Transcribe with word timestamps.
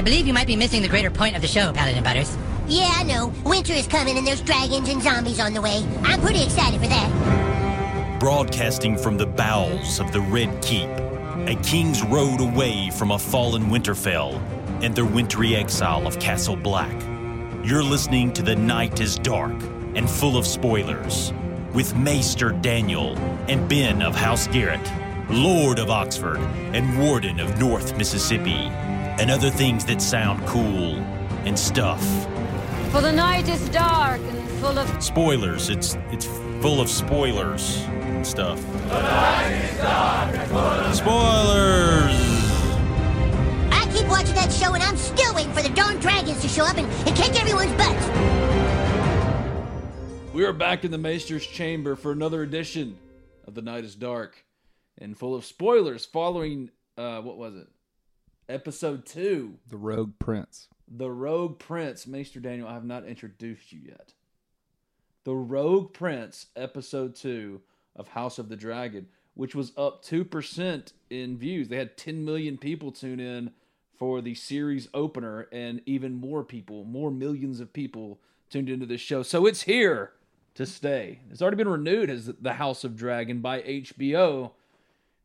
I 0.00 0.02
believe 0.02 0.26
you 0.26 0.32
might 0.32 0.46
be 0.46 0.56
missing 0.56 0.80
the 0.80 0.88
greater 0.88 1.10
point 1.10 1.36
of 1.36 1.42
the 1.42 1.46
show, 1.46 1.74
Paladin 1.74 2.02
Butters. 2.02 2.34
Yeah, 2.66 2.90
I 2.96 3.02
know. 3.02 3.34
Winter 3.44 3.74
is 3.74 3.86
coming 3.86 4.16
and 4.16 4.26
there's 4.26 4.40
dragons 4.40 4.88
and 4.88 5.02
zombies 5.02 5.38
on 5.38 5.52
the 5.52 5.60
way. 5.60 5.86
I'm 6.04 6.22
pretty 6.22 6.42
excited 6.42 6.80
for 6.80 6.86
that. 6.86 8.18
Broadcasting 8.18 8.96
from 8.96 9.18
the 9.18 9.26
bowels 9.26 10.00
of 10.00 10.10
the 10.10 10.22
Red 10.22 10.62
Keep, 10.62 10.88
a 10.88 11.54
king's 11.62 12.02
road 12.02 12.40
away 12.40 12.88
from 12.88 13.10
a 13.10 13.18
fallen 13.18 13.64
Winterfell 13.64 14.40
and 14.82 14.94
their 14.94 15.04
wintry 15.04 15.54
exile 15.54 16.06
of 16.06 16.18
Castle 16.18 16.56
Black. 16.56 16.98
You're 17.62 17.84
listening 17.84 18.32
to 18.32 18.42
The 18.42 18.56
Night 18.56 19.00
is 19.00 19.16
Dark 19.16 19.52
and 19.96 20.08
Full 20.08 20.38
of 20.38 20.46
Spoilers 20.46 21.34
with 21.74 21.94
Maester 21.94 22.52
Daniel 22.52 23.18
and 23.50 23.68
Ben 23.68 24.00
of 24.00 24.14
House 24.14 24.46
Garrett, 24.46 24.90
Lord 25.28 25.78
of 25.78 25.90
Oxford 25.90 26.38
and 26.72 26.98
Warden 26.98 27.38
of 27.38 27.60
North 27.60 27.98
Mississippi, 27.98 28.70
and 29.20 29.30
other 29.30 29.50
things 29.50 29.84
that 29.84 30.00
sound 30.00 30.44
cool 30.46 30.96
and 31.44 31.58
stuff. 31.58 32.02
For 32.90 33.02
the 33.02 33.12
night 33.12 33.50
is 33.50 33.68
dark 33.68 34.18
and 34.18 34.48
full 34.60 34.78
of 34.78 35.02
Spoilers, 35.02 35.68
it's 35.68 35.98
it's 36.10 36.24
full 36.62 36.80
of 36.80 36.88
spoilers 36.88 37.82
and 37.82 38.26
stuff. 38.26 38.58
The 38.88 39.02
night 39.02 39.50
is 39.50 39.76
dark 39.76 40.34
and 40.34 40.48
full 40.48 40.58
of 40.58 40.94
spoilers! 40.94 42.16
I 43.70 43.90
keep 43.92 44.08
watching 44.08 44.34
that 44.36 44.50
show 44.50 44.72
and 44.72 44.82
I'm 44.82 44.96
still 44.96 45.34
waiting 45.34 45.52
for 45.52 45.62
the 45.62 45.68
darn 45.68 45.98
dragons 45.98 46.40
to 46.40 46.48
show 46.48 46.64
up 46.64 46.78
and, 46.78 46.86
and 47.06 47.14
kick 47.14 47.38
everyone's 47.38 47.72
butts. 47.72 48.06
We 50.32 50.46
are 50.46 50.54
back 50.54 50.86
in 50.86 50.90
the 50.90 50.98
Maester's 50.98 51.46
chamber 51.46 51.94
for 51.94 52.10
another 52.10 52.42
edition 52.42 52.96
of 53.46 53.54
The 53.54 53.60
Night 53.60 53.84
is 53.84 53.94
Dark 53.94 54.46
and 54.96 55.14
full 55.14 55.34
of 55.34 55.44
spoilers 55.44 56.06
following, 56.06 56.70
uh, 56.96 57.20
what 57.20 57.36
was 57.36 57.54
it? 57.56 57.66
Episode 58.50 59.06
2, 59.06 59.58
The 59.68 59.76
Rogue 59.76 60.14
Prince. 60.18 60.66
The 60.88 61.08
Rogue 61.08 61.60
Prince. 61.60 62.08
Maester 62.08 62.40
Daniel, 62.40 62.66
I 62.66 62.74
have 62.74 62.84
not 62.84 63.04
introduced 63.04 63.70
you 63.70 63.78
yet. 63.86 64.12
The 65.22 65.36
Rogue 65.36 65.92
Prince, 65.92 66.46
Episode 66.56 67.14
2 67.14 67.60
of 67.94 68.08
House 68.08 68.40
of 68.40 68.48
the 68.48 68.56
Dragon, 68.56 69.06
which 69.34 69.54
was 69.54 69.70
up 69.76 70.04
2% 70.04 70.92
in 71.10 71.38
views. 71.38 71.68
They 71.68 71.76
had 71.76 71.96
10 71.96 72.24
million 72.24 72.58
people 72.58 72.90
tune 72.90 73.20
in 73.20 73.52
for 73.96 74.20
the 74.20 74.34
series 74.34 74.88
opener, 74.92 75.46
and 75.52 75.80
even 75.86 76.14
more 76.14 76.42
people, 76.42 76.82
more 76.84 77.12
millions 77.12 77.60
of 77.60 77.72
people 77.72 78.18
tuned 78.48 78.68
into 78.68 78.84
this 78.86 79.00
show. 79.00 79.22
So 79.22 79.46
it's 79.46 79.62
here 79.62 80.10
to 80.54 80.66
stay. 80.66 81.20
It's 81.30 81.40
already 81.40 81.56
been 81.56 81.68
renewed 81.68 82.10
as 82.10 82.26
The 82.26 82.54
House 82.54 82.82
of 82.82 82.96
Dragon 82.96 83.42
by 83.42 83.62
HBO, 83.62 84.50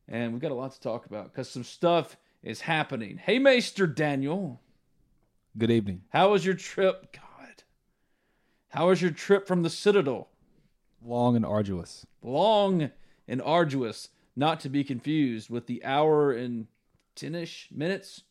and 0.07 0.31
we've 0.31 0.41
got 0.43 0.51
a 0.51 0.55
lot 0.55 0.73
to 0.73 0.79
talk 0.79 1.07
about 1.07 1.31
because 1.31 1.49
some 1.49 1.63
stuff 1.63 2.17
is 2.45 2.61
happening. 2.61 3.17
Hey, 3.17 3.39
Maester 3.39 3.88
Daniel. 3.88 4.61
Good 5.57 5.71
evening. 5.71 6.03
How 6.09 6.29
was 6.31 6.45
your 6.45 6.53
trip? 6.53 7.11
God. 7.11 7.63
How 8.69 8.89
was 8.89 9.01
your 9.01 9.11
trip 9.11 9.47
from 9.47 9.63
the 9.63 9.69
Citadel? 9.69 10.29
Long 11.03 11.35
and 11.35 11.45
arduous. 11.45 12.06
Long 12.22 12.91
and 13.28 13.41
arduous, 13.41 14.09
not 14.35 14.59
to 14.59 14.69
be 14.69 14.83
confused 14.83 15.50
with 15.50 15.66
the 15.66 15.83
hour 15.83 16.31
and 16.31 16.67
10 17.16 17.33
ish 17.33 17.69
minutes 17.72 18.22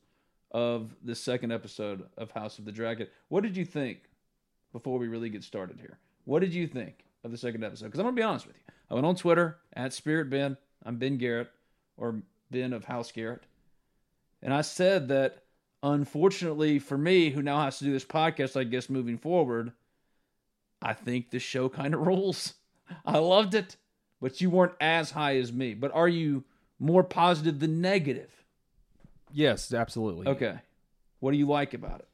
of 0.53 0.95
the 1.03 1.17
second 1.17 1.51
episode 1.51 2.05
of 2.17 2.31
House 2.31 2.61
of 2.61 2.65
the 2.65 2.73
Dragon. 2.73 3.09
What 3.29 3.43
did 3.43 3.57
you 3.57 3.65
think 3.65 4.11
before 4.73 4.99
we 4.99 5.09
really 5.09 5.29
get 5.29 5.43
started 5.43 5.81
here? 5.81 5.99
What 6.25 6.41
did 6.41 6.55
you 6.55 6.69
think 6.69 7.05
of 7.25 7.33
the 7.33 7.39
second 7.39 7.65
episode? 7.65 7.87
Because 7.87 7.99
I'm 7.99 8.05
going 8.05 8.15
to 8.15 8.21
be 8.21 8.25
honest 8.25 8.47
with 8.47 8.57
you. 8.57 8.75
I 8.91 8.95
went 8.95 9.07
on 9.07 9.17
Twitter 9.17 9.59
at 9.73 9.93
Spirit 9.93 10.31
Ben. 10.31 10.57
I'm 10.85 10.99
Ben 10.99 11.17
Garrett, 11.17 11.51
or 11.97 12.23
Ben 12.53 12.73
of 12.73 12.85
House 12.85 13.11
Garrett. 13.11 13.43
And 14.45 14.53
I 14.53 14.61
said 14.61 15.09
that 15.09 15.43
unfortunately 15.83 16.79
for 16.79 16.99
me, 16.99 17.31
who 17.31 17.43
now 17.43 17.63
has 17.63 17.79
to 17.79 17.85
do 17.85 17.93
this 17.93 18.05
podcast, 18.05 18.61
I 18.61 18.65
guess 18.65 18.91
moving 18.91 19.17
forward, 19.17 19.73
I 20.83 20.93
think 20.93 21.31
the 21.31 21.39
show 21.39 21.69
kind 21.71 21.95
of 21.95 22.01
rules. 22.07 22.55
I 23.07 23.19
loved 23.19 23.55
it, 23.55 23.77
but 24.21 24.41
you 24.43 24.51
weren't 24.51 24.75
as 24.81 25.11
high 25.11 25.39
as 25.39 25.53
me. 25.53 25.73
But 25.73 25.93
are 25.95 26.09
you 26.09 26.45
more 26.79 27.03
positive 27.03 27.59
than 27.59 27.81
negative? 27.81 28.31
Yes, 29.33 29.73
absolutely. 29.73 30.29
Okay. 30.29 30.59
What 31.21 31.33
do 31.33 31.39
you 31.39 31.47
like 31.47 31.73
about 31.73 32.01
it? 32.01 32.09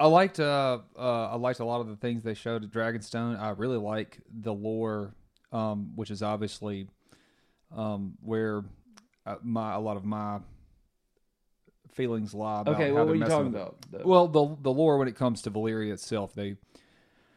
I 0.00 0.08
liked 0.08 0.40
uh, 0.40 0.80
uh 0.98 1.28
I 1.28 1.36
liked 1.36 1.60
a 1.60 1.64
lot 1.64 1.80
of 1.80 1.86
the 1.86 1.94
things 1.94 2.24
they 2.24 2.34
showed 2.34 2.64
at 2.64 2.70
Dragonstone. 2.70 3.40
I 3.40 3.50
really 3.50 3.78
like 3.78 4.18
the 4.28 4.52
lore, 4.52 5.14
um, 5.52 5.92
which 5.94 6.10
is 6.10 6.20
obviously 6.20 6.88
um, 7.74 8.14
where 8.20 8.64
uh, 9.24 9.36
my 9.44 9.74
a 9.74 9.80
lot 9.80 9.96
of 9.96 10.04
my 10.04 10.40
feelings 11.94 12.34
lie. 12.34 12.60
About 12.60 12.74
Okay, 12.74 12.88
how 12.88 12.94
what 12.96 13.06
they're 13.06 13.14
you 13.16 13.24
talking 13.24 13.52
with- 13.52 13.54
about? 13.62 13.76
though? 13.90 14.02
Well, 14.04 14.28
the 14.28 14.56
the 14.62 14.72
lore 14.72 14.98
when 14.98 15.08
it 15.08 15.16
comes 15.16 15.42
to 15.42 15.50
Valyria 15.50 15.92
itself, 15.92 16.34
they 16.34 16.56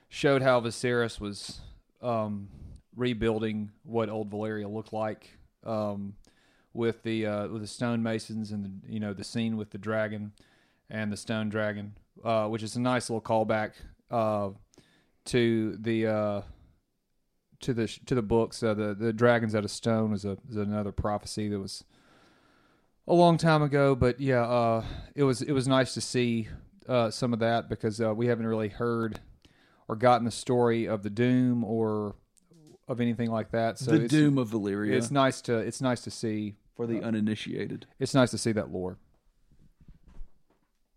showed 0.09 0.41
how 0.41 0.59
Viserys 0.61 1.19
was 1.19 1.59
um, 2.01 2.49
rebuilding 2.95 3.71
what 3.83 4.09
old 4.09 4.29
Valyria 4.31 4.71
looked 4.71 4.93
like 4.93 5.37
um, 5.65 6.15
with 6.73 7.03
the 7.03 7.25
uh, 7.25 7.47
with 7.47 7.61
the 7.61 7.67
stonemasons 7.67 8.51
and 8.51 8.65
the, 8.65 8.91
you 8.93 8.99
know 8.99 9.13
the 9.13 9.23
scene 9.23 9.57
with 9.57 9.69
the 9.71 9.77
dragon 9.77 10.31
and 10.89 11.11
the 11.11 11.17
stone 11.17 11.49
dragon, 11.49 11.93
uh, 12.23 12.47
which 12.47 12.63
is 12.63 12.75
a 12.75 12.79
nice 12.81 13.09
little 13.09 13.21
callback 13.21 13.71
uh, 14.11 14.49
to 15.25 15.75
the 15.79 16.07
uh, 16.07 16.41
to 17.61 17.73
the 17.73 17.87
to 18.05 18.15
the 18.15 18.21
books. 18.21 18.63
Uh, 18.63 18.73
the 18.73 18.93
the 18.93 19.11
dragons 19.13 19.53
out 19.55 19.63
of 19.65 19.71
stone 19.71 20.13
is 20.13 20.23
a 20.25 20.37
is 20.49 20.55
another 20.55 20.91
prophecy 20.91 21.47
that 21.49 21.59
was 21.59 21.83
a 23.07 23.13
long 23.13 23.37
time 23.37 23.61
ago, 23.61 23.95
but 23.95 24.19
yeah, 24.19 24.43
uh, 24.43 24.85
it 25.15 25.23
was 25.23 25.41
it 25.41 25.53
was 25.53 25.67
nice 25.67 25.93
to 25.93 26.01
see 26.01 26.47
uh, 26.87 27.09
some 27.09 27.33
of 27.33 27.39
that 27.39 27.69
because 27.69 28.01
uh, 28.01 28.13
we 28.13 28.27
haven't 28.27 28.47
really 28.47 28.69
heard 28.69 29.19
or 29.87 29.95
gotten 29.95 30.25
the 30.25 30.31
story 30.31 30.85
of 30.85 31.03
the 31.03 31.09
Doom 31.09 31.63
or 31.63 32.15
of 32.87 33.01
anything 33.01 33.31
like 33.31 33.51
that. 33.51 33.79
So 33.79 33.97
the 33.97 34.07
Doom 34.07 34.37
of 34.37 34.49
Valyria 34.49 34.93
It's 34.93 35.11
nice 35.11 35.41
to 35.41 35.57
it's 35.57 35.81
nice 35.81 36.01
to 36.01 36.11
see 36.11 36.55
for 36.75 36.85
the 36.85 37.01
uninitiated. 37.01 37.87
it's 37.99 38.13
nice 38.13 38.31
to 38.31 38.37
see 38.37 38.51
that 38.51 38.71
lore. 38.71 38.97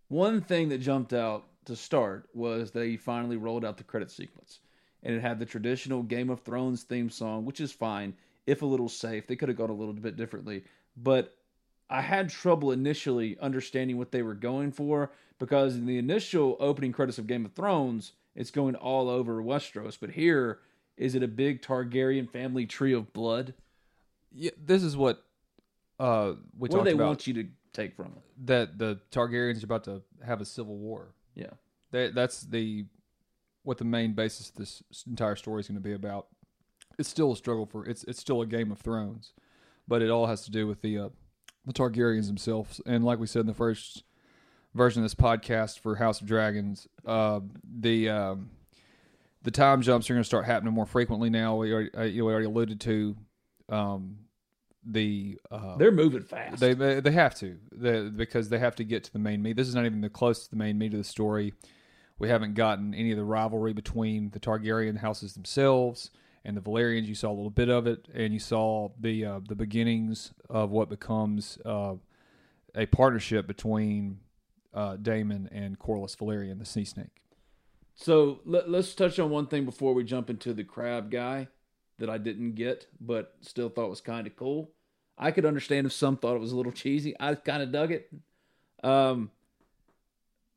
One 0.09 0.41
thing 0.41 0.69
that 0.71 0.79
jumped 0.79 1.13
out 1.13 1.47
to 1.67 1.77
start 1.77 2.29
was 2.35 2.73
they 2.73 2.97
finally 2.97 3.37
rolled 3.37 3.65
out 3.65 3.77
the 3.77 3.85
credit 3.85 4.11
sequence. 4.11 4.59
And 5.03 5.15
it 5.15 5.23
had 5.23 5.39
the 5.39 5.47
traditional 5.47 6.03
Game 6.03 6.29
of 6.29 6.41
Thrones 6.41 6.83
theme 6.83 7.09
song, 7.09 7.47
which 7.47 7.61
is 7.61 7.73
fine, 7.73 8.13
if 8.47 8.61
a 8.61 8.67
little 8.67 8.89
safe. 8.89 9.27
They 9.27 9.37
could 9.37 9.49
have 9.49 9.57
gone 9.57 9.71
a 9.71 9.75
little 9.75 9.95
bit 9.95 10.17
differently. 10.17 10.65
But 10.97 11.35
I 11.91 12.01
had 12.03 12.31
trouble 12.31 12.71
initially 12.71 13.37
understanding 13.41 13.99
what 13.99 14.13
they 14.13 14.23
were 14.23 14.35
going 14.35 14.71
for 14.71 15.11
because 15.41 15.75
in 15.75 15.87
the 15.87 15.99
initial 15.99 16.57
opening 16.61 16.93
credits 16.93 17.19
of 17.19 17.27
Game 17.27 17.45
of 17.45 17.53
Thrones, 17.53 18.13
it's 18.37 18.53
going 18.53 18.77
all 18.77 19.09
over 19.09 19.43
Westeros. 19.43 19.99
But 20.01 20.11
here, 20.11 20.61
is 20.97 21.17
it 21.17 21.23
a 21.25 21.29
big 21.29 21.63
Targaryen 21.63 22.31
family 22.31 22.65
tree 22.65 22.93
of 22.93 23.13
blood? 23.13 23.55
Yeah, 24.33 24.53
this 24.65 24.85
is 24.85 24.97
what 24.97 25.25
uh, 25.99 26.35
we 26.57 26.69
what 26.69 26.79
do 26.79 26.85
they 26.85 26.93
about 26.93 27.07
want 27.07 27.27
you 27.27 27.35
to 27.35 27.49
take 27.73 27.97
from 27.97 28.07
it? 28.07 28.47
that 28.47 28.79
the 28.79 29.01
Targaryens 29.11 29.63
are 29.63 29.67
about 29.67 29.85
to 29.85 30.03
have 30.25 30.41
a 30.41 30.45
civil 30.45 30.77
war. 30.77 31.15
Yeah. 31.35 31.51
That 31.91 32.15
that's 32.15 32.43
the 32.43 32.87
what 33.65 33.79
the 33.79 33.85
main 33.85 34.15
basis 34.15 34.51
of 34.51 34.55
this 34.57 34.83
entire 35.09 35.37
story 35.37 35.61
is 35.61 35.69
going 35.69 35.77
to 35.77 35.83
be 35.83 35.93
about. 35.93 36.29
It's 36.99 37.09
still 37.09 37.33
a 37.33 37.37
struggle 37.37 37.67
for 37.67 37.85
it's 37.85 38.05
it's 38.05 38.21
still 38.21 38.43
a 38.43 38.47
Game 38.47 38.71
of 38.71 38.79
Thrones, 38.79 39.33
but 39.89 40.03
it 40.03 40.11
all 40.11 40.27
has 40.27 40.45
to 40.45 40.51
do 40.51 40.67
with 40.67 40.83
the 40.83 40.99
uh, 40.99 41.09
the 41.67 41.73
Targaryens 41.73 42.27
themselves. 42.27 42.81
And 42.87 43.05
like 43.05 43.19
we 43.19 43.27
said 43.27 43.41
in 43.41 43.47
the 43.47 43.55
first 43.55 44.05
version 44.75 45.03
of 45.03 45.05
this 45.05 45.15
podcast 45.15 45.81
for 45.81 45.97
House 45.97 46.21
of 46.21 46.27
Dragons, 46.27 46.89
uh, 47.07 47.41
the 47.65 48.09
um, 48.09 48.51
the 49.43 49.51
time 49.51 49.83
jumps 49.83 50.09
are 50.11 50.15
going 50.15 50.23
to 50.23 50.27
start 50.27 50.45
happening 50.45 50.75
more 50.75 50.87
frequently 50.87 51.31
now. 51.31 51.57
We 51.57 51.73
already, 51.73 51.95
uh, 51.95 52.03
you 52.03 52.21
know, 52.21 52.27
we 52.27 52.33
already 52.33 52.47
alluded 52.47 52.81
to 52.83 53.17
um, 53.69 54.19
the 54.85 55.39
uh, 55.51 55.77
They're 55.77 55.93
moving 55.93 56.23
fast. 56.23 56.61
they 56.61 56.75
they 56.75 57.13
have 57.13 57.35
to 57.37 57.59
they, 57.73 58.09
because 58.09 58.49
they 58.49 58.59
have 58.59 58.77
to 58.77 58.85
get 58.85 59.05
to 59.05 59.13
the 59.13 59.19
main 59.19 59.43
meat. 59.43 59.57
This 59.57 59.69
is 59.69 59.75
not 59.75 59.87
even 59.87 60.01
the 60.01 60.11
close 60.11 60.45
to 60.45 60.51
the 60.51 60.57
main 60.57 60.79
meat 60.79 60.93
of 60.93 60.99
the 60.99 61.05
story. 61.05 61.55
We 62.19 62.29
haven't 62.29 62.55
gotten 62.55 62.95
any 62.95 63.13
of 63.13 63.17
the 63.17 63.25
rivalry 63.25 63.73
between 63.73 64.31
the 64.31 64.41
Targaryen 64.41 64.99
houses 64.99 65.33
themselves 65.33 66.11
and 66.45 66.57
the 66.57 66.61
Velaryons. 66.61 67.07
You 67.07 67.15
saw 67.15 67.31
a 67.31 67.35
little 67.35 67.51
bit 67.51 67.69
of 67.69 67.87
it, 67.87 68.09
and 68.15 68.33
you 68.33 68.41
saw 68.41 68.91
the 68.99 69.25
uh, 69.25 69.41
the 69.47 69.55
beginnings 69.55 70.33
of 70.49 70.71
what 70.71 70.89
becomes 70.89 71.59
uh, 71.65 71.95
a 72.75 72.87
partnership 72.87 73.47
between 73.47 74.21
uh, 74.75 74.97
Daemon 74.97 75.49
and 75.53 75.79
Corlys 75.79 76.17
Velaryon, 76.17 76.59
the 76.59 76.65
Sea 76.65 76.85
Snake. 76.85 77.21
So 77.95 78.41
let, 78.47 78.67
us 78.67 78.95
touch 78.95 79.19
on 79.19 79.31
one 79.31 79.47
thing 79.47 79.65
before 79.65 79.93
we 79.93 80.05
jump 80.05 80.31
into 80.31 80.55
the 80.55 80.65
crab 80.65 81.11
guy 81.11 81.49
that 81.99 82.09
I 82.09 82.17
didn't 82.17 82.55
get, 82.55 82.87
but 82.99 83.35
still 83.43 83.69
thought 83.69 83.91
was 83.91 84.01
kind 84.01 84.27
of 84.27 84.35
cool. 84.37 84.71
I 85.19 85.33
could 85.33 85.45
understand 85.45 85.87
if 85.87 85.93
some 85.93 86.17
thought 86.17 86.37
it 86.37 86.41
was 86.41 86.53
a 86.53 86.57
little 86.57 86.73
cheesy. 86.73 87.15
I 87.21 87.35
kind 87.35 87.63
of 87.63 87.73
dug 87.73 87.93
it. 87.93 88.11
Um, 88.83 89.31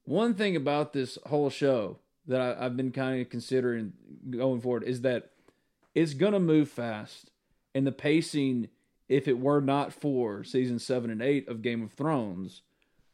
one 0.06 0.35
thing 0.35 0.56
about 0.56 0.94
this 0.94 1.18
whole 1.25 1.50
show 1.50 1.97
that 2.27 2.39
I, 2.39 2.65
I've 2.65 2.77
been 2.77 2.91
kind 2.91 3.21
of 3.21 3.30
considering 3.30 3.91
going 4.30 4.62
forward 4.62 4.83
is 4.83 5.01
that 5.01 5.31
it's 5.95 6.13
gonna 6.13 6.40
move 6.40 6.69
fast, 6.69 7.31
and 7.74 7.86
the 7.86 7.92
pacing, 7.92 8.69
if 9.10 9.28
it 9.28 9.40
were 9.40 9.62
not 9.62 9.94
for 9.94 10.44
season 10.44 10.80
seven 10.80 11.10
and 11.10 11.22
eight 11.22 11.48
of 11.48 11.62
Game 11.62 11.84
of 11.84 11.92
Thrones, 11.92 12.62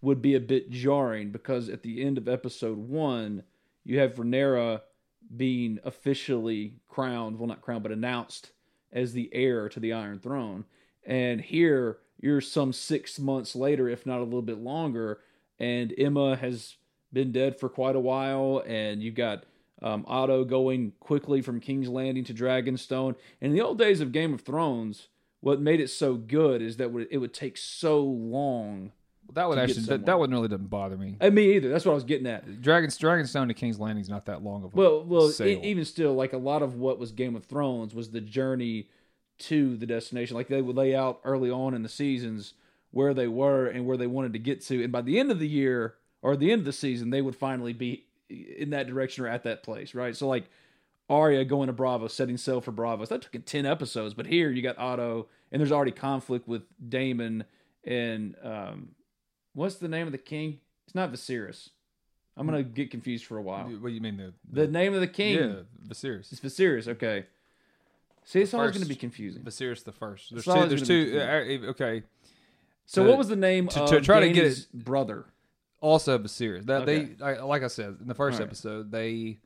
would 0.02 0.22
be 0.22 0.36
a 0.36 0.40
bit 0.40 0.70
jarring 0.70 1.31
because 1.31 1.70
at 1.70 1.84
the 1.84 2.04
end 2.04 2.18
of 2.18 2.28
episode 2.28 2.78
one, 2.78 3.44
you 3.84 4.00
have 4.00 4.16
Rhaenyra 4.16 4.81
being 5.36 5.80
officially 5.84 6.76
crowned, 6.88 7.38
well, 7.38 7.48
not 7.48 7.62
crowned, 7.62 7.84
but 7.84 7.92
announced 7.92 8.52
as 8.92 9.14
the 9.14 9.30
heir 9.34 9.70
to 9.70 9.80
the 9.80 9.94
Iron 9.94 10.20
Throne. 10.20 10.66
And 11.06 11.42
here, 11.42 12.00
you're 12.20 12.42
some 12.42 12.74
six 12.74 13.20
months 13.20 13.56
later, 13.56 13.88
if 13.88 14.06
not 14.06 14.20
a 14.20 14.24
little 14.24 14.42
bit 14.42 14.60
longer, 14.60 15.20
and 15.60 15.92
Aemma 15.92 16.38
has 16.38 16.76
been 17.12 17.31
dead 17.31 17.60
for 17.60 17.70
quite 17.70 17.96
a 17.96 18.00
while, 18.00 18.64
and 18.66 19.02
you've 19.02 19.16
got 19.16 19.44
um, 19.81 20.06
Otto 20.08 20.44
going 20.44 20.94
quickly 21.00 21.42
from 21.42 21.60
King's 21.60 21.90
Landing 21.90 22.24
to 22.26 22.34
Dragonstone. 22.34 23.16
And 23.42 23.52
in 23.52 23.54
the 23.54 23.62
old 23.62 23.78
days 23.78 24.02
of 24.02 24.12
Game 24.12 24.34
of 24.34 24.42
Thrones, 24.42 25.08
what 25.42 25.62
made 25.62 25.80
it 25.80 25.90
so 25.90 26.16
good 26.16 26.62
is 26.62 26.78
that 26.78 26.94
it 27.10 27.18
would 27.18 27.34
take 27.34 27.58
so 27.58 28.02
long. 28.02 28.92
That 29.34 29.48
would 29.48 29.60
actually 29.60 29.84
that, 29.84 30.06
that 30.08 30.18
one 30.18 30.31
really 30.31 30.48
doesn't 30.48 30.70
bother 30.70 30.98
me. 30.98 31.16
And 31.20 31.36
me 31.36 31.56
either. 31.56 31.70
That's 31.70 31.86
what 31.86 31.92
I 31.92 31.96
was 31.96 32.04
getting 32.04 32.26
at. 32.28 32.62
Dragon's 32.62 32.98
Dragonstone 32.98 33.48
to 33.48 33.54
King's 33.54 33.80
Landing 33.80 34.02
is 34.02 34.10
not 34.10 34.26
that 34.26 34.44
long 34.44 34.64
of 34.64 34.74
a 34.74 34.76
Well, 34.76 35.04
well, 35.06 35.31
e- 35.42 35.60
even 35.64 35.86
still, 35.86 36.16
like 36.16 36.34
a 36.34 36.38
lot 36.38 36.64
of 36.64 36.76
what 36.76 36.98
was 36.98 37.12
Game 37.12 37.36
of 37.36 37.46
Thrones 37.46 37.94
was 37.94 38.10
the 38.10 38.22
journey 38.22 38.90
to 39.40 39.78
the 39.78 39.86
destination. 39.86 40.36
Like 40.36 40.48
they 40.48 40.62
would 40.62 40.76
lay 40.76 40.96
out 40.96 41.22
early 41.24 41.52
on 41.52 41.74
in 41.74 41.84
the 41.84 41.90
seasons 41.90 42.56
where 42.92 43.14
they 43.14 43.28
were 43.28 43.68
and 43.68 43.86
where 43.86 43.98
they 43.98 44.08
wanted 44.08 44.34
to 44.34 44.40
get 44.40 44.62
to, 44.66 44.84
and 44.84 44.92
by 44.92 45.02
the 45.02 45.20
end 45.20 45.31
of 45.31 45.40
the 45.40 45.48
year 45.48 45.94
or 46.24 46.36
the 46.36 46.52
end 46.52 46.60
of 46.60 46.66
the 46.66 46.74
season, 46.74 47.12
they 47.12 47.22
would 47.22 47.36
finally 47.36 47.72
be 47.72 48.08
in 48.30 48.70
that 48.72 48.88
direction 48.88 49.26
or 49.26 49.28
at 49.28 49.44
that 49.44 49.64
place, 49.64 49.94
right? 49.96 50.16
So 50.16 50.28
like 50.28 50.46
Arya 51.10 51.44
going 51.46 51.68
to 51.68 51.74
Bravo, 51.74 52.08
setting 52.08 52.38
sail 52.38 52.62
for 52.62 52.72
Braavos. 52.72 53.08
That 53.10 53.22
took 53.24 53.46
ten 53.46 53.66
episodes, 53.66 54.14
but 54.14 54.28
here 54.28 54.52
you 54.52 54.62
got 54.62 54.78
Otto, 54.78 55.28
and 55.52 55.60
there's 55.60 55.72
already 55.72 55.92
conflict 55.92 56.48
with 56.48 56.64
Daemon 56.88 57.46
and 57.84 58.36
um, 58.44 58.90
what's 59.54 59.76
the 59.76 59.88
name 59.88 60.06
of 60.06 60.12
the 60.12 60.18
king? 60.18 60.60
It's 60.86 60.96
not 60.96 61.12
Viserys. 61.12 61.70
I'm 62.38 62.46
gonna 62.46 62.64
get 62.64 62.92
confused 62.92 63.26
for 63.26 63.38
a 63.38 63.42
while. 63.42 63.66
What 63.66 63.90
do 63.90 63.94
you 63.94 64.02
mean 64.02 64.18
the 64.18 64.34
The 64.52 64.68
name 64.68 64.94
of 64.94 65.02
the 65.02 65.08
king 65.08 65.36
yeah 65.36 65.54
Viserys? 65.88 66.31
is 66.31 66.40
Viserys. 66.40 66.88
Okay. 66.88 67.26
See, 68.26 68.42
it's 68.42 68.54
always 68.54 68.72
going 68.74 68.84
to 68.84 68.88
be 68.90 68.96
confusing. 68.96 69.42
Viserys 69.42 69.84
the 69.84 69.92
first. 69.92 70.30
There's 70.30 70.46
It's 70.46 70.54
two. 70.56 70.68
There's 70.68 70.88
two. 70.88 71.20
Uh, 71.20 71.68
uh, 71.68 71.70
okay. 71.72 72.04
So, 72.86 73.04
what 73.08 73.18
was 73.18 73.28
the 73.28 73.36
name 73.36 73.68
to- 73.70 73.81
of 73.84 73.90
to 73.90 74.02
try 74.02 74.20
to 74.20 74.30
get 74.31 74.46
it- 74.46 74.68
brother? 74.72 75.26
Also 75.81 76.18
Viserys. 76.18 76.66
That 76.66 76.81
Okay. 76.84 77.16
they 77.18 77.24
I, 77.24 77.40
like 77.42 77.64
I 77.64 77.68
said 77.68 77.98
in 78.02 78.08
the 78.08 78.14
first 78.14 78.36
All 78.36 78.40
right. 78.42 78.48
episode 78.48 78.92
they 78.92 79.38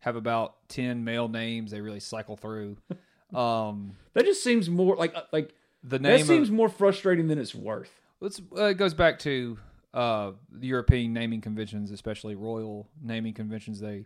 have 0.00 0.16
about 0.16 0.56
ten 0.68 1.04
male 1.04 1.28
names. 1.28 1.70
They 1.70 1.80
really 1.80 2.00
cycle 2.00 2.36
through. 2.36 2.76
um, 3.34 3.96
That 4.14 4.24
just 4.24 4.42
seems 4.42 4.68
more 4.68 4.96
like 4.96 5.14
uh, 5.14 5.22
like 5.32 5.54
the 5.82 5.98
that 5.98 6.02
name 6.02 6.26
seems 6.26 6.48
of, 6.48 6.54
more 6.54 6.68
frustrating 6.68 7.28
than 7.28 7.38
it's 7.38 7.54
worth. 7.54 7.90
Let's, 8.20 8.40
uh, 8.54 8.64
it 8.64 8.74
goes 8.74 8.92
back 8.92 9.18
to 9.20 9.58
uh, 9.94 10.32
the 10.52 10.66
European 10.66 11.12
naming 11.14 11.40
conventions, 11.40 11.90
especially 11.90 12.34
royal 12.34 12.86
naming 13.02 13.32
conventions. 13.32 13.80
They, 13.80 14.04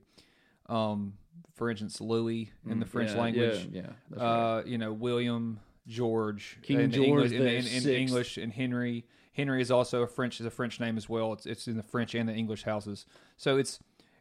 um, 0.68 1.14
for 1.54 1.68
instance, 1.70 2.00
Louis 2.00 2.52
in 2.68 2.78
the 2.78 2.86
French 2.86 3.10
Mm, 3.10 3.14
Yeah, 3.14 3.20
language. 3.20 3.68
yeah, 3.72 3.82
yeah, 3.82 3.92
that's 4.10 4.22
right. 4.22 4.28
uh, 4.60 4.62
you 4.66 4.78
know, 4.78 4.92
William, 4.92 5.58
George, 5.88 6.58
King 6.62 6.80
in 6.80 6.90
George 6.92 7.08
English, 7.08 7.32
in, 7.32 7.44
the 7.44 7.54
in, 7.54 7.66
in 7.66 8.00
English, 8.00 8.36
and 8.38 8.52
Henry. 8.52 9.04
Henry 9.34 9.60
is 9.60 9.70
also 9.70 10.02
a 10.02 10.06
French 10.06 10.40
is 10.40 10.46
a 10.46 10.50
French 10.50 10.80
name 10.80 10.96
as 10.96 11.08
well. 11.08 11.32
It's 11.32 11.44
it's 11.44 11.68
in 11.68 11.76
the 11.76 11.82
French 11.82 12.14
and 12.14 12.28
the 12.28 12.32
English 12.34 12.62
houses, 12.64 13.04
so 13.36 13.56
it's 13.58 13.80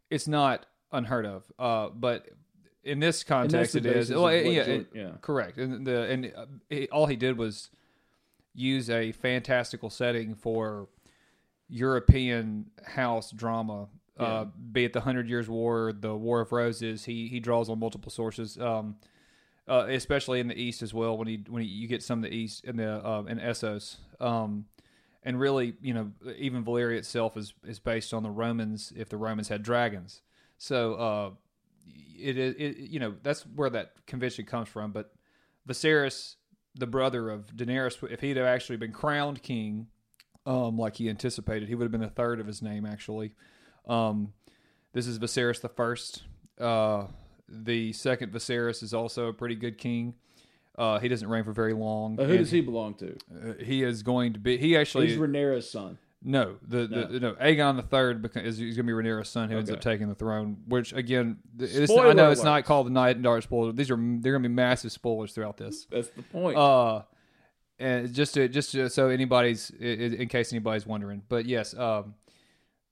it's 0.09 0.27
not 0.27 0.65
unheard 0.91 1.25
of. 1.25 1.51
Uh, 1.57 1.89
but 1.89 2.27
in 2.83 2.99
this 2.99 3.23
context, 3.23 3.75
it 3.75 3.85
is. 3.85 4.11
Well, 4.11 4.31
yeah, 4.33 4.65
George- 4.65 4.85
yeah. 4.93 5.11
correct. 5.21 5.57
And 5.57 5.87
the 5.87 6.01
and 6.03 6.33
uh, 6.35 6.45
he- 6.69 6.89
all 6.89 7.05
he 7.05 7.15
did 7.15 7.37
was 7.37 7.69
use 8.55 8.89
a 8.89 9.11
fantastical 9.13 9.89
setting 9.89 10.35
for 10.35 10.89
European 11.69 12.69
house 12.83 13.31
drama. 13.31 13.87
Uh, 14.17 14.45
be 14.71 14.85
it 14.85 14.93
the 14.93 15.01
Hundred 15.01 15.27
Years' 15.27 15.49
War, 15.49 15.91
the 15.91 16.15
War 16.15 16.41
of 16.41 16.51
Roses, 16.51 17.05
he 17.05 17.27
he 17.27 17.39
draws 17.39 17.67
on 17.67 17.79
multiple 17.79 18.11
sources, 18.11 18.59
um, 18.59 18.95
uh, 19.67 19.87
especially 19.89 20.39
in 20.39 20.47
the 20.47 20.55
East 20.55 20.83
as 20.83 20.93
well. 20.93 21.17
When 21.17 21.27
he 21.27 21.43
when 21.49 21.63
he, 21.63 21.67
you 21.67 21.87
get 21.87 22.03
some 22.03 22.23
of 22.23 22.29
the 22.29 22.35
East 22.35 22.63
in 22.63 22.77
the 22.77 23.03
uh, 23.03 23.23
in 23.27 23.39
Essos, 23.39 23.97
um, 24.19 24.65
and 25.23 25.39
really, 25.39 25.73
you 25.81 25.93
know, 25.93 26.11
even 26.37 26.63
Valyria 26.63 26.97
itself 26.97 27.37
is 27.37 27.53
is 27.65 27.79
based 27.79 28.13
on 28.13 28.23
the 28.23 28.29
Romans. 28.29 28.93
If 28.95 29.09
the 29.09 29.17
Romans 29.17 29.47
had 29.47 29.63
dragons, 29.63 30.21
so 30.57 30.93
uh, 30.93 31.31
it 32.19 32.37
is 32.37 32.91
you 32.91 32.99
know 32.99 33.15
that's 33.23 33.41
where 33.41 33.69
that 33.69 34.05
convention 34.05 34.45
comes 34.45 34.69
from. 34.69 34.91
But 34.91 35.13
Viserys, 35.67 36.35
the 36.75 36.87
brother 36.87 37.29
of 37.29 37.47
Daenerys, 37.55 37.97
if 38.11 38.21
he'd 38.21 38.37
have 38.37 38.45
actually 38.45 38.77
been 38.77 38.91
crowned 38.91 39.41
king, 39.41 39.87
um, 40.45 40.77
like 40.77 40.97
he 40.97 41.09
anticipated, 41.09 41.69
he 41.69 41.75
would 41.75 41.85
have 41.85 41.91
been 41.91 42.03
a 42.03 42.09
third 42.09 42.39
of 42.39 42.47
his 42.47 42.61
name 42.61 42.85
actually. 42.85 43.33
Um, 43.87 44.33
this 44.93 45.07
is 45.07 45.19
Viserys 45.19 45.61
the 45.61 45.69
first. 45.69 46.23
Uh, 46.59 47.07
the 47.47 47.93
second 47.93 48.31
Viserys 48.31 48.83
is 48.83 48.93
also 48.93 49.27
a 49.27 49.33
pretty 49.33 49.55
good 49.55 49.77
king. 49.77 50.15
Uh, 50.77 50.99
he 50.99 51.07
doesn't 51.07 51.27
reign 51.27 51.43
for 51.43 51.53
very 51.53 51.73
long. 51.73 52.19
Uh, 52.19 52.23
who 52.23 52.37
does 52.37 52.51
he 52.51 52.61
belong 52.61 52.95
to? 52.95 53.15
uh, 53.31 53.53
he 53.63 53.83
is 53.83 54.01
going 54.01 54.33
to 54.33 54.39
be. 54.39 54.57
He 54.57 54.75
actually 54.75 55.07
He's 55.07 55.17
Rhaenyra's 55.17 55.69
son. 55.69 55.99
no, 56.23 56.55
the, 56.67 56.87
the 56.87 57.19
no 57.19 57.33
Aegon 57.33 57.75
the 57.75 57.83
Third 57.83 58.25
is 58.37 58.57
he's 58.57 58.75
going 58.75 58.87
to 58.87 58.91
be 58.95 59.07
Rhaenyra's 59.07 59.29
son 59.29 59.49
who 59.49 59.57
ends 59.57 59.69
up 59.69 59.81
taking 59.81 60.09
the 60.09 60.15
throne. 60.15 60.57
Which 60.67 60.91
again, 60.93 61.37
it's, 61.59 61.91
I 61.91 62.13
know 62.13 62.31
it's 62.31 62.41
alert. 62.41 62.49
not 62.49 62.65
called 62.65 62.87
the 62.87 62.91
Night 62.91 63.17
and 63.17 63.23
Dark 63.23 63.43
spoiler. 63.43 63.71
These 63.71 63.91
are 63.91 63.97
they're 63.97 64.31
going 64.31 64.43
to 64.43 64.49
be 64.49 64.55
massive 64.55 64.91
spoilers 64.91 65.33
throughout 65.33 65.57
this. 65.57 65.85
That's 65.91 66.09
the 66.09 66.23
point. 66.23 66.57
Uh, 66.57 67.03
and 67.77 68.13
just 68.13 68.33
to 68.35 68.47
just 68.47 68.71
to, 68.71 68.89
so 68.89 69.09
anybody's 69.09 69.69
in 69.69 70.27
case 70.27 70.53
anybody's 70.53 70.87
wondering, 70.87 71.21
but 71.27 71.45
yes, 71.45 71.75
um, 71.77 72.15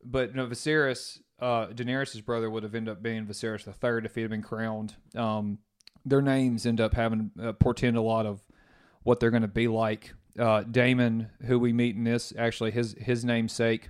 but 0.04 0.36
no, 0.36 0.46
Viserys, 0.48 1.20
uh, 1.40 1.68
Daenerys' 1.68 2.24
brother 2.24 2.50
would 2.50 2.64
have 2.64 2.76
ended 2.76 2.92
up 2.92 3.02
being 3.02 3.26
Viserys 3.26 3.64
the 3.64 3.74
Third 3.74 4.06
if 4.06 4.16
he 4.16 4.22
had 4.22 4.30
been 4.30 4.42
crowned. 4.42 4.96
Um, 5.16 5.60
their 6.06 6.22
names 6.22 6.66
end 6.66 6.82
up 6.82 6.94
having 6.94 7.32
uh, 7.42 7.54
portend 7.54 7.98
a 7.98 8.02
lot 8.02 8.26
of 8.26 8.42
what 9.04 9.20
they're 9.20 9.32
going 9.32 9.42
to 9.42 9.48
be 9.48 9.68
like. 9.68 10.14
Uh, 10.40 10.64
Daemon, 10.64 11.30
who 11.46 11.60
we 11.60 11.74
meet 11.74 11.96
in 11.96 12.04
this, 12.06 12.34
actually 12.38 12.72
his 12.72 12.96
his 13.00 13.26
namesake, 13.26 13.90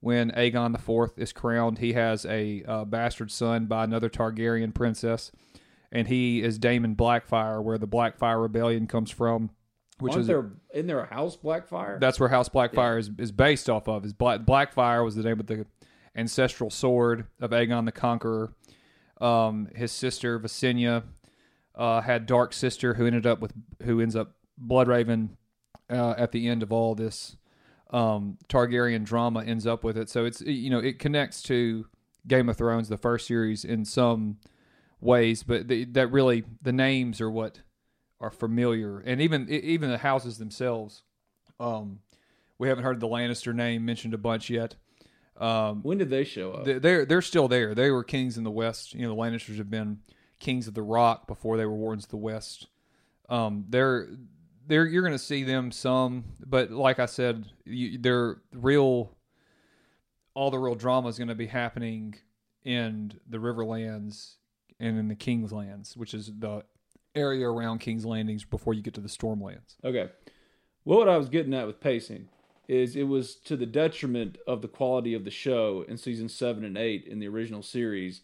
when 0.00 0.30
Aegon 0.32 0.72
the 0.72 0.78
Fourth 0.78 1.18
is 1.18 1.32
crowned, 1.32 1.78
he 1.78 1.92
has 1.92 2.24
a 2.24 2.64
uh, 2.66 2.84
bastard 2.84 3.30
son 3.30 3.66
by 3.66 3.84
another 3.84 4.08
Targaryen 4.08 4.74
princess, 4.74 5.30
and 5.90 6.08
he 6.08 6.42
is 6.42 6.58
Daemon 6.58 6.96
Blackfyre, 6.96 7.62
where 7.62 7.78
the 7.78 7.86
Blackfyre 7.86 8.40
Rebellion 8.40 8.86
comes 8.86 9.10
from, 9.10 9.50
which 9.98 10.12
Aren't 10.12 10.22
is 10.22 10.26
there 10.26 10.50
in 10.72 10.86
their 10.86 11.04
house 11.04 11.36
Blackfyre? 11.36 12.00
that's 12.00 12.18
where 12.18 12.30
House 12.30 12.48
Blackfyre 12.48 12.98
is, 12.98 13.10
is 13.18 13.30
based 13.30 13.68
off 13.68 13.86
of. 13.86 14.04
Is 14.04 14.12
Black 14.12 14.40
Blackfyre 14.40 15.04
was 15.04 15.14
the 15.14 15.22
name 15.22 15.40
of 15.40 15.46
the 15.46 15.66
ancestral 16.16 16.70
sword 16.70 17.26
of 17.40 17.50
Aegon 17.50 17.84
the 17.84 17.92
Conqueror. 17.92 18.54
Um, 19.20 19.68
his 19.74 19.92
sister 19.92 20.40
Visenya 20.40 21.04
uh, 21.74 22.00
had 22.00 22.26
Dark 22.26 22.52
Sister, 22.52 22.94
who 22.94 23.06
ended 23.06 23.26
up 23.26 23.40
with 23.40 23.52
who 23.82 24.00
ends 24.00 24.16
up 24.16 24.34
Bloodraven 24.60 25.30
uh, 25.90 26.14
at 26.16 26.32
the 26.32 26.48
end 26.48 26.62
of 26.62 26.72
all 26.72 26.94
this 26.94 27.36
um, 27.90 28.38
Targaryen 28.48 29.04
drama. 29.04 29.44
Ends 29.44 29.66
up 29.66 29.84
with 29.84 29.96
it, 29.96 30.08
so 30.08 30.24
it's 30.24 30.40
you 30.42 30.70
know 30.70 30.78
it 30.78 30.98
connects 30.98 31.42
to 31.44 31.86
Game 32.26 32.48
of 32.48 32.56
Thrones, 32.56 32.88
the 32.88 32.96
first 32.96 33.26
series, 33.26 33.64
in 33.64 33.84
some 33.84 34.38
ways, 35.00 35.42
but 35.42 35.68
the, 35.68 35.84
that 35.86 36.12
really 36.12 36.44
the 36.62 36.72
names 36.72 37.20
are 37.20 37.30
what 37.30 37.60
are 38.20 38.30
familiar, 38.30 39.00
and 39.00 39.20
even 39.20 39.48
even 39.48 39.90
the 39.90 39.98
houses 39.98 40.38
themselves. 40.38 41.02
Um, 41.58 42.00
we 42.58 42.68
haven't 42.68 42.84
heard 42.84 43.00
the 43.00 43.08
Lannister 43.08 43.54
name 43.54 43.84
mentioned 43.84 44.14
a 44.14 44.18
bunch 44.18 44.48
yet. 44.48 44.76
Um, 45.36 45.82
when 45.82 45.98
did 45.98 46.10
they 46.10 46.24
show 46.24 46.52
up? 46.52 46.64
they're 46.64 47.04
they're 47.04 47.22
still 47.22 47.48
there. 47.48 47.74
They 47.74 47.90
were 47.90 48.04
kings 48.04 48.38
in 48.38 48.44
the 48.44 48.50
West. 48.50 48.94
You 48.94 49.02
know, 49.02 49.14
the 49.14 49.20
Lannisters 49.20 49.58
have 49.58 49.70
been 49.70 50.00
kings 50.42 50.66
of 50.66 50.74
the 50.74 50.82
Rock 50.82 51.26
before 51.26 51.56
they 51.56 51.64
were 51.64 51.74
wardens 51.74 52.04
of 52.04 52.10
the 52.10 52.16
West. 52.16 52.66
Um, 53.28 53.64
they're 53.68 54.08
they're 54.66 54.86
you're 54.86 55.02
going 55.02 55.12
to 55.12 55.18
see 55.18 55.44
them 55.44 55.70
some, 55.70 56.24
but 56.44 56.70
like 56.70 56.98
I 56.98 57.06
said, 57.06 57.46
you, 57.64 57.98
they're 57.98 58.36
real. 58.52 59.16
All 60.34 60.50
the 60.50 60.58
real 60.58 60.74
drama 60.74 61.08
is 61.08 61.18
going 61.18 61.28
to 61.28 61.34
be 61.34 61.46
happening 61.46 62.16
in 62.64 63.12
the 63.28 63.38
Riverlands 63.38 64.36
and 64.80 64.98
in 64.98 65.08
the 65.08 65.14
King's 65.14 65.52
Lands, 65.52 65.96
which 65.96 66.14
is 66.14 66.30
the 66.38 66.64
area 67.14 67.48
around 67.48 67.78
King's 67.80 68.06
Landings 68.06 68.44
before 68.44 68.72
you 68.74 68.82
get 68.82 68.94
to 68.94 69.00
the 69.00 69.08
Stormlands. 69.08 69.76
Okay. 69.84 70.08
Well, 70.84 70.98
what 70.98 71.08
I 71.08 71.18
was 71.18 71.28
getting 71.28 71.54
at 71.54 71.66
with 71.66 71.80
pacing 71.80 72.28
is 72.66 72.96
it 72.96 73.04
was 73.04 73.36
to 73.36 73.56
the 73.56 73.66
detriment 73.66 74.38
of 74.46 74.62
the 74.62 74.68
quality 74.68 75.14
of 75.14 75.24
the 75.24 75.30
show 75.30 75.84
in 75.86 75.98
season 75.98 76.28
seven 76.28 76.64
and 76.64 76.78
eight 76.78 77.06
in 77.06 77.18
the 77.18 77.28
original 77.28 77.62
series. 77.62 78.22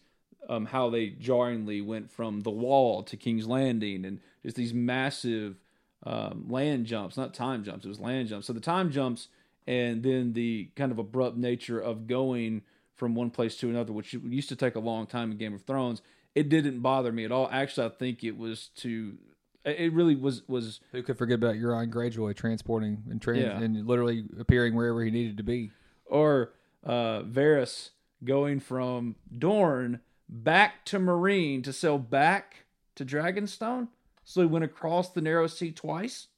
Um, 0.49 0.67
how 0.67 0.89
they 0.89 1.09
jarringly 1.11 1.81
went 1.83 2.11
from 2.11 2.41
the 2.41 2.51
wall 2.51 3.03
to 3.03 3.17
King's 3.19 3.47
Landing 3.47 4.05
and 4.07 4.19
just 4.43 4.57
these 4.57 4.73
massive 4.73 5.57
um, 6.05 6.47
land 6.49 6.87
jumps, 6.87 7.17
not 7.19 7.35
time 7.35 7.65
jumps, 7.65 7.85
it 7.85 7.89
was 7.89 8.01
land 8.01 8.29
jumps. 8.29 8.47
So 8.47 8.53
the 8.55 8.61
time 8.61 8.91
jumps 8.91 9.29
and 9.67 10.03
then 10.03 10.33
the 10.33 10.71
kind 10.75 10.91
of 10.91 10.99
abrupt 10.99 11.37
nature 11.37 11.79
of 11.79 12.07
going 12.07 12.63
from 12.95 13.15
one 13.15 13.31
place 13.31 13.57
to 13.59 13.69
another, 13.69 13.93
which 13.93 14.15
used 14.15 14.49
to 14.49 14.57
take 14.57 14.75
a 14.75 14.81
long 14.81 15.07
time 15.07 15.31
in 15.33 15.37
Game 15.37 15.53
of 15.53 15.63
Thrones, 15.63 16.01
it 16.35 16.49
didn't 16.49 16.81
bother 16.81 17.13
me 17.13 17.25
at 17.27 17.33
all. 17.33 17.49
Actually, 17.53 17.87
I 17.89 17.91
think 17.91 18.25
it 18.25 18.39
was 18.39 18.69
to, 18.77 19.19
it 19.67 19.93
really 19.93 20.15
was 20.17 20.49
was 20.49 20.81
Who 20.93 21.03
could 21.03 21.19
forget 21.19 21.35
about 21.35 21.57
Euron 21.57 21.93
Greyjoy 21.93 22.35
transporting 22.37 23.03
and 23.11 23.21
trans- 23.21 23.41
Yeah. 23.43 23.61
and 23.61 23.87
literally 23.87 24.25
appearing 24.41 24.75
wherever 24.75 25.05
he 25.05 25.11
needed 25.11 25.37
to 25.37 25.43
be? 25.43 25.73
or 26.07 26.55
uh, 26.85 27.21
Varys 27.23 27.91
going 28.25 28.61
from 28.61 29.17
Dorne 29.37 30.01
back 30.29 30.85
to 30.87 30.99
Meereen 30.99 31.63
to 31.65 31.73
sail 31.73 31.99
back 31.99 32.67
to 32.95 33.05
Dragonstone. 33.05 33.89
So 34.25 34.43
he 34.43 34.47
went 34.47 34.65
across 34.65 35.11
the 35.11 35.21
narrow 35.23 35.47
sea 35.47 35.73
twice. 35.73 36.29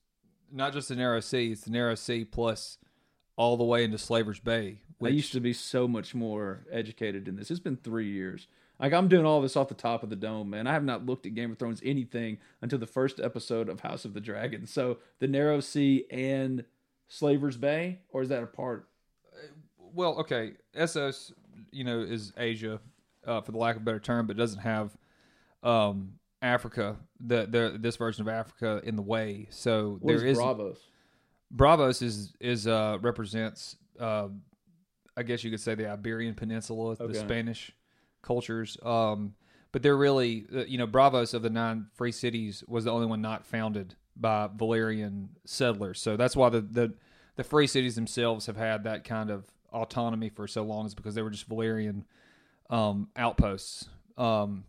Not 0.53 0.73
just 0.73 0.89
the 0.89 0.97
narrow 0.97 1.21
sea; 1.21 1.53
it's 1.53 1.63
the 1.63 1.71
narrow 1.71 1.95
sea 1.95 2.25
plus 2.25 2.79
all 3.37 3.57
the 3.57 3.65
way 3.65 3.85
into 3.85 3.99
Slaver's 3.99 4.41
Bay. 4.41 4.79
I 5.03 5.09
used 5.09 5.33
to 5.33 5.41
be 5.41 5.55
so 5.55 5.89
much 5.89 6.15
more 6.15 6.67
educated 6.71 7.27
in 7.27 7.37
this. 7.37 7.51
It's 7.51 7.59
been 7.59 7.77
three 7.77 8.11
years. 8.11 8.47
Like 8.79 8.93
I'm 8.93 9.09
doing 9.09 9.27
all 9.27 9.41
this 9.41 9.57
off 9.57 9.69
the 9.69 9.75
top 9.75 10.03
of 10.03 10.11
the 10.11 10.17
dome, 10.17 10.51
man. 10.51 10.67
I 10.67 10.73
have 10.73 10.85
not 10.85 11.07
looked 11.07 11.27
at 11.27 11.35
Game 11.35 11.53
of 11.53 11.59
Thrones 11.59 11.81
anything 11.85 12.39
until 12.63 12.79
the 12.79 12.87
first 12.87 13.21
episode 13.21 13.69
of 13.69 13.81
House 13.81 14.05
of 14.05 14.15
the 14.15 14.21
Dragon. 14.21 14.67
So 14.67 14.99
the 15.19 15.29
Narrow 15.29 15.61
Sea 15.61 16.05
and 16.11 16.65
Slaver's 17.09 17.57
Bay, 17.57 18.01
or 18.11 18.23
is 18.23 18.29
that 18.31 18.43
a 18.43 18.47
part? 18.47 18.89
Uh, 19.33 19.49
well, 19.93 20.19
okay, 20.21 20.53
Essos, 20.75 21.33
you 21.73 21.85
know, 21.85 22.01
is 22.01 22.33
Asia, 22.39 22.81
uh, 23.27 23.41
for 23.41 23.53
the 23.53 23.59
lack 23.59 23.77
of 23.77 23.83
a 23.83 23.85
better 23.85 24.01
term, 24.01 24.27
but 24.27 24.37
doesn't 24.37 24.61
have 24.61 24.97
um, 25.63 26.15
Africa, 26.43 26.97
the, 27.19 27.47
the 27.47 27.77
this 27.79 27.97
version 27.97 28.23
of 28.23 28.29
Africa 28.29 28.81
in 28.85 28.97
the 28.97 29.03
way. 29.03 29.47
So 29.51 29.99
What 30.01 30.17
there 30.17 30.27
is 30.27 30.37
is 30.37 30.39
Braavos? 30.39 30.79
Braavos 31.55 32.03
is 32.03 32.35
is 32.41 32.67
uh, 32.67 32.99
represents, 33.01 33.77
uh, 33.99 34.29
I 35.17 35.23
guess 35.23 35.45
you 35.45 35.51
could 35.51 35.61
say, 35.61 35.75
the 35.75 35.91
Iberian 35.91 36.35
Peninsula, 36.35 36.93
Okay. 36.93 37.07
the 37.07 37.15
Spanish 37.15 37.73
cultures. 38.23 38.79
Um, 38.83 39.35
but 39.73 39.83
they're 39.83 39.97
really, 39.97 40.47
uh, 40.55 40.65
you 40.65 40.79
know, 40.79 40.87
Braavos 40.87 41.35
of 41.35 41.43
the 41.43 41.51
nine 41.51 41.87
free 41.95 42.13
cities 42.13 42.65
was 42.67 42.85
the 42.85 42.91
only 42.91 43.07
one 43.07 43.21
not 43.21 43.45
founded 43.45 43.95
by 44.17 44.49
Valyrian 44.49 45.29
settlers. 45.45 46.01
So 46.01 46.17
that's 46.17 46.37
why 46.37 46.49
the 46.49 46.61
the, 46.61 46.95
the 47.37 47.45
free 47.45 47.67
cities 47.67 47.95
themselves 47.97 48.47
have 48.47 48.57
had 48.57 48.85
that 48.85 49.05
kind 49.05 49.31
of 49.31 49.45
autonomy 49.73 50.29
for 50.29 50.47
so 50.49 50.63
long, 50.63 50.87
is 50.87 50.95
because 50.95 51.15
they 51.15 51.23
were 51.23 51.31
just 51.31 51.49
Valyrian 51.49 52.05
um, 52.71 53.09
outposts. 53.17 53.89
Um, 54.17 54.65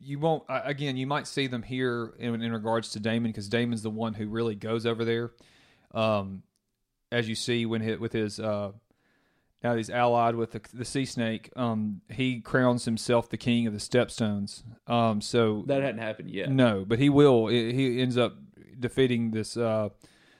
you 0.00 0.18
won't 0.18 0.44
again. 0.48 0.96
You 0.96 1.06
might 1.06 1.26
see 1.26 1.46
them 1.46 1.62
here 1.62 2.14
in, 2.18 2.40
in 2.42 2.52
regards 2.52 2.90
to 2.90 3.00
Daemon 3.00 3.30
because 3.30 3.48
Daemon's 3.48 3.82
the 3.82 3.90
one 3.90 4.14
who 4.14 4.26
really 4.28 4.54
goes 4.54 4.86
over 4.86 5.04
there. 5.04 5.32
Um, 5.92 6.42
as 7.12 7.28
you 7.28 7.34
see 7.36 7.64
when 7.66 7.80
hit 7.80 8.00
with 8.00 8.12
his 8.12 8.40
uh, 8.40 8.72
now 9.62 9.76
he's 9.76 9.88
allied 9.88 10.34
with 10.34 10.52
the, 10.52 10.60
the 10.74 10.84
sea 10.84 11.04
snake. 11.04 11.50
Um, 11.56 12.00
he 12.10 12.40
crowns 12.40 12.84
himself 12.84 13.30
the 13.30 13.36
king 13.38 13.66
of 13.66 13.72
the 13.72 13.78
Stepstones. 13.78 14.62
Um, 14.86 15.20
so 15.20 15.62
That 15.66 15.82
hadn't 15.82 16.00
happened 16.00 16.30
yet. 16.30 16.50
no, 16.50 16.84
but 16.86 16.98
he 16.98 17.08
will. 17.08 17.46
He 17.46 17.72
he 17.72 18.00
ends 18.02 18.18
up 18.18 18.34
defeating 18.78 19.30
this 19.30 19.56
uh, 19.56 19.90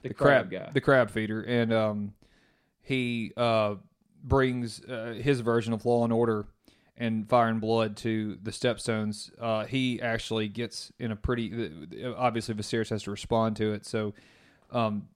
The 0.03 0.09
the, 0.09 0.13
crab 0.13 0.49
crab, 0.49 0.65
guy. 0.67 0.71
the 0.73 0.81
crab 0.81 1.09
feeder, 1.09 1.41
and 1.41 1.71
um, 1.73 2.13
he 2.81 3.31
uh, 3.37 3.75
brings 4.27 4.83
uh, 4.83 5.15
his 5.21 5.39
version 5.41 5.71
of 5.73 5.85
Law 5.85 6.03
and 6.03 6.11
Order 6.13 6.47
and 6.97 7.27
Fire 7.29 7.47
and 7.49 7.61
Blood 7.61 7.97
to 7.97 8.37
the 8.41 8.51
Stepstones. 8.51 9.31
Uh, 9.39 9.65
he 9.65 10.01
actually 10.01 10.47
gets 10.47 10.91
in 10.99 11.11
a 11.11 11.15
pretty. 11.15 11.71
Obviously, 12.17 12.55
Viserys 12.55 12.89
has 12.89 13.03
to 13.03 13.11
respond 13.11 13.55
to 13.57 13.73
it. 13.73 13.85
So, 13.85 14.13
um, 14.71 15.07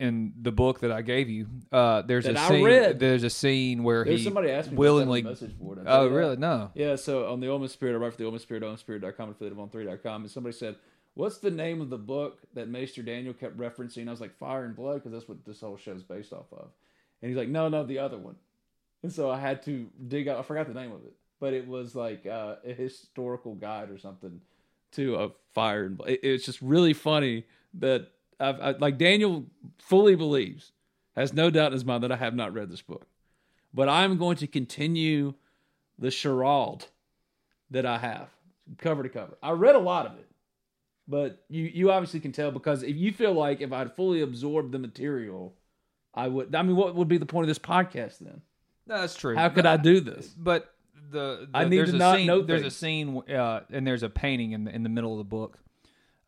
in 0.00 0.32
the 0.40 0.50
book 0.50 0.80
that 0.80 0.90
I 0.90 1.00
gave 1.02 1.28
you, 1.30 1.46
uh, 1.70 2.02
there's 2.02 2.24
That 2.24 2.34
a 2.34 2.40
I 2.40 2.48
scene. 2.48 2.64
read. 2.64 2.98
There's 2.98 3.22
a 3.22 3.30
scene 3.30 3.84
where 3.84 4.04
There's 4.04 4.18
he 4.18 4.24
somebody 4.24 4.50
asked 4.50 4.72
me 4.72 4.76
willingly. 4.76 5.20
about 5.20 5.38
that 5.38 5.44
on 5.44 5.48
the 5.48 5.54
message 5.54 5.58
board. 5.60 5.78
Did 5.78 5.86
I 5.86 5.90
tell 5.90 6.00
Oh, 6.00 6.08
that? 6.08 6.14
really? 6.14 6.36
No. 6.38 6.70
Yeah, 6.74 6.96
so 6.96 7.30
on 7.32 7.38
the 7.38 7.46
Ole 7.48 7.60
Miss 7.60 7.72
Spirit, 7.72 7.94
I 7.94 7.98
write 7.98 8.12
for 8.12 8.18
the 8.18 8.24
Ole 8.24 8.32
Miss 8.32 8.42
Spirit, 8.42 8.64
olemissspirit.com, 8.64 9.30
affiliate 9.30 9.56
of 9.56 9.70
on3.com, 9.70 10.22
and 10.22 10.30
somebody 10.30 10.56
said, 10.56 10.74
What's 11.14 11.38
the 11.38 11.50
name 11.50 11.80
of 11.82 11.90
the 11.90 11.98
book 11.98 12.38
that 12.54 12.68
Maester 12.68 13.02
Daniel 13.02 13.34
kept 13.34 13.56
referencing? 13.58 14.08
I 14.08 14.10
was 14.10 14.20
like, 14.20 14.36
Fire 14.38 14.64
and 14.64 14.74
Blood, 14.74 14.94
because 14.94 15.12
that's 15.12 15.28
what 15.28 15.44
this 15.44 15.60
whole 15.60 15.76
show 15.76 15.92
is 15.92 16.02
based 16.02 16.32
off 16.32 16.46
of. 16.52 16.70
And 17.22 17.30
he's 17.30 17.38
like, 17.38 17.48
No, 17.48 17.68
no, 17.68 17.84
the 17.84 17.98
other 17.98 18.18
one. 18.18 18.36
And 19.02 19.12
so 19.12 19.30
I 19.30 19.38
had 19.38 19.62
to 19.64 19.88
dig 20.08 20.28
out, 20.28 20.38
I 20.38 20.42
forgot 20.42 20.68
the 20.68 20.74
name 20.74 20.92
of 20.92 21.04
it, 21.04 21.14
but 21.40 21.54
it 21.54 21.66
was 21.66 21.94
like 21.94 22.26
uh, 22.26 22.56
a 22.64 22.72
historical 22.72 23.54
guide 23.54 23.90
or 23.90 23.98
something 23.98 24.40
to 24.92 25.16
a 25.16 25.30
Fire 25.54 25.84
and. 25.84 26.00
It, 26.06 26.20
it's 26.22 26.46
just 26.46 26.62
really 26.62 26.92
funny 26.92 27.44
that 27.74 28.08
I've, 28.38 28.60
I, 28.60 28.70
like 28.72 28.98
Daniel 28.98 29.46
fully 29.78 30.14
believes, 30.14 30.72
has 31.16 31.32
no 31.32 31.50
doubt 31.50 31.68
in 31.68 31.72
his 31.72 31.84
mind 31.84 32.04
that 32.04 32.12
I 32.12 32.16
have 32.16 32.34
not 32.34 32.54
read 32.54 32.70
this 32.70 32.82
book. 32.82 33.06
But 33.74 33.88
I'm 33.88 34.18
going 34.18 34.36
to 34.36 34.46
continue 34.46 35.34
the 35.98 36.10
charade 36.10 36.86
that 37.70 37.86
I 37.86 37.98
have 37.98 38.28
cover 38.78 39.02
to 39.02 39.08
cover. 39.08 39.36
I 39.42 39.50
read 39.50 39.74
a 39.74 39.80
lot 39.80 40.06
of 40.06 40.12
it, 40.12 40.28
but 41.08 41.44
you 41.48 41.64
you 41.64 41.90
obviously 41.90 42.20
can 42.20 42.32
tell 42.32 42.50
because 42.50 42.82
if 42.82 42.96
you 42.96 43.12
feel 43.12 43.32
like 43.32 43.60
if 43.60 43.72
I'd 43.72 43.94
fully 43.94 44.20
absorbed 44.22 44.72
the 44.72 44.78
material, 44.78 45.54
I 46.14 46.28
would. 46.28 46.54
I 46.54 46.62
mean, 46.62 46.76
what 46.76 46.94
would 46.94 47.08
be 47.08 47.18
the 47.18 47.26
point 47.26 47.44
of 47.44 47.48
this 47.48 47.58
podcast 47.58 48.18
then? 48.18 48.42
No, 48.86 49.00
that's 49.00 49.14
true. 49.14 49.34
How 49.36 49.48
could 49.48 49.66
I 49.66 49.76
do 49.76 50.00
this? 50.00 50.26
But 50.28 50.74
the, 51.10 51.48
the 51.50 51.58
I 51.58 51.64
need 51.64 51.78
there's 51.78 51.90
to 51.90 51.96
a 51.96 51.98
not 51.98 52.16
scene, 52.16 52.26
know 52.26 52.42
There's 52.42 52.64
a 52.66 52.70
scene, 52.70 53.22
uh, 53.30 53.60
and 53.70 53.86
there's 53.86 54.02
a 54.02 54.10
painting 54.10 54.52
in 54.52 54.64
the 54.64 54.74
in 54.74 54.82
the 54.82 54.88
middle 54.88 55.12
of 55.12 55.18
the 55.18 55.24
book, 55.24 55.58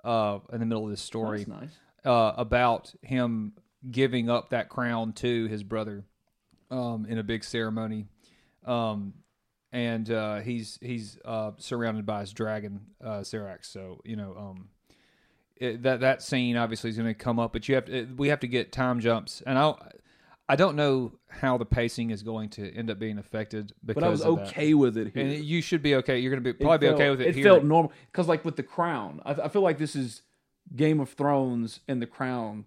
uh, 0.05 0.39
in 0.53 0.61
the 0.61 0.67
middle 0.67 0.85
of 0.85 0.91
this 0.91 1.01
story, 1.03 1.39
That's 1.45 1.49
nice. 1.61 1.71
uh, 2.05 2.33
about 2.37 2.95
him 3.03 3.55
giving 3.91 4.31
up 4.31 4.51
that 4.51 4.69
crown 4.69 5.13
to 5.15 5.47
his 5.47 5.63
brother, 5.63 6.05
um, 6.71 7.07
in 7.07 7.19
a 7.19 7.23
big 7.23 7.45
ceremony, 7.45 8.07
um, 8.65 9.15
and 9.73 10.11
uh, 10.11 10.37
he's 10.41 10.79
he's 10.81 11.19
uh, 11.25 11.53
surrounded 11.59 12.07
by 12.07 12.21
his 12.21 12.33
dragon, 12.33 12.81
uh, 13.05 13.19
Syrax. 13.21 13.67
So 13.67 14.01
you 14.05 14.17
know, 14.17 14.35
um, 14.39 14.69
it, 15.57 15.83
that 15.83 16.01
that 16.01 16.23
scene 16.23 16.57
obviously 16.57 16.91
is 16.91 16.97
going 16.97 17.09
to 17.09 17.15
come 17.15 17.39
up, 17.39 17.53
but 17.53 17.69
you 17.69 17.75
have 17.75 17.85
to, 17.87 18.07
we 18.17 18.29
have 18.29 18.41
to 18.41 18.49
get 18.49 18.73
time 18.73 19.01
jumps, 19.01 19.43
and 19.47 19.59
I. 19.59 19.75
I 20.47 20.57
don't 20.57 20.77
know 20.77 21.13
how 21.31 21.57
the 21.57 21.65
pacing 21.65 22.11
is 22.11 22.23
going 22.23 22.51
to 22.51 22.71
end 22.75 22.91
up 22.91 22.99
being 22.99 23.17
affected 23.17 23.73
because 23.83 24.03
But 24.03 24.07
I 24.07 24.11
was 24.11 24.21
of 24.21 24.37
that. 24.37 24.49
okay 24.49 24.75
with 24.75 24.99
it 24.99 25.15
here. 25.15 25.25
And 25.25 25.33
you 25.43 25.63
should 25.63 25.83
be 25.83 25.95
okay. 25.95 26.19
You're 26.19 26.31
going 26.31 26.45
to 26.45 26.53
be 26.53 26.63
probably 26.63 26.87
felt- 26.87 26.99
be 26.99 27.03
okay 27.03 27.09
with 27.11 27.23
it. 27.23 27.29
It 27.29 27.35
here. 27.37 27.45
felt 27.45 27.65
normal 27.65 27.93
because, 28.13 28.29
like 28.29 28.45
with 28.45 28.57
the 28.57 28.63
Crown, 28.63 29.23
I, 29.25 29.33
I 29.33 29.49
feel 29.49 29.63
like 29.63 29.79
this 29.79 29.97
is 29.97 30.21
Game 30.77 31.01
of 31.01 31.09
Thrones 31.09 31.81
and 31.89 32.03
the 32.03 32.07
Crown 32.07 32.67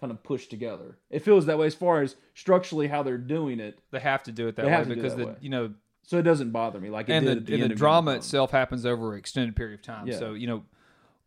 kind 0.00 0.10
of 0.10 0.22
pushed 0.22 0.48
together. 0.48 0.96
It 1.10 1.18
feels 1.18 1.44
that 1.44 1.58
way 1.58 1.66
as 1.66 1.74
far 1.74 2.00
as 2.00 2.16
structurally 2.32 2.86
how 2.88 3.02
they're 3.02 3.18
doing 3.18 3.60
it. 3.60 3.80
they 3.90 4.00
have 4.00 4.22
to 4.22 4.32
do 4.32 4.48
it 4.48 4.56
that 4.56 4.64
way 4.64 4.72
have 4.72 4.84
to 4.88 4.94
do 4.94 5.02
because 5.02 5.14
that 5.16 5.20
the 5.22 5.26
way. 5.32 5.36
you 5.42 5.50
know 5.50 5.74
So 6.04 6.16
it 6.16 6.22
doesn't 6.22 6.52
bother 6.52 6.80
me 6.80 6.88
like 6.88 7.10
it 7.10 7.12
and 7.12 7.26
did 7.26 7.36
the, 7.36 7.52
at 7.52 7.58
the 7.58 7.62
and 7.64 7.70
the 7.70 7.74
drama 7.74 8.12
Game 8.12 8.16
of 8.16 8.22
Thrones. 8.22 8.24
itself 8.24 8.50
happens 8.52 8.86
over 8.86 9.12
an 9.12 9.18
extended 9.18 9.54
period 9.56 9.74
of 9.80 9.82
time. 9.82 10.06
Yeah. 10.06 10.18
So 10.18 10.32
you 10.32 10.46
know 10.46 10.64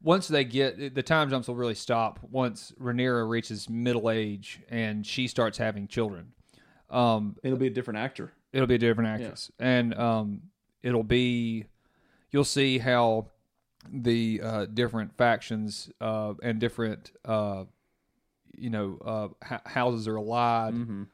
once 0.03 0.27
they 0.27 0.43
get 0.43 0.93
the 0.93 1.01
time 1.03 1.29
jumps 1.29 1.47
will 1.47 1.55
really 1.55 1.73
stop 1.75 2.19
once 2.29 2.71
Rhaenyra 2.79 3.27
reaches 3.27 3.69
middle 3.69 4.11
age 4.11 4.59
and 4.69 5.05
she 5.05 5.27
starts 5.27 5.57
having 5.57 5.87
children. 5.87 6.33
Um, 6.89 7.37
It'll 7.41 7.57
be 7.57 7.67
a 7.67 7.71
different 7.71 7.99
actor. 7.99 8.31
it'll 8.51 8.67
be 8.67 8.75
a 8.75 8.79
different 8.79 9.09
actress. 9.09 9.49
And 9.59 9.93
um, 9.97 10.41
it'll 10.83 11.03
be 11.03 11.65
you'll 12.31 12.43
see 12.43 12.77
how 12.77 13.27
the 13.91 14.41
uh, 14.43 14.65
different 14.65 15.17
factions 15.17 15.89
uh, 15.99 16.33
and 16.43 16.59
different 16.59 17.11
uh, 17.25 17.63
you 18.55 18.69
know 18.69 19.33
uh, 19.43 19.57
houses 19.65 20.07
are 20.07 20.17
allied 20.17 20.73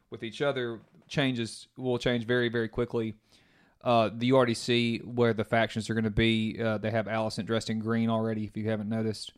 with 0.10 0.24
each 0.24 0.42
other. 0.42 0.82
Changes 1.08 1.68
will 1.78 1.98
change 1.98 2.26
very 2.26 2.50
very 2.50 2.68
quickly 2.68 3.16
uh, 3.84 4.10
you 4.20 4.36
already 4.36 4.54
see 4.54 4.98
where 5.00 5.34
the 5.34 5.44
factions 5.44 5.90
are 5.90 5.94
going 5.94 6.04
to 6.04 6.10
be 6.10 6.60
uh, 6.62 6.78
they 6.78 6.92
have 6.92 7.06
Alicent 7.08 7.46
dressed 7.46 7.70
in 7.70 7.80
green 7.80 8.10
already 8.10 8.44
if 8.46 8.56
you 8.58 8.70
haven't 8.70 8.90
noticed 8.90 9.32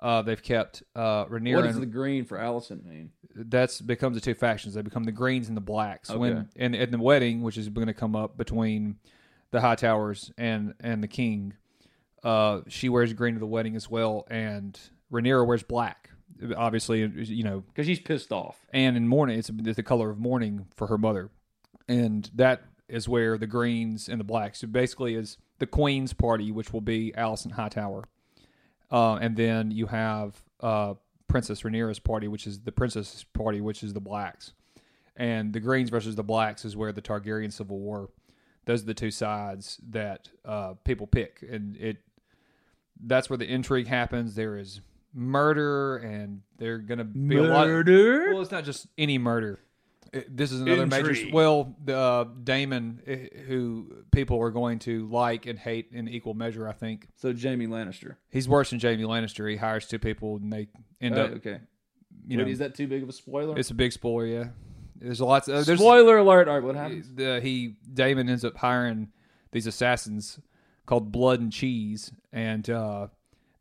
uh, 0.00 0.20
they've 0.22 0.42
kept 0.42 0.82
uh, 0.96 1.24
Rhaenyra 1.26 1.56
What 1.56 1.62
does 1.64 1.78
the 1.80 1.86
green 1.86 2.24
for 2.24 2.36
Alicent 2.38 2.84
mean? 2.84 3.10
that's 3.34 3.80
becomes 3.80 4.14
the 4.16 4.20
two 4.20 4.34
factions. 4.34 4.74
They 4.74 4.82
become 4.82 5.04
the 5.04 5.12
greens 5.12 5.48
and 5.48 5.56
the 5.56 5.60
blacks. 5.62 6.10
Okay. 6.10 6.18
When 6.18 6.48
and 6.56 6.74
at 6.76 6.90
the 6.90 6.98
wedding, 6.98 7.42
which 7.42 7.56
is 7.56 7.68
going 7.68 7.86
to 7.86 7.94
come 7.94 8.14
up 8.14 8.36
between 8.36 8.96
the 9.52 9.58
Hightowers 9.60 10.30
and 10.36 10.74
and 10.80 11.02
the 11.02 11.08
King, 11.08 11.54
uh, 12.22 12.60
she 12.68 12.88
wears 12.88 13.12
green 13.12 13.34
to 13.34 13.40
the 13.40 13.46
wedding 13.46 13.76
as 13.76 13.88
well, 13.88 14.26
and 14.30 14.78
Rhaenyra 15.10 15.46
wears 15.46 15.62
black. 15.62 16.10
Obviously, 16.56 17.00
you 17.00 17.44
know, 17.44 17.60
Because 17.60 17.86
she's 17.86 18.00
pissed 18.00 18.32
off. 18.32 18.58
and 18.72 18.96
in 18.96 19.06
mourning, 19.06 19.38
it's, 19.38 19.50
it's 19.64 19.76
the 19.76 19.82
color 19.82 20.10
of 20.10 20.18
mourning 20.18 20.66
for 20.74 20.88
her 20.88 20.98
mother, 20.98 21.30
and 21.88 22.28
that 22.34 22.64
is 22.92 23.08
where 23.08 23.38
the 23.38 23.46
greens 23.46 24.08
and 24.08 24.20
the 24.20 24.24
blacks. 24.24 24.60
So 24.60 24.66
basically, 24.66 25.14
is 25.14 25.38
the 25.58 25.66
Queen's 25.66 26.12
party, 26.12 26.52
which 26.52 26.72
will 26.72 26.82
be 26.82 27.12
Alicent 27.16 27.52
Hightower, 27.52 28.04
uh, 28.90 29.14
and 29.14 29.36
then 29.36 29.70
you 29.70 29.86
have 29.86 30.42
uh, 30.60 30.94
Princess 31.26 31.62
Rhaenyra's 31.62 31.98
party, 31.98 32.28
which 32.28 32.46
is 32.46 32.60
the 32.60 32.72
Princess 32.72 33.24
Party, 33.32 33.60
which 33.60 33.82
is 33.82 33.94
the 33.94 34.00
Blacks, 34.00 34.52
and 35.16 35.52
the 35.52 35.60
Greens 35.60 35.88
versus 35.88 36.14
the 36.14 36.22
Blacks 36.22 36.64
is 36.64 36.76
where 36.76 36.92
the 36.92 37.02
Targaryen 37.02 37.52
Civil 37.52 37.78
War. 37.78 38.10
Those 38.66 38.82
are 38.82 38.86
the 38.86 38.94
two 38.94 39.10
sides 39.10 39.78
that 39.90 40.28
uh, 40.44 40.74
people 40.84 41.06
pick, 41.06 41.42
and 41.50 41.76
it 41.78 41.96
that's 43.04 43.30
where 43.30 43.38
the 43.38 43.50
intrigue 43.50 43.88
happens. 43.88 44.34
There 44.34 44.58
is 44.58 44.82
murder, 45.14 45.96
and 45.96 46.42
they're 46.58 46.78
going 46.78 46.98
to 46.98 47.04
be 47.04 47.38
a 47.38 47.42
lot. 47.42 47.66
Murder? 47.66 48.32
Well, 48.32 48.42
it's 48.42 48.50
not 48.50 48.64
just 48.64 48.86
any 48.98 49.18
murder. 49.18 49.60
This 50.28 50.52
is 50.52 50.60
another 50.60 50.86
major. 50.86 51.14
Well, 51.32 51.74
uh, 51.88 52.24
Daemon, 52.44 53.00
eh, 53.06 53.28
who 53.46 54.04
people 54.10 54.38
are 54.42 54.50
going 54.50 54.78
to 54.80 55.06
like 55.08 55.46
and 55.46 55.58
hate 55.58 55.88
in 55.92 56.06
equal 56.06 56.34
measure, 56.34 56.68
I 56.68 56.72
think 56.72 57.08
So 57.16 57.34
Jaime 57.34 57.66
Lannister. 57.66 58.16
he's 58.30 58.46
worse 58.46 58.70
than 58.70 58.78
Jaime 58.80 59.04
Lannister. 59.04 59.48
He 59.50 59.56
hires 59.56 59.86
two 59.88 59.98
people, 59.98 60.36
and 60.36 60.52
they 60.52 60.68
end 61.00 61.16
Uh, 61.16 61.22
up. 61.22 61.30
okay. 61.36 61.60
You 62.28 62.36
Wait, 62.38 62.44
know, 62.44 62.50
is 62.50 62.58
that 62.58 62.74
too 62.74 62.86
big 62.86 63.02
of 63.02 63.08
a 63.08 63.12
spoiler? 63.12 63.58
it's 63.58 63.70
a 63.70 63.74
big 63.74 63.90
spoiler. 63.92 64.26
Yeah, 64.26 64.48
there's 65.00 65.20
a 65.20 65.24
lot. 65.24 65.48
Uh, 65.48 65.62
there's 65.62 65.80
spoiler 65.80 66.18
alert. 66.18 66.46
All 66.46 66.54
right, 66.56 66.62
what 66.62 66.76
happens? 66.76 67.12
the, 67.14 67.40
he 67.40 67.76
Daemon 67.92 68.28
ends 68.28 68.44
up 68.44 68.58
hiring 68.58 69.08
these 69.50 69.66
assassins 69.66 70.38
called 70.84 71.10
Blood 71.10 71.40
and 71.40 71.50
Cheese, 71.50 72.12
and 72.32 72.68
uh, 72.68 73.06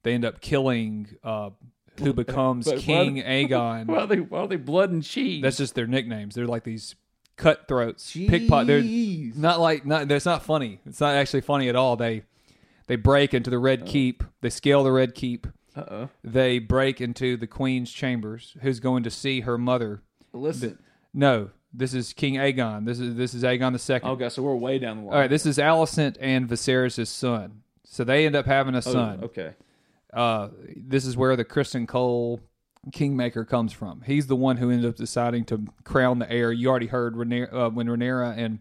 they 0.04 0.14
end 0.14 0.26
up 0.26 0.42
killing 0.42 1.16
uh, 1.24 1.52
who 2.00 2.14
becomes 2.14 2.66
But 2.66 2.76
why- 2.76 2.82
King 2.82 3.16
Aegon. 3.24 3.88
Why 3.88 3.98
are 4.00 4.08
they? 4.08 4.20
Why 4.20 4.40
are 4.40 4.48
they 4.48 4.56
blood 4.56 4.92
and 4.92 5.04
cheese? 5.04 5.42
That's 5.42 5.58
just 5.58 5.76
their 5.76 5.88
nicknames. 5.88 6.36
They're 6.36 6.48
like 6.48 6.64
these 6.64 6.96
cutthroats, 7.38 8.12
pickpocket. 8.14 8.68
They're 8.68 9.32
not 9.36 9.60
like 9.60 9.86
not. 9.86 10.08
That's 10.08 10.26
not 10.26 10.44
funny. 10.44 10.80
It's 10.86 11.02
not 11.02 11.16
actually 11.16 11.42
funny 11.42 11.70
at 11.70 11.76
all. 11.76 11.96
They 11.96 12.24
they 12.88 12.96
break 12.96 13.34
into 13.34 13.50
the 13.50 13.58
Oh. 13.58 13.62
Red 13.62 13.86
Keep. 13.86 14.24
They 14.42 14.50
scale 14.50 14.84
the 14.84 14.92
Red 14.92 15.16
Keep. 15.16 15.48
Uh 15.76 15.84
oh. 15.90 16.10
They 16.24 16.60
break 16.60 17.00
into 17.02 17.38
the 17.38 17.48
Queen's 17.48 17.92
chambers. 17.92 18.56
Who's 18.62 18.80
going 18.80 19.04
to 19.04 19.10
see 19.10 19.42
her 19.42 19.58
mother? 19.58 20.02
Listen. 20.34 20.80
No, 21.14 21.50
this 21.74 21.94
is 21.94 22.14
King 22.14 22.36
Aegon. 22.36 22.86
This 22.86 23.00
is 23.00 23.16
this 23.16 23.34
is 23.34 23.44
Aegon 23.44 23.74
the 23.74 23.80
second. 23.80 24.10
Okay, 24.12 24.30
so 24.30 24.42
we're 24.44 24.56
way 24.56 24.80
down 24.80 24.98
the 24.98 25.04
line. 25.04 25.14
All 25.14 25.20
right, 25.20 25.30
this 25.30 25.46
is 25.46 25.58
Alicent 25.58 26.18
and 26.20 26.48
Viserys' 26.48 27.08
son. 27.08 27.62
So 27.86 28.04
they 28.06 28.26
end 28.26 28.36
up 28.36 28.46
having 28.46 28.74
a 28.76 28.78
Oh, 28.78 28.82
son. 28.82 29.20
okay. 29.24 29.54
Uh, 30.14 30.50
this 30.76 31.06
is 31.06 31.16
where 31.16 31.36
the 31.36 31.46
Criston 31.46 31.88
Cole 31.88 32.42
Kingmaker 32.92 33.46
comes 33.46 33.72
from. 33.74 34.02
He's 34.06 34.28
the 34.28 34.36
one 34.36 34.58
who 34.58 34.70
ended 34.72 34.90
up 34.90 34.96
deciding 34.96 35.46
to 35.46 35.66
crown 35.84 36.20
the 36.20 36.32
heir. 36.32 36.52
You 36.52 36.70
already 36.70 36.88
heard 36.88 37.16
Rhaenyra, 37.16 37.54
uh, 37.54 37.70
when 37.70 37.88
Rhaenyra 37.88 38.38
and 38.38 38.60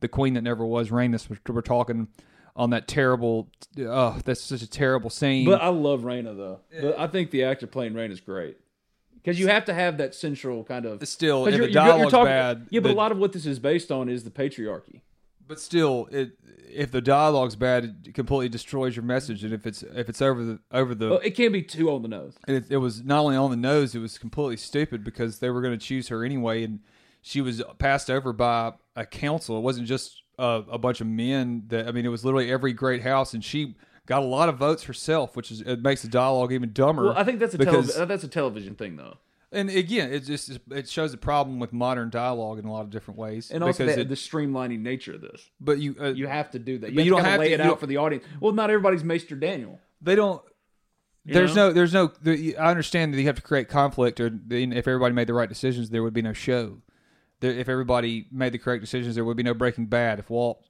the 0.00 0.08
queen 0.08 0.34
that 0.34 0.42
never 0.42 0.66
was, 0.66 0.90
Rhaenys, 0.90 1.28
were, 1.30 1.38
were 1.54 1.62
talking 1.62 2.08
on 2.56 2.70
that 2.70 2.86
terrible. 2.88 3.48
Oh, 3.78 4.18
that's 4.24 4.42
such 4.42 4.62
a 4.62 4.68
terrible 4.68 5.08
scene. 5.10 5.46
But 5.46 5.62
I 5.62 5.68
love 5.68 6.00
Raina 6.02 6.36
though. 6.36 6.60
But 6.80 6.98
I 6.98 7.06
think 7.06 7.30
the 7.30 7.44
actor 7.44 7.66
playing 7.66 7.94
Raina 7.94 8.10
is 8.10 8.20
great 8.20 8.58
because 9.14 9.38
you 9.40 9.46
have 9.48 9.64
to 9.66 9.72
have 9.74 9.96
that 9.98 10.14
central 10.14 10.62
kind 10.64 10.84
of. 10.84 11.06
Still, 11.08 11.46
if 11.46 11.54
you're- 11.54 11.66
the 11.68 11.72
you're- 11.72 11.98
you're 12.00 12.10
talking- 12.10 12.26
bad, 12.26 12.66
Yeah, 12.70 12.80
but 12.80 12.88
the- 12.88 12.94
a 12.94 12.96
lot 12.96 13.12
of 13.12 13.16
what 13.18 13.32
this 13.32 13.46
is 13.46 13.58
based 13.58 13.90
on 13.92 14.08
is 14.10 14.24
the 14.24 14.30
patriarchy. 14.30 15.00
But 15.46 15.60
still, 15.60 16.08
it 16.10 16.32
if 16.74 16.90
the 16.90 17.00
dialogue's 17.00 17.56
bad, 17.56 17.96
it 18.06 18.14
completely 18.14 18.48
destroys 18.48 18.96
your 18.96 19.04
message. 19.04 19.44
And 19.44 19.52
if 19.52 19.66
it's 19.66 19.82
if 19.82 20.08
it's 20.08 20.22
over 20.22 20.42
the 20.44 20.58
over 20.70 20.94
the 20.94 21.10
Well, 21.10 21.20
it 21.22 21.32
can't 21.32 21.52
be 21.52 21.62
too 21.62 21.90
on 21.90 22.02
the 22.02 22.08
nose. 22.08 22.34
it, 22.48 22.66
it 22.70 22.76
was 22.78 23.02
not 23.04 23.20
only 23.20 23.36
on 23.36 23.50
the 23.50 23.56
nose, 23.56 23.94
it 23.94 23.98
was 23.98 24.18
completely 24.18 24.56
stupid 24.56 25.04
because 25.04 25.38
they 25.40 25.50
were 25.50 25.60
going 25.60 25.78
to 25.78 25.84
choose 25.84 26.08
her 26.08 26.24
anyway, 26.24 26.62
and 26.64 26.80
she 27.20 27.40
was 27.40 27.62
passed 27.78 28.10
over 28.10 28.32
by 28.32 28.72
a 28.96 29.04
council. 29.06 29.58
It 29.58 29.62
wasn't 29.62 29.86
just 29.86 30.22
uh, 30.38 30.62
a 30.70 30.78
bunch 30.78 31.00
of 31.00 31.06
men. 31.06 31.64
That 31.68 31.88
I 31.88 31.92
mean, 31.92 32.06
it 32.06 32.10
was 32.10 32.24
literally 32.24 32.50
every 32.50 32.72
great 32.72 33.02
house, 33.02 33.34
and 33.34 33.44
she 33.44 33.74
got 34.06 34.22
a 34.22 34.26
lot 34.26 34.48
of 34.48 34.56
votes 34.58 34.84
herself, 34.84 35.36
which 35.36 35.50
is 35.50 35.60
it 35.60 35.82
makes 35.82 36.02
the 36.02 36.08
dialogue 36.08 36.52
even 36.52 36.72
dumber. 36.72 37.04
Well, 37.06 37.18
I 37.18 37.24
think 37.24 37.38
that's 37.38 37.54
a 37.54 37.58
because 37.58 37.94
telev- 37.96 38.08
that's 38.08 38.24
a 38.24 38.28
television 38.28 38.74
thing 38.74 38.96
though, 38.96 39.18
and 39.52 39.68
again, 39.70 40.12
it 40.12 40.20
just 40.20 40.58
it 40.70 40.88
shows 40.88 41.12
the 41.12 41.18
problem 41.18 41.58
with 41.58 41.72
modern 41.72 42.10
dialogue 42.10 42.58
in 42.58 42.64
a 42.64 42.72
lot 42.72 42.80
of 42.82 42.90
different 42.90 43.18
ways. 43.18 43.50
and 43.50 43.62
also 43.62 43.84
because 43.84 43.96
the, 43.96 44.02
it- 44.02 44.08
the 44.08 44.14
streamlining 44.14 44.80
nature 44.80 45.14
of 45.14 45.20
this. 45.20 45.50
but 45.60 45.78
you 45.78 45.94
uh, 46.00 46.08
You 46.08 46.26
have 46.26 46.50
to 46.52 46.58
do 46.58 46.78
that. 46.78 46.90
You, 46.90 46.96
But 46.96 47.04
you 47.04 47.10
don't 47.10 47.24
have 47.24 47.40
lay 47.40 47.48
to- 47.48 47.54
it 47.54 47.60
out 47.60 47.78
for 47.80 47.86
the 47.86 47.98
audience. 47.98 48.24
Well, 48.40 48.52
not 48.52 48.70
everybody's 48.70 49.04
Maester 49.04 49.36
Daniel. 49.36 49.78
they 50.00 50.14
don't. 50.14 50.42
You 51.24 51.34
There's 51.34 51.54
know? 51.54 51.68
no, 51.68 51.72
there's 51.72 51.92
no. 51.92 52.10
The, 52.22 52.56
I 52.56 52.68
understand 52.70 53.14
that 53.14 53.20
you 53.20 53.26
have 53.26 53.36
to 53.36 53.42
create 53.42 53.68
conflict, 53.68 54.18
or 54.18 54.30
if 54.50 54.88
everybody 54.88 55.14
made 55.14 55.28
the 55.28 55.34
right 55.34 55.48
decisions, 55.48 55.90
there 55.90 56.02
would 56.02 56.14
be 56.14 56.22
no 56.22 56.32
show. 56.32 56.78
There, 57.38 57.52
if 57.52 57.68
everybody 57.68 58.26
made 58.32 58.52
the 58.52 58.58
correct 58.58 58.80
decisions, 58.80 59.14
there 59.14 59.24
would 59.24 59.36
be 59.36 59.44
no 59.44 59.54
Breaking 59.54 59.86
Bad. 59.86 60.18
If 60.18 60.30
Walt, 60.30 60.64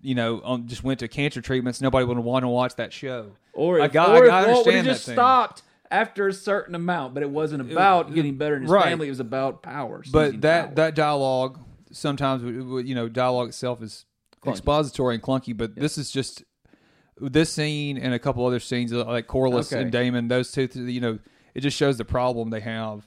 you 0.00 0.14
know, 0.14 0.40
um, 0.44 0.68
just 0.68 0.84
went 0.84 1.00
to 1.00 1.08
cancer 1.08 1.40
treatments, 1.40 1.80
nobody 1.80 2.04
would 2.06 2.16
want 2.18 2.44
to 2.44 2.48
watch 2.48 2.76
that 2.76 2.92
show. 2.92 3.32
Or 3.54 3.80
I 3.80 3.86
if, 3.86 3.92
got- 3.92 4.10
or 4.10 4.30
I 4.30 4.42
if 4.42 4.48
Walt 4.48 4.66
would 4.66 4.74
have 4.74 4.86
understand 4.86 4.86
that 4.86 4.90
just 4.92 5.06
thing. 5.06 5.14
stopped 5.16 5.62
after 5.92 6.26
a 6.26 6.32
certain 6.32 6.74
amount, 6.74 7.14
but 7.14 7.22
it 7.22 7.30
wasn't 7.30 7.70
about 7.70 8.14
getting 8.14 8.36
better 8.36 8.56
in 8.56 8.62
his 8.62 8.70
Right. 8.70 8.88
family. 8.90 9.06
It 9.08 9.10
was 9.10 9.20
about 9.20 9.62
power. 9.62 10.02
But 10.10 10.40
that 10.40 10.66
power. 10.66 10.74
that 10.76 10.94
dialogue 10.94 11.60
sometimes, 11.92 12.42
you 12.42 12.94
know, 12.94 13.08
dialogue 13.08 13.48
itself 13.48 13.82
is 13.82 14.06
expository 14.46 15.14
and 15.14 15.22
clunky. 15.22 15.56
But 15.56 15.76
this 15.76 15.98
is 15.98 16.10
just 16.10 16.42
this 17.20 17.52
scene 17.52 17.98
and 17.98 18.14
a 18.14 18.18
couple 18.18 18.44
other 18.46 18.58
scenes 18.58 18.92
uh, 18.92 19.04
like 19.04 19.26
Corlys 19.28 19.72
Okay. 19.72 19.82
and 19.82 19.92
Daemon. 19.92 20.28
Those 20.28 20.50
two, 20.50 20.66
you 20.74 21.00
know, 21.00 21.18
it 21.54 21.60
just 21.60 21.76
shows 21.76 21.98
the 21.98 22.04
problem 22.04 22.50
they 22.50 22.60
have. 22.60 23.06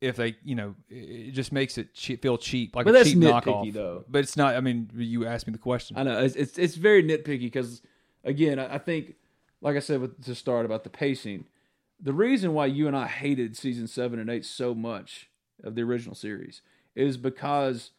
If 0.00 0.16
they, 0.16 0.36
you 0.44 0.54
know, 0.54 0.74
it 0.90 1.28
it 1.28 1.30
just 1.30 1.50
makes 1.52 1.78
it 1.78 1.96
feel 1.96 2.36
cheap, 2.36 2.76
like 2.76 2.84
But 2.84 2.96
a 2.96 3.04
cheap 3.04 3.16
knockoff. 3.18 3.72
though. 3.72 4.04
But 4.08 4.18
it's 4.24 4.36
not. 4.36 4.54
I 4.56 4.60
mean, 4.60 4.90
you 4.94 5.24
asked 5.26 5.46
me 5.46 5.52
the 5.52 5.58
question. 5.58 5.96
I 5.96 6.02
know 6.02 6.18
it's 6.22 6.34
it's, 6.34 6.58
it's 6.58 6.74
very 6.74 7.02
nitpicky 7.02 7.40
because 7.40 7.80
again, 8.24 8.58
I, 8.58 8.74
I 8.74 8.78
think, 8.78 9.14
like 9.62 9.76
I 9.76 9.78
said 9.78 10.00
with, 10.02 10.22
to 10.24 10.34
start 10.34 10.66
about 10.66 10.84
the 10.84 10.90
pacing, 10.90 11.46
the 12.00 12.12
reason 12.12 12.52
why 12.52 12.66
you 12.66 12.86
and 12.86 12.96
I 12.96 13.06
hated 13.06 13.56
season 13.56 13.86
seven 13.86 14.18
and 14.18 14.30
eight 14.30 14.44
so 14.44 14.74
much 14.74 15.28
of 15.62 15.74
the 15.74 15.82
original 15.82 16.14
series 16.14 16.60
is 16.94 17.16
because 17.16 17.90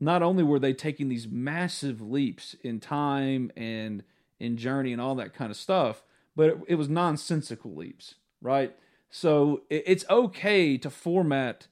not 0.00 0.22
only 0.22 0.42
were 0.42 0.58
they 0.58 0.72
taking 0.72 1.08
these 1.08 1.28
massive 1.28 2.00
leaps 2.00 2.54
in 2.62 2.80
time 2.80 3.50
and 3.56 4.02
in 4.38 4.56
journey 4.56 4.92
and 4.92 5.00
all 5.00 5.14
that 5.14 5.34
kind 5.34 5.50
of 5.50 5.56
stuff, 5.56 6.04
but 6.36 6.50
it, 6.50 6.58
it 6.68 6.74
was 6.74 6.88
nonsensical 6.88 7.74
leaps, 7.74 8.16
right? 8.40 8.74
So 9.10 9.62
it, 9.70 9.84
it's 9.86 10.04
okay 10.10 10.76
to 10.78 10.90
format 10.90 11.68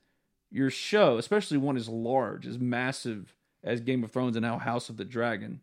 your 0.51 0.71
show, 0.71 1.19
especially 1.19 1.59
one 1.59 1.77
as 1.77 1.88
large, 1.88 2.47
as 2.47 2.59
massive 2.59 3.35
as 3.65 3.81
Game 3.81 4.05
of 4.05 4.11
Thrones 4.11 4.37
and 4.37 4.45
now 4.45 4.59
House 4.59 4.88
of 4.88 4.97
the 4.97 5.05
Dragon, 5.05 5.61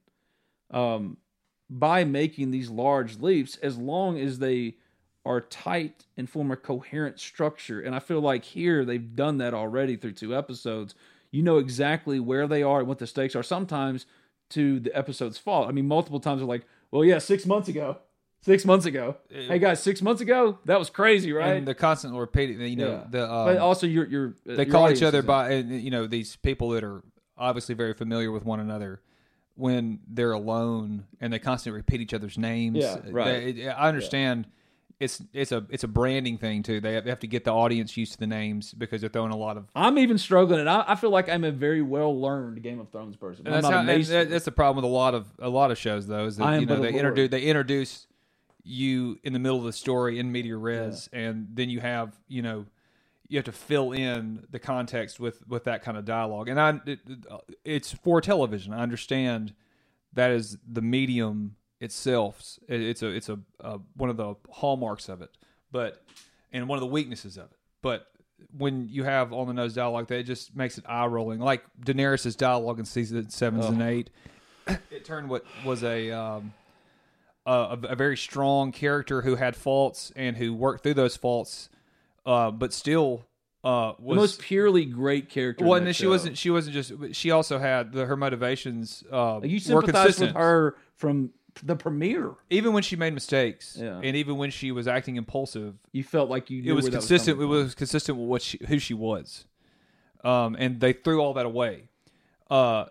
um, 0.71 1.17
by 1.69 2.03
making 2.03 2.51
these 2.51 2.69
large 2.69 3.19
leaps, 3.19 3.55
as 3.57 3.77
long 3.77 4.19
as 4.19 4.39
they 4.39 4.75
are 5.29 5.41
tight 5.41 6.05
and 6.17 6.27
form 6.27 6.49
a 6.49 6.55
coherent 6.57 7.19
structure. 7.19 7.79
And 7.79 7.93
I 7.95 7.99
feel 7.99 8.19
like 8.19 8.43
here 8.43 8.83
they've 8.83 9.15
done 9.15 9.37
that 9.37 9.53
already 9.53 9.95
through 9.95 10.13
two 10.13 10.35
episodes. 10.35 10.95
You 11.31 11.43
know 11.43 11.59
exactly 11.59 12.19
where 12.19 12.47
they 12.47 12.63
are 12.63 12.79
and 12.79 12.87
what 12.87 12.97
the 12.97 13.05
stakes 13.05 13.35
are. 13.35 13.43
Sometimes 13.43 14.07
to 14.49 14.79
the 14.79 14.93
episode's 14.97 15.37
fault. 15.37 15.69
I 15.69 15.71
mean, 15.71 15.87
multiple 15.87 16.19
times 16.19 16.39
they're 16.39 16.47
like, 16.47 16.65
well, 16.89 17.05
yeah, 17.05 17.19
six 17.19 17.45
months 17.45 17.69
ago. 17.69 17.97
Six 18.41 18.65
months 18.65 18.85
ago. 18.87 19.17
Hey 19.29 19.59
guys, 19.59 19.83
six 19.83 20.01
months 20.01 20.21
ago? 20.21 20.57
That 20.65 20.79
was 20.79 20.89
crazy, 20.89 21.31
right? 21.31 21.57
And 21.57 21.67
the 21.67 21.75
constant 21.75 22.15
repeating, 22.15 22.59
you 22.61 22.75
know, 22.77 22.91
Yeah. 22.91 23.03
the 23.11 23.31
um, 23.31 23.45
but 23.47 23.57
also 23.57 23.85
you're 23.85 24.07
you're 24.07 24.33
they 24.45 24.65
call 24.65 24.89
each 24.89 25.03
other 25.03 25.21
by 25.21 25.51
and, 25.51 25.69
you 25.81 25.91
know 25.91 26.07
these 26.07 26.37
people 26.37 26.69
that 26.69 26.83
are 26.83 27.03
obviously 27.37 27.75
very 27.75 27.93
familiar 27.93 28.31
with 28.31 28.45
one 28.45 28.59
another 28.61 29.01
when 29.55 29.99
they're 30.07 30.31
alone 30.31 31.05
and 31.19 31.33
they 31.33 31.37
constantly 31.39 31.77
repeat 31.77 31.99
each 32.01 32.13
other's 32.13 32.37
names 32.37 32.77
Yeah, 32.79 32.97
right. 33.11 33.25
They- 33.55 33.61
it- 33.63 33.67
i 33.67 33.87
understand 33.89 34.47
it's 34.99 35.21
it's 35.33 35.51
a 35.51 35.65
it's 35.69 35.83
a 35.83 35.87
branding 35.87 36.37
thing 36.37 36.61
too. 36.61 36.81
They 36.81 36.93
have, 36.95 37.05
they 37.05 37.09
have 37.09 37.19
to 37.19 37.27
get 37.27 37.45
the 37.45 37.53
audience 37.53 37.95
used 37.95 38.13
to 38.13 38.17
the 38.19 38.27
names 38.27 38.73
because 38.73 39.01
they're 39.01 39.09
throwing 39.09 39.31
a 39.31 39.37
lot 39.37 39.55
of 39.55 39.69
I'm 39.73 39.97
even 39.97 40.17
struggling, 40.17 40.59
and 40.59 40.69
I, 40.69 40.83
I 40.87 40.95
feel 40.95 41.09
like 41.09 41.29
I'm 41.29 41.43
a 41.43 41.51
very 41.51 41.81
well 41.81 42.19
learned 42.19 42.61
Game 42.61 42.79
of 42.79 42.89
Thrones 42.89 43.15
person. 43.15 43.45
that's 43.45 43.65
how 43.65 43.83
that's 43.83 44.45
the 44.45 44.51
problem 44.51 44.83
with 44.83 44.89
a 44.89 44.93
lot 44.93 45.15
of 45.15 45.27
a 45.39 45.49
lot 45.49 45.71
of 45.71 45.77
shows 45.77 46.07
though 46.07 46.25
is 46.25 46.39
I 46.39 46.51
that 46.51 46.61
you 46.61 46.65
know 46.65 46.81
they 46.81 46.93
introduce 46.93 47.29
they 47.29 47.43
introduce 47.43 48.07
you 48.63 49.17
in 49.23 49.33
the 49.33 49.39
middle 49.39 49.57
of 49.57 49.63
the 49.63 49.73
story 49.73 50.19
in 50.19 50.31
media 50.31 50.57
res 50.57 51.09
and 51.13 51.47
then 51.53 51.69
you 51.69 51.79
have 51.79 52.13
you 52.27 52.41
know 52.41 52.65
you 53.29 53.37
have 53.37 53.45
to 53.45 53.51
fill 53.51 53.93
in 53.93 54.45
the 54.49 54.59
context 54.59 55.19
with 55.19 55.47
with 55.47 55.63
that 55.63 55.83
kind 55.83 55.97
of 55.97 56.03
dialogue. 56.03 56.49
And 56.49 56.59
i 56.59 56.81
it, 56.85 56.99
it's 57.63 57.93
for 57.93 58.19
television. 58.19 58.73
I 58.73 58.81
understand 58.81 59.53
that 60.13 60.31
is 60.31 60.57
the 60.67 60.81
medium 60.81 61.55
itself 61.81 62.59
it's 62.67 63.01
a 63.01 63.07
it's 63.07 63.29
a, 63.29 63.39
uh 63.63 63.77
one 63.95 64.09
of 64.09 64.17
the 64.17 64.35
hallmarks 64.49 65.07
of 65.07 65.21
it 65.21 65.37
but 65.71 66.03
and 66.51 66.67
one 66.67 66.77
of 66.77 66.81
the 66.81 66.87
weaknesses 66.87 67.37
of 67.37 67.45
it 67.45 67.57
but 67.81 68.07
when 68.57 68.87
you 68.89 69.03
have 69.03 69.31
on 69.33 69.47
the 69.47 69.53
nose 69.53 69.73
dialogue 69.73 70.07
that 70.07 70.19
it 70.19 70.23
just 70.23 70.55
makes 70.55 70.77
it 70.77 70.83
eye 70.87 71.05
rolling 71.05 71.39
like 71.39 71.63
daenerys's 71.83 72.35
dialogue 72.35 72.79
in 72.79 72.85
season 72.85 73.29
sevens 73.29 73.65
and 73.65 73.81
eight 73.81 74.09
it 74.91 75.05
turned 75.05 75.29
what 75.29 75.45
was 75.65 75.83
a 75.83 76.11
um, 76.11 76.53
a, 77.45 77.77
a 77.89 77.95
very 77.95 78.17
strong 78.17 78.71
character 78.71 79.21
who 79.21 79.35
had 79.35 79.55
faults 79.55 80.11
and 80.15 80.37
who 80.37 80.53
worked 80.53 80.83
through 80.83 80.93
those 80.93 81.17
faults, 81.17 81.69
uh, 82.25 82.51
but 82.51 82.73
still 82.73 83.25
uh, 83.63 83.93
the 83.97 84.03
was 84.05 84.17
most 84.17 84.39
purely 84.39 84.85
great 84.85 85.29
character. 85.29 85.65
well. 85.65 85.75
And 85.75 85.85
then 85.85 85.93
she 85.93 86.03
show. 86.03 86.09
wasn't. 86.09 86.37
She 86.37 86.49
wasn't 86.49 86.73
just. 86.75 87.15
She 87.15 87.31
also 87.31 87.57
had 87.57 87.91
the, 87.91 88.05
her 88.05 88.15
motivations. 88.15 89.03
Uh, 89.11 89.39
you 89.43 89.59
consistent. 89.59 90.29
with 90.29 90.35
her 90.35 90.75
from 90.95 91.31
the 91.63 91.75
premiere. 91.75 92.33
even 92.49 92.73
when 92.73 92.83
she 92.83 92.95
made 92.95 93.13
mistakes, 93.13 93.77
Yeah. 93.79 93.99
and 94.03 94.15
even 94.15 94.37
when 94.37 94.51
she 94.51 94.71
was 94.71 94.87
acting 94.87 95.15
impulsive, 95.17 95.75
You 95.91 96.03
felt 96.03 96.29
like 96.29 96.49
you. 96.49 96.61
Knew 96.61 96.71
it 96.71 96.75
was 96.75 96.83
where 96.83 96.91
that 96.91 96.97
consistent. 96.99 97.37
coming 97.37 97.51
it 97.51 97.63
was 97.63 97.75
consistent 97.75 98.17
with 98.17 98.27
what 98.27 98.41
she, 98.41 98.59
who 98.67 98.79
she 98.79 98.93
was, 98.93 99.45
um, 100.23 100.55
and 100.59 100.79
they 100.79 100.93
threw 100.93 101.19
all 101.21 101.33
that 101.33 101.45
away. 101.45 101.89
Uh, 102.49 102.85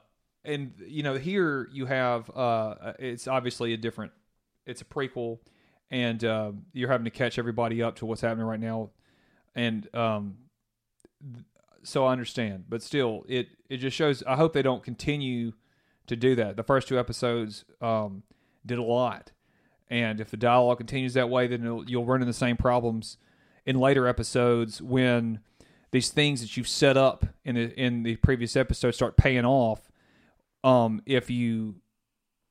and 0.44 0.72
you 0.86 1.02
know, 1.02 1.14
here 1.16 1.68
you 1.72 1.86
have 1.86 2.30
uh, 2.36 2.92
it's 2.98 3.26
obviously 3.28 3.72
a 3.72 3.76
different. 3.76 4.12
It's 4.66 4.80
a 4.82 4.84
prequel, 4.84 5.38
and 5.90 6.22
uh, 6.24 6.52
you're 6.72 6.90
having 6.90 7.04
to 7.06 7.10
catch 7.10 7.38
everybody 7.38 7.82
up 7.82 7.96
to 7.96 8.06
what's 8.06 8.20
happening 8.20 8.46
right 8.46 8.60
now, 8.60 8.90
and 9.54 9.92
um, 9.94 10.36
th- 11.34 11.44
so 11.82 12.04
I 12.04 12.12
understand, 12.12 12.64
but 12.68 12.82
still, 12.82 13.24
it 13.28 13.48
it 13.68 13.78
just 13.78 13.96
shows. 13.96 14.22
I 14.26 14.36
hope 14.36 14.52
they 14.52 14.62
don't 14.62 14.82
continue 14.82 15.52
to 16.06 16.16
do 16.16 16.34
that. 16.36 16.56
The 16.56 16.62
first 16.62 16.88
two 16.88 16.98
episodes 16.98 17.64
um, 17.80 18.22
did 18.68 18.78
a 18.78 18.82
lot, 18.82 19.32
and 19.88 20.20
if 20.20 20.30
the 20.30 20.36
dialogue 20.36 20.78
continues 20.78 21.14
that 21.14 21.28
way, 21.28 21.46
then 21.46 21.84
you'll 21.86 22.04
run 22.04 22.20
into 22.20 22.26
the 22.26 22.32
same 22.32 22.56
problems 22.56 23.16
in 23.66 23.78
later 23.78 24.06
episodes 24.06 24.80
when 24.80 25.40
these 25.90 26.10
things 26.10 26.40
that 26.40 26.56
you've 26.56 26.68
set 26.68 26.96
up 26.96 27.26
in 27.44 27.54
the 27.54 27.80
in 27.80 28.02
the 28.02 28.16
previous 28.16 28.56
episode 28.56 28.92
start 28.92 29.16
paying 29.16 29.44
off. 29.44 29.90
Um, 30.64 31.02
if 31.06 31.30
you 31.30 31.76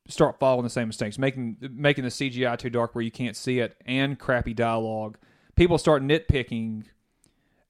start 0.08 0.38
following 0.38 0.64
the 0.64 0.70
same 0.70 0.88
mistakes, 0.88 1.18
making 1.18 1.56
making 1.60 2.04
the 2.04 2.10
CGI 2.10 2.58
too 2.58 2.70
dark 2.70 2.94
where 2.94 3.02
you 3.02 3.10
can't 3.10 3.36
see 3.36 3.60
it, 3.60 3.76
and 3.86 4.18
crappy 4.18 4.54
dialogue, 4.54 5.18
people 5.54 5.78
start 5.78 6.02
nitpicking 6.02 6.84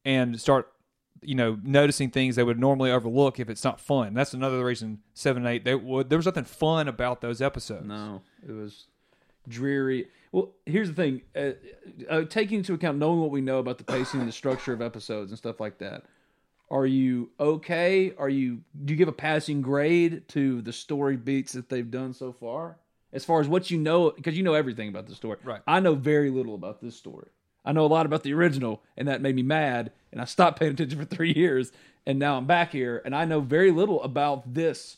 and 0.05 0.41
start 0.41 0.73
you 1.23 1.35
know 1.35 1.59
noticing 1.63 2.11
things 2.11 2.37
they 2.37 2.43
would 2.43 2.59
normally 2.59 2.91
overlook 2.91 3.39
if 3.39 3.49
it's 3.49 3.65
not 3.65 3.81
fun. 3.81 4.15
That's 4.15 4.35
another 4.35 4.65
reason 4.65 5.01
seven 5.15 5.45
and 5.45 5.55
eight. 5.55 5.65
They 5.65 5.75
would 5.75 6.09
there 6.09 6.19
was 6.19 6.27
nothing 6.27 6.45
fun 6.45 6.89
about 6.89 7.21
those 7.21 7.41
episodes. 7.41 7.87
No, 7.87 8.23
it 8.47 8.53
was 8.53 8.87
dreary. 9.49 10.09
Well, 10.33 10.53
here's 10.67 10.89
the 10.89 10.95
thing: 10.95 11.23
uh, 11.37 11.53
uh, 12.09 12.25
taking 12.25 12.59
into 12.59 12.75
account 12.75 12.99
knowing 12.99 13.21
what 13.21 13.31
we 13.31 13.41
know 13.41 13.59
about 13.59 13.79
the 13.79 13.85
pacing 13.85 14.21
and 14.21 14.29
the 14.29 14.33
structure 14.33 14.73
of 14.73 14.83
episodes 14.83 15.31
and 15.31 15.39
stuff 15.39 15.61
like 15.61 15.79
that. 15.79 16.05
Are 16.71 16.87
you 16.87 17.31
okay? 17.41 18.13
Are 18.19 18.29
you 18.29 18.61
do 18.85 18.93
you 18.93 18.99
give 18.99 19.09
a 19.09 19.13
passing 19.13 19.63
grade 19.63 20.29
to 20.29 20.61
the 20.63 20.73
story 20.73 21.17
beats 21.17 21.53
that 21.53 21.69
they've 21.69 21.91
done 21.91 22.13
so 22.13 22.33
far? 22.33 22.79
As 23.11 23.25
far 23.25 23.41
as 23.41 23.49
what 23.49 23.71
you 23.71 23.79
know, 23.79 24.11
because 24.11 24.37
you 24.37 24.43
know 24.43 24.53
everything 24.53 24.91
about 24.91 25.07
the 25.07 25.15
story. 25.15 25.39
Right. 25.43 25.63
I 25.67 25.81
know 25.81 25.95
very 25.95 26.29
little 26.31 26.55
about 26.55 26.83
this 26.83 26.95
story. 26.95 27.29
I 27.69 27.73
know 27.73 27.85
a 27.85 27.87
lot 27.87 28.07
about 28.07 28.23
the 28.23 28.33
original, 28.33 28.83
and 28.97 29.07
that 29.09 29.21
made 29.21 29.37
me 29.37 29.43
mad. 29.43 29.93
And 30.11 30.23
I 30.23 30.25
stopped 30.25 30.59
paying 30.59 30.73
attention 30.73 30.99
for 30.99 31.05
three 31.05 31.35
years, 31.35 31.71
and 32.07 32.19
now 32.19 32.39
I'm 32.39 32.47
back 32.47 32.73
here, 32.73 33.03
and 33.05 33.15
I 33.15 33.27
know 33.27 33.41
very 33.41 33.71
little 33.71 34.03
about 34.03 34.55
this 34.55 34.97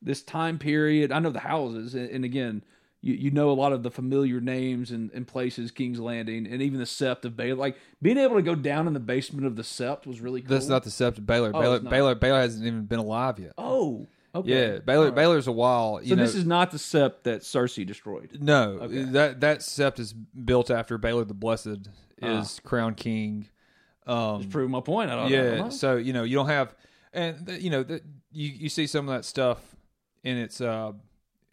this 0.00 0.22
time 0.22 0.58
period. 0.58 1.12
I 1.12 1.18
know 1.18 1.28
the 1.28 1.40
houses, 1.40 1.94
and, 1.94 2.08
and 2.08 2.24
again, 2.24 2.64
you, 3.02 3.12
you 3.12 3.30
know 3.30 3.50
a 3.50 3.52
lot 3.52 3.74
of 3.74 3.82
the 3.82 3.90
familiar 3.90 4.40
names 4.40 4.90
and, 4.90 5.10
and 5.12 5.28
places, 5.28 5.70
King's 5.70 6.00
Landing, 6.00 6.46
and 6.46 6.62
even 6.62 6.78
the 6.78 6.86
Sept 6.86 7.26
of 7.26 7.34
Baelor. 7.34 7.58
Like 7.58 7.76
being 8.00 8.16
able 8.16 8.36
to 8.36 8.42
go 8.42 8.54
down 8.54 8.86
in 8.86 8.94
the 8.94 9.00
basement 9.00 9.46
of 9.46 9.56
the 9.56 9.62
Sept 9.62 10.06
was 10.06 10.22
really 10.22 10.40
cool. 10.40 10.48
That's 10.48 10.68
not 10.68 10.84
the 10.84 10.90
Sept 10.90 11.18
of 11.18 11.24
Baelor. 11.24 11.50
Oh, 11.52 11.60
Baelor. 11.60 11.80
Baelor, 11.80 12.14
Baelor 12.14 12.40
hasn't 12.40 12.66
even 12.66 12.86
been 12.86 12.98
alive 12.98 13.38
yet. 13.38 13.52
Oh, 13.58 14.06
okay. 14.40 14.72
Yeah, 14.74 14.78
Baelor. 14.78 15.12
Baelor's 15.12 15.46
a 15.46 15.52
while. 15.52 16.00
You 16.02 16.10
So 16.10 16.14
know, 16.16 16.22
this 16.22 16.34
is 16.34 16.46
not 16.46 16.70
the 16.70 16.78
Sept 16.78 17.22
that 17.24 17.42
Cersei 17.42 17.86
destroyed. 17.86 18.38
no 18.40 18.78
Okay. 18.82 19.02
that 19.04 19.40
that 19.40 19.58
Sept 19.60 19.98
is 19.98 20.12
built 20.12 20.70
after 20.70 20.98
Baelor 20.98 21.26
the 21.26 21.34
Blessed 21.34 21.88
Ah. 22.22 22.40
is 22.40 22.60
crown 22.64 22.94
king. 22.94 23.48
Um, 24.06 24.40
Just 24.40 24.50
prove 24.52 24.70
my 24.70 24.80
point. 24.80 25.10
I 25.10 25.16
don't, 25.16 25.30
yeah, 25.30 25.56
know. 25.62 25.70
so 25.70 25.96
you 25.96 26.12
know 26.12 26.22
you 26.22 26.36
don't 26.36 26.46
have, 26.48 26.74
and 27.12 27.48
you 27.60 27.70
know 27.70 27.82
that 27.82 28.02
you 28.32 28.48
you 28.48 28.68
see 28.68 28.86
some 28.86 29.08
of 29.08 29.14
that 29.14 29.24
stuff 29.24 29.74
in 30.22 30.36
its 30.36 30.60
uh 30.60 30.92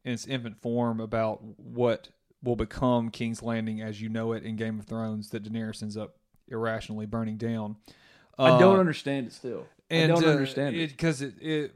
in 0.06 0.14
its 0.14 0.28
infant 0.28 0.62
form 0.62 1.00
about 1.00 1.42
what 1.58 2.10
will 2.44 2.56
become 2.56 3.10
King's 3.10 3.42
Landing 3.42 3.82
as 3.82 4.02
you 4.02 4.10
know 4.10 4.34
it 4.34 4.44
in 4.44 4.56
Game 4.56 4.78
of 4.80 4.86
Thrones 4.86 5.30
that 5.30 5.44
Daenerys 5.44 5.82
ends 5.82 5.96
up 5.98 6.18
irrationally 6.48 7.06
burning 7.08 7.38
down. 7.38 7.78
I 8.38 8.60
don't 8.60 8.76
Uh, 8.78 8.80
understand 8.80 9.28
it 9.28 9.34
still. 9.34 9.66
and 9.90 10.12
I 10.12 10.16
don't 10.16 10.26
uh, 10.26 10.32
understand 10.32 10.76
it. 10.76 10.90
because 10.92 11.22
it, 11.22 11.36
it, 11.42 11.74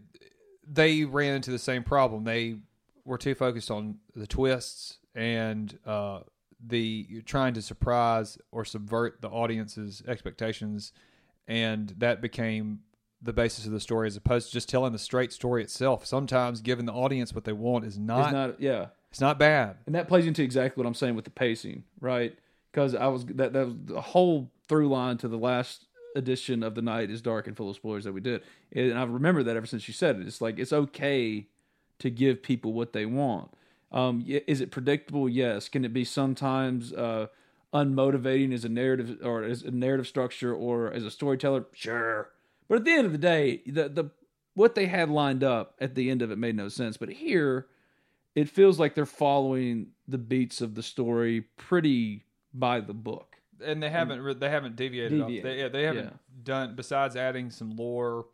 they 0.72 1.06
ran 1.06 1.36
into 1.36 1.52
the 1.52 1.60
same 1.60 1.84
problem. 1.84 2.24
They 2.24 2.58
were 3.06 3.18
too 3.18 3.36
focused 3.36 3.72
on 3.72 3.98
the 4.16 4.28
twists 4.28 4.98
and 5.16 5.78
uh, 5.86 6.20
the 6.66 7.22
trying 7.26 7.54
to 7.54 7.62
surprise 7.62 8.38
or 8.52 8.66
subvert 8.66 9.22
the 9.22 9.30
audience's 9.30 10.04
expectations, 10.08 10.92
and 11.48 11.94
that 11.98 12.22
became 12.22 12.80
the 13.22 13.34
basis 13.34 13.66
of 13.66 13.72
the 13.72 13.80
story 13.80 14.08
as 14.08 14.16
opposed 14.16 14.48
to 14.48 14.54
just 14.54 14.70
telling 14.70 14.92
the 14.92 15.00
straight 15.00 15.32
story 15.34 15.64
itself. 15.64 16.06
Sometimes 16.06 16.62
giving 16.62 16.86
the 16.86 16.94
audience 16.94 17.34
what 17.34 17.46
they 17.46 17.54
want 17.54 17.86
is 17.86 17.98
not 17.98 18.26
It's 18.26 18.34
not. 18.34 18.62
Yeah. 18.62 18.86
it's 19.10 19.22
not 19.22 19.40
bad. 19.40 19.78
and 19.86 19.96
that 19.96 20.08
plays 20.08 20.28
into 20.28 20.44
exactly 20.44 20.82
what 20.82 20.88
I'm 20.88 20.94
saying 20.94 21.16
with 21.16 21.26
the 21.26 21.32
pacing, 21.32 21.84
right? 22.00 22.38
Because 22.72 22.94
I 22.94 23.08
was 23.08 23.26
that 23.26 23.54
that 23.54 23.66
was 23.66 23.76
the 23.86 24.02
whole 24.02 24.52
through 24.68 24.90
line 24.90 25.18
to 25.20 25.28
the 25.28 25.38
last 25.38 25.86
edition 26.16 26.64
of 26.64 26.76
the 26.76 26.82
night 26.82 27.10
is 27.10 27.22
dark 27.22 27.48
and 27.48 27.56
full 27.56 27.70
of 27.70 27.76
spoilers 27.76 28.04
that 28.06 28.14
we 28.14 28.22
did, 28.22 28.44
and 28.72 28.98
I 28.98 29.04
remember 29.04 29.44
that 29.44 29.56
ever 29.56 29.66
since 29.66 29.88
you 29.88 29.94
said 29.94 30.20
it. 30.20 30.28
It's 30.28 30.42
like 30.42 30.60
it's 30.60 30.74
okay 30.74 31.48
to 32.00 32.10
give 32.10 32.44
people 32.44 32.74
what 32.74 32.94
they 32.94 33.06
want. 33.06 33.52
Um, 33.92 34.24
is 34.28 34.62
it 34.62 34.72
predictable? 34.72 35.30
Yes. 35.30 35.70
Can 35.70 35.86
it 35.86 35.94
be 35.94 36.04
sometimes 36.04 36.94
uh, 36.94 37.28
unmotivating 37.74 38.54
as 38.54 38.66
a 38.66 38.70
narrative 38.70 39.18
or 39.24 39.44
as 39.44 39.64
a 39.64 39.72
narrative 39.72 40.08
structure 40.08 40.54
or 40.54 40.92
as 40.92 41.04
a 41.04 41.12
storyteller? 41.12 41.66
Sure. 41.74 42.30
But 42.68 42.80
at 42.80 42.86
the 42.86 42.92
end 42.92 43.06
of 43.06 43.12
the 43.12 43.18
day, 43.18 43.62
the 43.66 43.90
the 43.90 44.12
what 44.54 44.76
they 44.76 44.88
had 44.88 45.10
lined 45.10 45.44
up 45.44 45.76
at 45.80 45.96
the 45.96 46.10
end 46.10 46.22
of 46.22 46.32
it 46.32 46.38
made 46.38 46.56
no 46.56 46.68
sense. 46.68 46.98
But 46.98 47.10
here, 47.10 47.68
it 48.36 48.50
feels 48.50 48.80
like 48.80 48.96
they're 48.96 49.06
following 49.06 49.92
the 50.08 50.18
beats 50.18 50.62
of 50.62 50.76
the 50.76 50.84
story 50.84 51.42
pretty 51.58 52.26
by 52.54 52.82
the 52.82 52.94
book. 52.94 53.37
And 53.64 53.82
they 53.82 53.90
haven't 53.90 54.22
re- 54.22 54.34
they 54.34 54.50
haven't 54.50 54.76
deviated, 54.76 55.22
off. 55.22 55.28
They, 55.30 55.60
yeah, 55.60 55.68
they 55.70 55.84
haven't 55.84 56.06
Yeah. 56.06 56.10
done 56.44 56.76
besides 56.76 57.16
adding 57.16 57.50
some 57.52 57.76
lore 57.76 58.26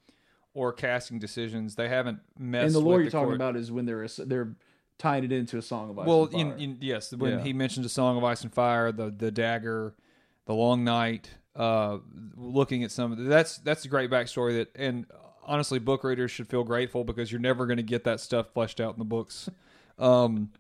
or 0.54 0.72
casting 0.74 1.20
decisions. 1.20 1.76
They 1.76 1.90
haven't 1.90 2.20
messed. 2.38 2.68
and 2.68 2.76
the 2.76 2.80
lore 2.80 3.02
you're 3.02 3.10
talking 3.12 3.28
chore- 3.30 3.36
about 3.36 3.56
is 3.56 3.72
when 3.72 3.86
they're 3.86 4.08
they're 4.20 4.56
tying 5.00 5.24
it 5.24 5.32
into 5.32 5.58
a 5.58 5.62
song 5.62 5.90
of 5.90 6.00
ice. 6.00 6.08
Well, 6.08 6.24
and 6.26 6.32
fire. 6.32 6.42
in, 6.54 6.60
in, 6.60 6.78
yes, 6.82 7.12
when 7.14 7.32
Yeah. 7.40 7.44
he 7.44 7.54
mentioned 7.54 7.86
a 7.86 7.90
song 7.90 8.18
of 8.18 8.24
ice 8.24 8.44
and 8.44 8.54
fire, 8.54 8.92
the 8.92 9.10
the 9.10 9.32
dagger, 9.32 9.96
the 10.46 10.54
long 10.54 10.84
night. 10.84 11.32
Uh, 11.56 12.00
looking 12.36 12.84
at 12.84 12.90
some 12.92 13.12
of 13.12 13.18
the, 13.20 13.26
that's 13.26 13.58
that's 13.60 13.86
a 13.86 13.88
great 13.88 14.10
backstory. 14.10 14.54
That 14.58 14.70
and 14.76 15.06
honestly, 15.46 15.78
book 15.78 16.04
readers 16.04 16.32
should 16.32 16.48
feel 16.48 16.64
grateful 16.64 17.04
because 17.04 17.32
you're 17.32 17.42
never 17.42 17.68
going 17.68 17.78
to 17.78 17.84
get 17.84 18.04
that 18.06 18.20
stuff 18.20 18.48
fleshed 18.54 18.82
out 18.82 18.94
in 18.94 19.00
the 19.00 19.06
books. 19.06 19.50
Um, 20.00 20.52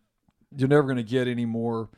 you're 0.55 0.69
never 0.69 0.83
going 0.83 0.97
to 0.97 1.03
get 1.03 1.27
any 1.27 1.45
more. 1.45 1.89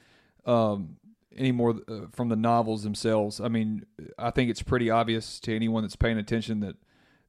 Um, 0.45 0.95
any 1.35 1.51
more 1.51 1.75
uh, 1.87 2.01
from 2.11 2.29
the 2.29 2.35
novels 2.35 2.83
themselves. 2.83 3.39
I 3.41 3.47
mean, 3.47 3.85
I 4.17 4.31
think 4.31 4.49
it's 4.49 4.61
pretty 4.61 4.89
obvious 4.89 5.39
to 5.41 5.55
anyone 5.55 5.83
that's 5.83 5.95
paying 5.95 6.17
attention 6.17 6.59
that 6.61 6.75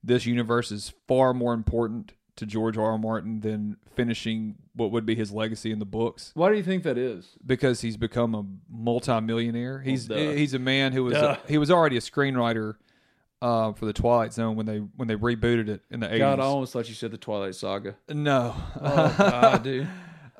this 0.03 0.27
universe 0.27 0.71
is 0.71 0.93
far 1.09 1.35
more 1.35 1.53
important 1.55 2.13
to 2.37 2.47
George 2.47 2.77
R. 2.77 2.93
R. 2.93 2.99
Martin 2.99 3.41
than 3.41 3.77
finishing 3.95 4.57
what 4.75 4.91
would 4.93 5.07
be 5.07 5.15
his 5.15 5.33
legacy 5.33 5.73
in 5.73 5.79
the 5.79 5.87
books 5.87 6.33
why 6.35 6.51
do 6.51 6.57
you 6.57 6.63
think 6.63 6.83
that 6.83 6.99
is? 6.99 7.31
because 7.47 7.81
he's 7.81 7.97
become 7.97 8.35
a 8.35 8.45
multimillionaire. 8.71 9.81
He's 9.81 10.07
duh. 10.07 10.17
he's 10.17 10.53
a 10.55 10.59
man 10.59 10.93
who 10.93 11.05
was 11.05 11.15
Duh. 11.15 11.37
he 11.49 11.59
was 11.59 11.71
already 11.71 11.97
a 11.97 12.01
screenwriter 12.01 12.75
uh, 13.43 13.73
for 13.73 13.87
the 13.87 13.93
Twilight 13.93 14.33
Zone 14.33 14.55
when 14.57 14.67
they 14.67 14.79
when 14.79 15.09
they 15.09 15.17
rebooted 15.17 15.69
it 15.69 15.83
in 15.91 16.01
the 16.01 16.07
eighties. 16.09 16.19
God, 16.21 16.41
I 16.41 16.45
almost 16.45 16.73
thought 16.73 16.89
you 16.89 16.95
said 16.95 17.11
the 17.11 17.19
Twilight 17.19 17.55
Saga. 17.55 17.97
no, 18.09 18.55
Oh 18.81 19.15
God, 19.19 19.63
dude. 19.63 19.89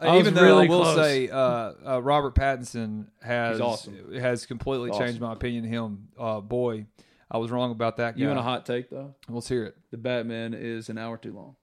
I 0.01 0.19
even 0.19 0.35
though 0.35 0.43
really 0.43 0.67
I 0.67 0.69
will 0.69 0.83
close. 0.83 0.97
say 0.97 1.29
uh, 1.29 1.73
uh, 1.87 2.03
Robert 2.03 2.35
Pattinson 2.35 3.07
has 3.23 3.61
awesome. 3.61 4.13
has 4.15 4.45
completely 4.47 4.91
He's 4.91 4.99
changed 4.99 5.21
my 5.21 5.33
opinion 5.33 5.65
of 5.65 5.71
him. 5.71 6.09
Uh, 6.19 6.41
boy, 6.41 6.87
I 7.31 7.39
was 7.39 7.51
wrong 7.51 7.71
about 7.71 7.97
that 7.97 8.15
guy. 8.17 8.21
You 8.21 8.27
want 8.29 8.39
a 8.39 8.43
hot 8.43 8.67
take 8.67 8.91
though? 8.91 9.15
Let's 9.29 9.49
hear 9.49 9.65
it. 9.65 9.77
The 9.91 9.97
Batman 9.97 10.55
is 10.55 10.89
an 10.89 10.99
hour 10.99 11.17
too 11.17 11.33
long. 11.33 11.57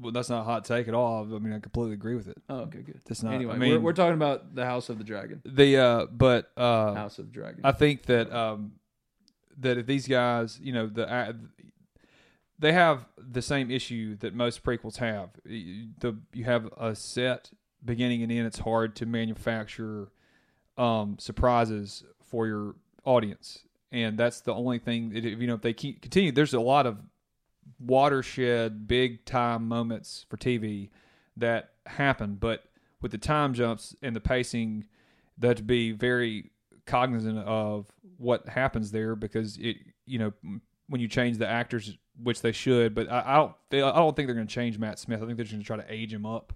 Well, 0.00 0.12
that's 0.12 0.30
not 0.30 0.42
a 0.42 0.44
hot 0.44 0.64
take 0.64 0.86
at 0.86 0.94
all. 0.94 1.22
I 1.34 1.38
mean, 1.38 1.52
I 1.52 1.58
completely 1.58 1.94
agree 1.94 2.14
with 2.14 2.28
it. 2.28 2.38
Oh, 2.48 2.60
okay, 2.60 2.82
good. 2.82 3.00
That's 3.06 3.22
not. 3.24 3.34
anyway, 3.34 3.54
I 3.54 3.58
mean, 3.58 3.72
we're, 3.72 3.80
we're 3.80 3.92
talking 3.94 4.14
about 4.14 4.54
the 4.54 4.64
House 4.64 4.90
of 4.90 4.98
the 4.98 5.04
Dragon. 5.04 5.42
the 5.44 5.76
uh, 5.76 6.06
but 6.06 6.52
uh, 6.56 6.94
House 6.94 7.18
of 7.18 7.32
Dragon. 7.32 7.62
I 7.64 7.72
think 7.72 8.04
that 8.04 8.32
um, 8.32 8.72
that 9.58 9.76
if 9.78 9.86
these 9.86 10.06
guys, 10.06 10.60
you 10.62 10.72
know, 10.72 10.86
the 10.86 11.10
uh, 11.10 11.32
they 12.58 12.72
have 12.72 13.06
the 13.16 13.42
same 13.42 13.70
issue 13.70 14.16
that 14.16 14.34
most 14.34 14.62
prequels 14.62 14.96
have. 14.98 15.30
You- 15.44 15.88
The 16.00 16.16
you 16.32 16.44
have 16.44 16.66
a 16.76 16.94
set 16.94 17.50
beginning 17.84 18.22
and 18.22 18.32
end. 18.32 18.46
It's 18.46 18.58
hard 18.58 18.96
to 18.96 19.06
manufacture 19.06 20.08
um, 20.76 21.16
surprises 21.18 22.04
for 22.24 22.46
your 22.46 22.74
audience, 23.04 23.60
and 23.92 24.18
that's 24.18 24.40
the 24.40 24.54
only 24.54 24.78
thing. 24.78 25.10
That, 25.10 25.24
you 25.24 25.46
know, 25.46 25.54
if 25.54 25.62
they 25.62 25.72
keep 25.72 26.02
continue, 26.02 26.32
there's 26.32 26.54
a 26.54 26.60
lot 26.60 26.86
of 26.86 26.98
watershed, 27.78 28.86
big 28.86 29.24
time 29.24 29.68
moments 29.68 30.26
for 30.28 30.36
TV 30.36 30.90
that 31.36 31.70
happen, 31.86 32.36
but 32.38 32.64
with 33.00 33.12
the 33.12 33.18
time 33.18 33.54
jumps 33.54 33.94
and 34.02 34.14
the 34.14 34.20
pacing, 34.20 34.84
have 35.42 35.56
to 35.56 35.62
be 35.62 35.92
very 35.92 36.50
cognizant 36.86 37.38
of 37.38 37.86
what 38.16 38.48
happens 38.48 38.90
there 38.90 39.14
because 39.14 39.56
it, 39.58 39.76
you 40.06 40.18
know, 40.18 40.32
when 40.88 41.00
you 41.00 41.08
change 41.08 41.38
the 41.38 41.46
actors, 41.46 41.96
which 42.20 42.40
they 42.40 42.50
should, 42.52 42.94
but 42.94 43.10
I, 43.10 43.22
I 43.26 43.36
don't, 43.36 43.54
I 43.72 43.96
don't 43.96 44.16
think 44.16 44.26
they're 44.26 44.34
going 44.34 44.46
to 44.46 44.52
change 44.54 44.78
Matt 44.78 44.98
Smith. 44.98 45.22
I 45.22 45.26
think 45.26 45.36
they're 45.36 45.44
just 45.44 45.52
going 45.52 45.62
to 45.62 45.66
try 45.66 45.76
to 45.76 45.92
age 45.92 46.12
him 46.12 46.26
up. 46.26 46.52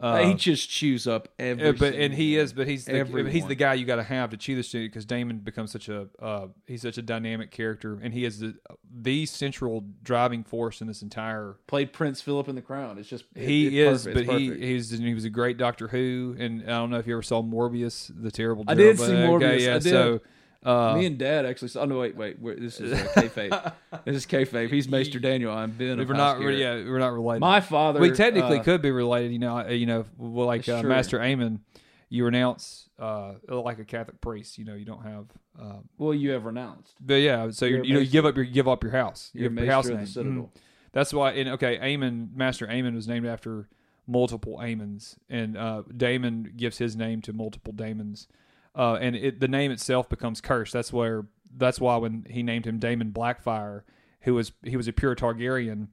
Uh, 0.00 0.24
he 0.24 0.34
just 0.34 0.70
chews 0.70 1.06
up 1.06 1.28
every. 1.38 1.72
but 1.72 1.94
and 1.94 2.14
he 2.14 2.36
is, 2.36 2.54
but 2.54 2.66
he's 2.66 2.86
the, 2.86 2.94
Everyone. 2.94 3.30
he's 3.30 3.46
the 3.46 3.54
guy 3.54 3.74
you 3.74 3.84
got 3.84 3.96
to 3.96 4.02
have 4.02 4.30
to 4.30 4.36
chew 4.38 4.56
the 4.56 4.62
studio 4.62 4.88
because 4.88 5.04
Daemon 5.04 5.38
becomes 5.40 5.70
such 5.72 5.90
a 5.90 6.08
uh, 6.18 6.46
he's 6.66 6.80
such 6.82 6.96
a 6.96 7.02
dynamic 7.02 7.50
character, 7.50 7.98
and 8.00 8.14
he 8.14 8.24
is 8.24 8.40
the 8.40 8.54
the 8.90 9.26
central 9.26 9.84
driving 10.02 10.42
force 10.42 10.80
in 10.80 10.86
this 10.86 11.02
entire. 11.02 11.56
played 11.66 11.92
Prince 11.92 12.22
Philip 12.22 12.48
in 12.48 12.54
The 12.54 12.62
Crown. 12.62 12.96
It's 12.98 13.08
just 13.08 13.24
it- 13.34 13.46
He 13.46 13.80
it's 13.80 14.00
is, 14.00 14.06
perfect. 14.06 14.26
but 14.26 14.38
he 14.38 14.54
he's 14.58 14.90
he 14.90 15.12
was 15.12 15.24
a 15.26 15.30
great 15.30 15.58
Doctor 15.58 15.88
Who, 15.88 16.34
and 16.38 16.62
I 16.62 16.78
don't 16.78 16.90
know 16.90 16.98
if 16.98 17.06
you 17.06 17.12
ever 17.12 17.22
saw 17.22 17.42
Morbius, 17.42 18.10
the 18.14 18.30
terrible. 18.30 18.64
I 18.68 18.74
did 18.74 18.96
but, 18.96 19.06
see 19.06 19.12
okay, 19.12 19.26
Morbius. 19.26 19.60
Yeah, 19.60 19.74
I 19.74 19.78
did. 19.80 19.90
so 19.90 20.20
uh, 20.64 20.94
Me 20.96 21.06
and 21.06 21.18
Dad 21.18 21.46
actually. 21.46 21.68
Saw, 21.68 21.80
oh 21.82 21.84
no, 21.86 21.98
wait, 21.98 22.16
wait. 22.16 22.60
this 22.60 22.80
is 22.80 22.92
uh, 22.92 22.96
kayfabe. 23.16 23.72
this 24.04 24.16
is 24.16 24.26
kayfabe. 24.26 24.70
He's 24.70 24.88
Maester 24.88 25.18
Daniel. 25.18 25.52
I'm 25.52 25.70
Ben. 25.70 25.98
we're 25.98 26.14
not 26.14 26.40
yeah, 26.40 26.74
we're 26.74 26.98
not 26.98 27.12
related. 27.12 27.40
My 27.40 27.60
father. 27.60 28.00
we 28.00 28.10
technically 28.10 28.58
uh, 28.58 28.62
could 28.62 28.82
be 28.82 28.90
related, 28.90 29.32
you 29.32 29.38
know. 29.38 29.58
uh, 29.58 29.68
You 29.68 29.86
know, 29.86 30.04
well, 30.18 30.46
like 30.46 30.68
uh, 30.68 30.82
Master 30.82 31.18
Aemon, 31.18 31.60
you 32.08 32.24
renounce 32.24 32.88
uh, 32.98 33.34
like 33.48 33.78
a 33.78 33.84
Catholic 33.84 34.20
priest. 34.20 34.58
You 34.58 34.64
know, 34.66 34.74
you 34.74 34.84
don't 34.84 35.02
have. 35.04 35.26
Um, 35.58 35.88
Well, 35.98 36.12
you 36.14 36.30
have 36.32 36.44
renounced. 36.44 36.94
but 37.00 37.14
yeah, 37.14 37.50
so 37.50 37.64
You're 37.66 37.78
you're, 37.78 37.84
you 37.86 37.94
know 37.94 38.00
you 38.00 38.10
give 38.10 38.26
up 38.26 38.36
your 38.36 38.44
give 38.44 38.68
up 38.68 38.82
your 38.82 38.92
house. 38.92 39.30
You 39.34 39.46
up 39.46 39.52
your 39.52 39.66
house 39.66 39.86
name. 39.88 40.00
the 40.00 40.06
Citadel. 40.06 40.42
Mhm. 40.44 40.48
That's 40.92 41.12
why. 41.14 41.32
And 41.32 41.48
okay, 41.50 41.78
Aemon, 41.78 42.34
Master 42.34 42.66
Aemon 42.66 42.94
was 42.94 43.06
named 43.06 43.24
after 43.26 43.68
multiple 44.06 44.58
Aemons, 44.60 45.16
and 45.28 45.56
uh, 45.56 45.82
Daemon 45.96 46.52
gives 46.56 46.78
his 46.78 46.96
name 46.96 47.22
to 47.22 47.32
multiple 47.32 47.72
Daemons, 47.72 48.26
uh, 48.74 48.98
and 49.00 49.16
it, 49.16 49.40
the 49.40 49.48
name 49.48 49.70
itself 49.70 50.08
becomes 50.08 50.40
cursed. 50.40 50.72
That's 50.72 50.92
where. 50.92 51.26
That's 51.56 51.80
why 51.80 51.96
when 51.96 52.26
he 52.30 52.44
named 52.44 52.64
him 52.64 52.78
Daemon 52.78 53.10
Blackfyre, 53.12 53.82
who 54.20 54.34
was 54.34 54.52
he 54.62 54.76
was 54.76 54.86
a 54.86 54.92
pure 54.92 55.16
Targaryen, 55.16 55.88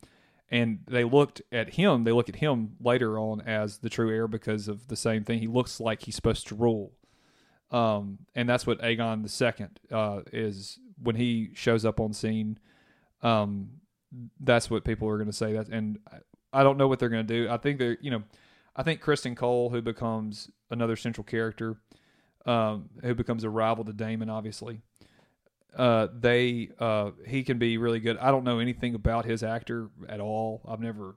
and 0.51 0.79
they 0.87 1.03
looked 1.03 1.41
at 1.51 1.73
him. 1.73 2.03
They 2.03 2.11
look 2.11 2.29
at 2.29 2.35
him 2.35 2.75
later 2.79 3.17
on 3.17 3.41
as 3.41 3.79
the 3.79 3.89
true 3.89 4.11
heir 4.11 4.27
because 4.27 4.67
of 4.67 4.87
the 4.87 4.95
same 4.95 5.23
thing. 5.23 5.39
He 5.39 5.47
looks 5.47 5.79
like 5.79 6.03
he's 6.03 6.15
supposed 6.15 6.47
to 6.47 6.55
rule. 6.55 6.93
Um, 7.71 8.19
and 8.35 8.47
that's 8.47 8.65
what 8.65 8.79
Aegon 8.81 9.23
the 9.23 9.29
Second 9.29 9.79
uh, 9.91 10.21
is 10.31 10.79
when 11.01 11.15
he 11.15 11.49
shows 11.53 11.83
up 11.85 11.99
on 11.99 12.13
scene. 12.13 12.59
Um, 13.21 13.71
that's 14.39 14.69
what 14.69 14.85
people 14.85 15.09
are 15.09 15.17
going 15.17 15.27
to 15.29 15.33
say. 15.33 15.53
That, 15.53 15.67
and 15.69 15.99
I- 16.53 16.63
don't 16.63 16.77
know 16.77 16.87
what 16.87 16.99
they're 16.99 17.09
going 17.09 17.27
to 17.27 17.33
do. 17.33 17.49
I 17.49 17.57
think 17.57 17.77
they're, 17.77 17.97
you 18.01 18.09
know, 18.09 18.23
I 18.75 18.83
think 18.83 19.01
Criston 19.01 19.35
Cole, 19.35 19.69
who 19.69 19.81
becomes 19.81 20.49
another 20.69 20.95
central 20.95 21.23
character, 21.25 21.77
um, 22.47 22.89
who 23.03 23.13
becomes 23.13 23.43
a 23.43 23.49
rival 23.49 23.83
to 23.85 23.93
Daemon, 23.93 24.29
obviously. 24.29 24.81
Uh, 25.75 26.07
they, 26.11 26.69
uh, 26.79 27.11
he 27.27 27.43
can 27.43 27.59
be 27.59 27.77
really 27.77 27.99
good. 27.99 28.17
I 28.17 28.31
don't 28.31 28.43
know 28.43 28.59
anything 28.59 28.95
about 28.95 29.25
his 29.25 29.43
actor 29.43 29.89
at 30.09 30.19
all. 30.19 30.61
I've 30.67 30.79
never, 30.79 31.15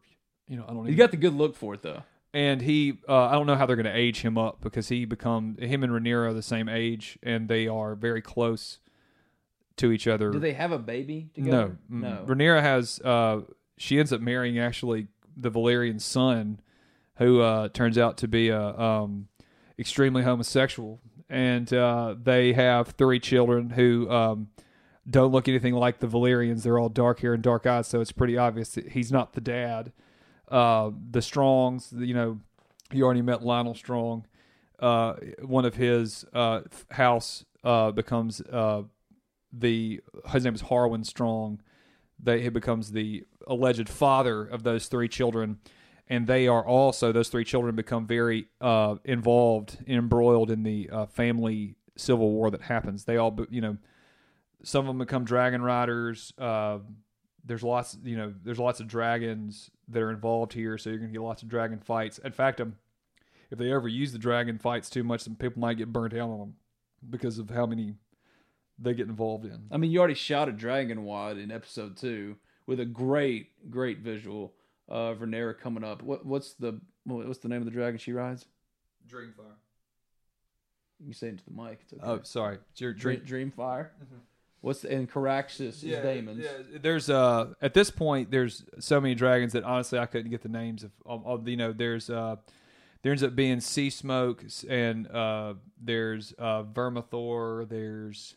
you 0.49 0.57
know, 0.57 0.65
I 0.69 0.73
don't. 0.75 0.87
Even- 0.87 0.99
got 0.99 1.13
the 1.13 1.17
good 1.17 1.35
look 1.35 1.57
for 1.57 1.73
it 1.75 1.83
though. 1.83 2.03
and 2.35 2.61
he 2.61 2.99
uh, 3.09 3.27
I 3.27 3.33
don't 3.33 3.47
know 3.47 3.57
how 3.57 3.65
they're 3.67 3.77
going 3.77 3.87
to 3.87 3.97
age 3.97 4.21
him 4.21 4.37
up 4.37 4.61
because 4.61 4.89
he 4.89 5.05
become 5.05 5.57
him 5.59 5.83
and 5.83 5.93
Rhaenyra 5.93 6.29
are 6.29 6.33
the 6.35 6.43
same 6.43 6.69
age 6.69 7.19
and 7.23 7.49
they 7.49 7.69
are 7.69 7.95
very 7.95 8.21
close 8.21 8.81
to 9.77 9.93
each 9.93 10.07
other. 10.07 10.31
Do 10.31 10.39
they 10.39 10.53
have 10.53 10.73
a 10.73 10.79
baby 10.79 11.31
no, 11.37 11.45
together? 11.45 11.79
mm. 11.91 12.03
no. 12.03 12.25
Rhaenyra 12.27 12.61
has 12.61 13.01
uh, 13.03 13.41
she 13.79 13.99
ends 13.99 14.13
up 14.13 14.21
marrying 14.21 14.59
actually 14.59 15.07
the 15.37 15.51
Velaryon 15.51 16.01
son, 16.01 16.61
who 17.17 17.41
uh, 17.41 17.69
turns 17.69 17.97
out 17.97 18.19
to 18.19 18.29
be 18.29 18.51
a 18.51 18.79
um, 18.79 19.29
extremely 19.79 20.23
homosexual, 20.23 21.01
and 21.31 21.73
uh, 21.73 22.15
they 22.23 22.53
have 22.53 22.89
three 22.89 23.21
children 23.21 23.71
who. 23.71 24.11
Um, 24.11 24.49
don't 25.09 25.33
look 25.33 25.49
anything 25.49 25.75
like 25.75 25.99
the 25.99 26.07
Velaryons. 26.07 26.63
They're 26.63 26.79
all 26.79 26.91
dark 26.91 27.21
hair 27.21 27.33
and 27.33 27.43
dark 27.43 27.67
eyes, 27.67 27.89
so 27.89 28.01
it's 28.01 28.13
pretty 28.13 28.37
obvious 28.37 28.69
that 28.73 28.91
he's 28.91 29.11
not 29.11 29.33
the 29.33 29.41
dad 29.41 29.93
uh, 30.51 30.91
the 31.11 31.23
Strongs, 31.23 31.95
you 31.97 32.15
know, 32.15 32.41
you 32.93 33.05
already 33.05 33.23
met 33.23 33.41
Lyonel 33.41 33.77
Strong. 33.77 34.27
Uh, 34.79 35.15
one 35.43 35.65
of 35.65 35.77
his 35.77 36.25
uh, 36.33 36.63
house 36.91 37.45
uh, 37.63 37.93
becomes 37.93 38.41
uh, 38.41 38.83
the 39.53 40.01
his 40.31 40.45
name 40.45 40.55
is 40.55 40.63
Harwin 40.63 41.05
Strong. 41.05 41.61
They 42.19 42.43
he 42.43 42.49
becomes 42.49 42.93
the 42.93 43.25
alleged 43.47 43.89
father 43.89 44.45
of 44.45 44.63
those 44.63 44.87
three 44.89 45.09
children, 45.09 45.59
and 46.11 46.27
they 46.27 46.49
are 46.49 46.67
also 46.67 47.13
those 47.13 47.29
three 47.29 47.45
children 47.45 47.77
become 47.77 48.05
very 48.05 48.49
uh, 48.61 48.97
involved, 49.05 49.79
embroiled 49.87 50.51
in 50.51 50.65
the 50.65 50.91
uh, 50.93 51.07
family 51.07 51.77
civil 51.97 52.33
war 52.33 52.51
that 52.51 52.63
happens. 52.63 53.05
They 53.05 53.17
all, 53.17 53.39
you 53.49 53.61
know, 53.61 53.77
some 54.65 54.81
of 54.81 54.87
them 54.89 54.99
become 54.99 55.25
dragon 55.25 55.63
riders. 55.63 56.35
Uh, 56.37 56.79
there's 57.45 57.63
lots, 57.63 57.97
you 58.03 58.17
know, 58.17 58.35
there's 58.43 58.59
lots 58.59 58.81
of 58.81 58.89
dragons 58.89 59.71
that 59.89 60.03
are 60.03 60.11
involved 60.11 60.53
here, 60.53 60.77
so 60.77 60.91
you're 60.91 60.99
gonna 60.99 61.13
get 61.13 61.23
lots 61.23 61.43
of 61.43 61.49
dragon 61.49 61.79
fights. 61.79 62.19
In 62.19 62.33
fact, 62.33 62.61
um, 62.61 62.75
if 63.53 63.59
they 63.59 63.73
ever 63.73 63.89
use 63.89 64.13
the 64.13 64.19
dragon 64.19 64.59
fights 64.59 64.91
too 64.91 65.05
much, 65.05 65.25
then 65.25 65.37
people 65.37 65.61
might 65.61 65.79
get 65.79 65.93
burnt 65.93 66.13
out 66.13 66.29
on 66.29 66.39
them 66.39 66.55
because 67.09 67.39
of 67.39 67.51
how 67.51 67.67
many 67.67 67.95
they 68.81 68.95
get 68.95 69.09
involved 69.09 69.45
in. 69.45 69.69
I 69.71 69.77
mean, 69.77 69.93
you 69.93 70.01
already 70.01 70.15
shot 70.15 70.49
a 70.49 70.53
dragon 70.53 71.05
wad 71.05 71.39
in 71.39 71.53
episode 71.53 71.97
two 71.97 72.37
with 72.67 72.81
a 72.81 72.85
great, 72.85 73.71
great 73.71 73.99
visual 73.99 74.55
of 74.91 75.19
Rhaenyra 75.19 75.59
coming 75.59 75.85
up. 75.85 76.03
What, 76.03 76.27
what's 76.27 76.55
the 76.55 76.81
what's 77.05 77.39
the 77.39 77.49
name 77.49 77.59
of 77.59 77.65
the 77.65 77.71
dragon 77.71 77.99
she 77.99 78.13
rides? 78.13 78.45
Dreamfyre. 79.09 79.57
You 81.05 81.15
say 81.15 81.29
it 81.29 81.31
into 81.31 81.45
the 81.45 81.63
mic. 81.63 81.81
It's 81.83 81.93
okay. 81.95 82.03
Oh, 82.05 82.21
sorry, 82.25 82.59
it's 82.73 82.81
your 82.81 82.93
Dream, 82.93 83.21
dream. 83.25 83.53
Dreamfyre. 83.57 83.89
What's 84.61 84.83
the, 84.83 84.93
and 84.93 85.11
Caraxes 85.11 85.83
is 85.83 85.83
Daemon's. 85.83 86.45
Yeah, 86.45 86.79
there's 86.83 87.09
uh 87.09 87.55
at 87.63 87.73
this 87.73 87.91
point 87.91 88.31
there's 88.31 88.65
so 88.79 89.01
many 89.01 89.15
dragons 89.15 89.55
that 89.55 89.65
honestly 89.65 89.99
I 89.99 90.05
couldn't 90.05 90.31
get 90.31 90.43
the 90.43 90.51
names 90.51 90.85
of, 90.85 90.91
of, 91.07 91.27
of 91.27 91.49
you 91.49 91.57
know 91.57 91.73
there's 91.73 92.11
uh 92.11 92.37
there 93.03 93.13
ends 93.13 93.23
up 93.23 93.35
being 93.35 93.59
Seasmoke 93.59 94.67
and 94.69 95.09
uh 95.09 95.55
there's 95.83 96.35
uh 96.39 96.65
Vermithor 96.65 97.67
there's 97.71 98.37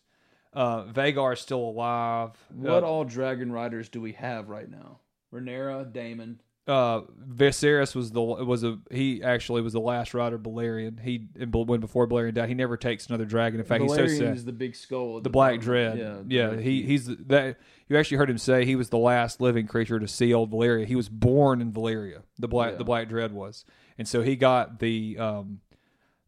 uh 0.54 0.86
Vhagar 0.86 1.38
still 1.38 1.60
alive 1.60 2.32
What 2.56 2.84
uh, 2.84 2.88
all 2.88 3.04
dragon 3.04 3.52
riders 3.52 3.89
do 3.89 4.00
we 4.00 4.13
have 4.13 4.48
right 4.48 4.70
now? 4.72 5.00
Rhaenyra, 5.34 5.91
Daemon. 5.91 6.39
uh 6.67 7.02
Viserys 7.30 7.93
was 7.96 8.12
the 8.12 8.22
was 8.22 8.63
a 8.63 8.80
he 8.91 9.22
actually 9.24 9.62
was 9.62 9.74
the 9.74 9.80
last 9.82 10.13
rider 10.13 10.38
Balerion 10.39 10.98
he 11.02 11.28
when 11.52 11.82
before 11.82 12.08
Balerion 12.08 12.36
died 12.36 12.48
he 12.48 12.56
never 12.56 12.78
takes 12.78 13.08
another 13.08 13.26
dragon 13.26 13.60
in 13.60 13.65
fact 13.65 13.82
he's 13.84 13.93
so 13.96 14.08
sad 14.08 14.36
is 14.38 14.46
the 14.46 14.54
big 14.54 14.74
skull. 14.76 15.17
at 15.17 15.24
the 15.24 15.30
Black. 15.30 15.60
Dread. 15.60 15.98
Yeah, 15.98 16.17
Yeah, 16.28 16.48
Dread. 16.52 16.60
he 16.63 16.84
he's 16.84 17.08
the, 17.08 17.15
that. 17.28 17.58
You 17.89 17.98
actually 17.98 18.17
heard 18.17 18.30
him 18.30 18.38
say 18.38 18.63
he 18.65 18.78
was 18.78 18.89
the 18.89 18.98
last 18.98 19.41
living 19.41 19.67
creature 19.67 20.00
to 20.00 20.08
see 20.08 20.34
old 20.34 20.52
Valyria. 20.52 20.86
He 20.86 20.96
was 20.96 21.10
born 21.10 21.60
in 21.62 21.72
Valyria. 21.74 22.22
The 22.39 22.48
black 22.48 22.72
Yeah. 22.72 22.78
the 22.78 22.84
Black 22.86 23.10
Dread 23.10 23.34
was, 23.34 23.65
and 23.98 24.08
so 24.08 24.22
he 24.22 24.36
got 24.38 24.80
the 24.80 25.17
um, 25.19 25.60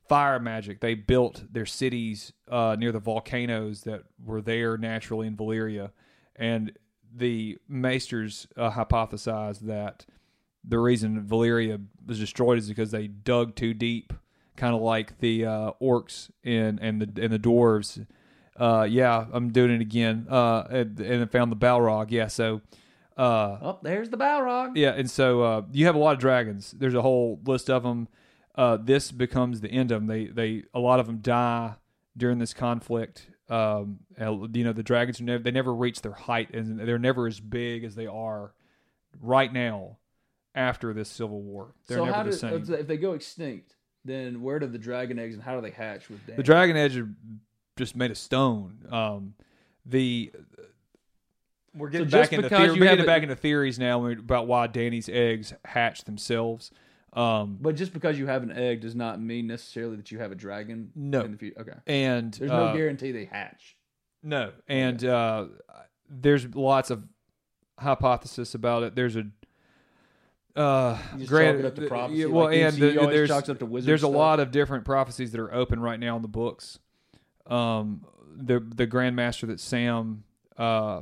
fire 0.10 0.40
magic. 0.40 0.82
They 0.82 0.96
built 0.96 1.44
their 1.52 1.66
cities 1.66 2.34
uh, 2.50 2.76
near 2.78 2.92
the 2.92 3.00
volcanoes 3.00 3.82
that 3.84 4.04
were 4.24 4.42
there 4.42 4.78
naturally 4.78 5.28
in 5.28 5.38
Valyria, 5.38 5.92
and 6.36 6.74
the 7.16 7.58
Maesters 7.70 8.48
uh, 8.58 8.72
hypothesized 8.72 9.62
that 9.62 10.06
the 10.68 10.80
reason 10.80 11.24
Valyria 11.24 11.84
was 12.06 12.20
destroyed 12.20 12.58
is 12.58 12.68
because 12.68 12.92
they 12.92 13.08
dug 13.08 13.56
too 13.56 13.74
deep, 13.74 14.14
kind 14.58 14.76
of 14.76 14.82
like 14.82 15.20
the 15.20 15.46
uh, 15.46 15.72
orcs 15.82 16.30
and 16.44 16.80
and 16.82 17.02
the 17.02 17.22
and 17.24 17.32
the 17.32 17.40
dwarves. 17.40 18.06
Uh, 18.58 18.88
yeah, 18.90 19.26
I'm 19.34 19.52
doing 19.52 19.72
it 19.72 19.82
again. 19.82 20.28
Uh, 20.30 20.64
and, 20.70 21.00
and 21.00 21.24
I 21.24 21.26
found 21.26 21.52
the 21.52 21.58
Balrog. 21.58 22.12
Yeah, 22.12 22.28
so. 22.28 22.62
Uh, 23.18 23.58
Oh, 23.62 23.80
there's 23.82 24.10
the 24.10 24.18
Balrog. 24.18 24.74
yeah, 24.76 24.92
and 24.92 25.10
so 25.10 25.42
uh, 25.42 25.62
you 25.72 25.86
have 25.86 25.96
a 25.96 26.00
lot 26.00 26.14
of 26.16 26.20
dragons. 26.20 26.72
There's 26.72 26.94
a 26.96 27.02
whole 27.02 27.40
list 27.46 27.70
of 27.70 27.84
them. 27.84 28.10
Uh, 28.56 28.78
this 28.78 29.12
becomes 29.12 29.62
the 29.62 29.70
end 29.70 29.92
of 29.92 30.02
them. 30.02 30.08
They 30.08 30.26
they 30.26 30.64
a 30.74 30.80
lot 30.80 31.00
of 31.00 31.06
them 31.08 31.20
die 31.20 31.76
during 32.18 32.40
this 32.40 32.54
conflict. 32.54 33.28
Um, 33.48 34.00
you 34.20 34.64
know 34.64 34.74
the 34.74 34.84
dragons 34.84 35.22
never 35.22 35.44
they 35.44 35.52
never 35.52 35.74
reach 35.74 36.02
their 36.02 36.14
height, 36.14 36.54
and 36.54 36.80
they're 36.80 36.98
never 36.98 37.28
as 37.28 37.40
big 37.40 37.84
as 37.84 37.94
they 37.96 38.08
are 38.08 38.54
right 39.22 39.52
now 39.52 39.98
after 40.56 40.94
this 40.94 41.10
civil 41.10 41.42
war. 41.42 41.74
They're 41.88 41.98
so 42.00 42.06
never 42.06 42.18
how 42.18 42.24
the 42.24 42.32
did 42.32 42.40
same. 42.40 42.74
if 42.80 42.88
they 42.88 42.98
go 42.98 43.14
extinct? 43.14 43.76
Then 44.04 44.42
where 44.42 44.60
do 44.60 44.68
the 44.68 44.78
dragon 44.78 45.18
eggs 45.18 45.34
and 45.34 45.44
how 45.44 45.56
do 45.56 45.62
they 45.62 45.72
hatch 45.72 46.10
with 46.10 46.26
Damon? 46.26 46.38
The 46.38 46.44
dragon 46.44 46.78
eggs 46.78 46.96
are 46.96 47.10
just 47.76 47.96
made 47.96 48.12
of 48.12 48.18
stone. 48.18 48.86
Um, 48.90 49.34
the 49.86 50.32
we're 51.76 51.90
getting 51.90 52.08
just 52.08 52.32
back 52.32 52.34
into 52.34 52.44
because 52.50 52.68
theory, 52.68 52.80
we're 52.80 52.86
getting 52.86 53.04
a- 53.04 53.08
back 53.08 53.24
into 53.24 53.36
theories 53.36 53.78
now 53.78 54.06
about 54.06 54.48
why 54.48 54.68
Danny's 54.68 55.10
eggs 55.10 55.54
hatch 55.66 56.04
themselves. 56.06 56.72
Um, 57.16 57.58
But 57.62 57.76
just 57.76 57.94
because 57.94 58.20
you 58.20 58.28
have 58.28 58.44
an 58.44 58.52
egg 58.52 58.82
does 58.82 58.96
not 58.96 59.22
mean 59.22 59.48
necessarily 59.48 59.96
that 59.96 60.12
you 60.12 60.20
have 60.20 60.32
a 60.32 60.36
dragon. 60.36 60.92
No. 60.96 61.22
In 61.22 61.32
the 61.32 61.38
future. 61.38 61.62
Okay. 61.62 61.74
and 61.88 62.34
There's 62.34 62.52
no 62.52 62.66
uh, 62.66 62.74
guarantee 62.74 63.12
they 63.14 63.26
hatch. 63.26 63.78
No, 64.22 64.52
and 64.68 65.04
uh, 65.06 65.46
there's 66.10 66.54
lots 66.56 66.90
of 66.90 67.04
hypothesis 67.80 68.54
about 68.56 68.84
it. 68.84 68.96
There's 68.96 69.16
a 69.16 69.28
uh, 70.56 70.98
grand- 71.26 71.66
up 71.66 71.76
to 71.76 71.88
prophecy, 71.88 72.20
yeah, 72.22 72.26
well, 72.28 72.46
like 72.46 72.58
and 72.58 72.76
the- 72.78 72.92
there's 73.12 73.30
chalks 73.30 73.50
up 73.50 73.60
to 73.60 73.66
there's 73.82 74.04
a 74.04 74.06
stuff. 74.08 74.16
lot 74.16 74.40
of 74.40 74.52
different 74.52 74.86
prophecies 74.86 75.32
that 75.32 75.40
are 75.42 75.54
open 75.54 75.80
right 75.80 76.00
now 76.00 76.16
in 76.16 76.22
the 76.22 76.28
books. 76.28 76.80
Um, 77.48 78.06
the 78.36 78.60
the 78.60 78.88
Grandmaster 78.88 79.48
that 79.48 79.60
Sam 79.60 80.24
uh 80.58 81.02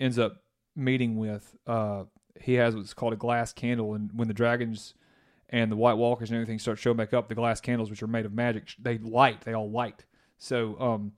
ends 0.00 0.18
up 0.18 0.42
meeting 0.74 1.16
with, 1.16 1.54
uh, 1.66 2.04
he 2.40 2.54
has 2.54 2.74
what's 2.74 2.94
called 2.94 3.12
a 3.12 3.16
glass 3.16 3.52
candle, 3.52 3.94
and 3.94 4.10
when 4.14 4.26
the 4.28 4.34
dragons 4.34 4.94
and 5.50 5.72
the 5.72 5.76
White 5.76 5.96
Walkers 5.96 6.30
and 6.30 6.36
everything 6.36 6.58
start 6.58 6.78
showing 6.78 6.96
back 6.96 7.14
up, 7.14 7.28
the 7.28 7.34
glass 7.34 7.60
candles, 7.60 7.90
which 7.90 8.02
are 8.02 8.06
made 8.06 8.26
of 8.26 8.32
magic, 8.32 8.74
they 8.78 8.98
light. 8.98 9.42
They 9.42 9.54
all 9.54 9.70
light. 9.70 10.04
So, 10.36 10.78
um, 10.80 11.12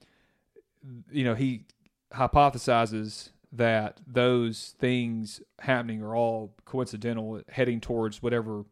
you 1.10 1.24
know, 1.24 1.34
he 1.34 1.64
hypothesizes 2.12 3.30
that 3.52 4.00
those 4.06 4.74
things 4.78 5.42
happening 5.58 6.02
are 6.02 6.14
all 6.14 6.54
coincidental, 6.64 7.42
heading 7.48 7.80
towards 7.80 8.22
whatever 8.22 8.64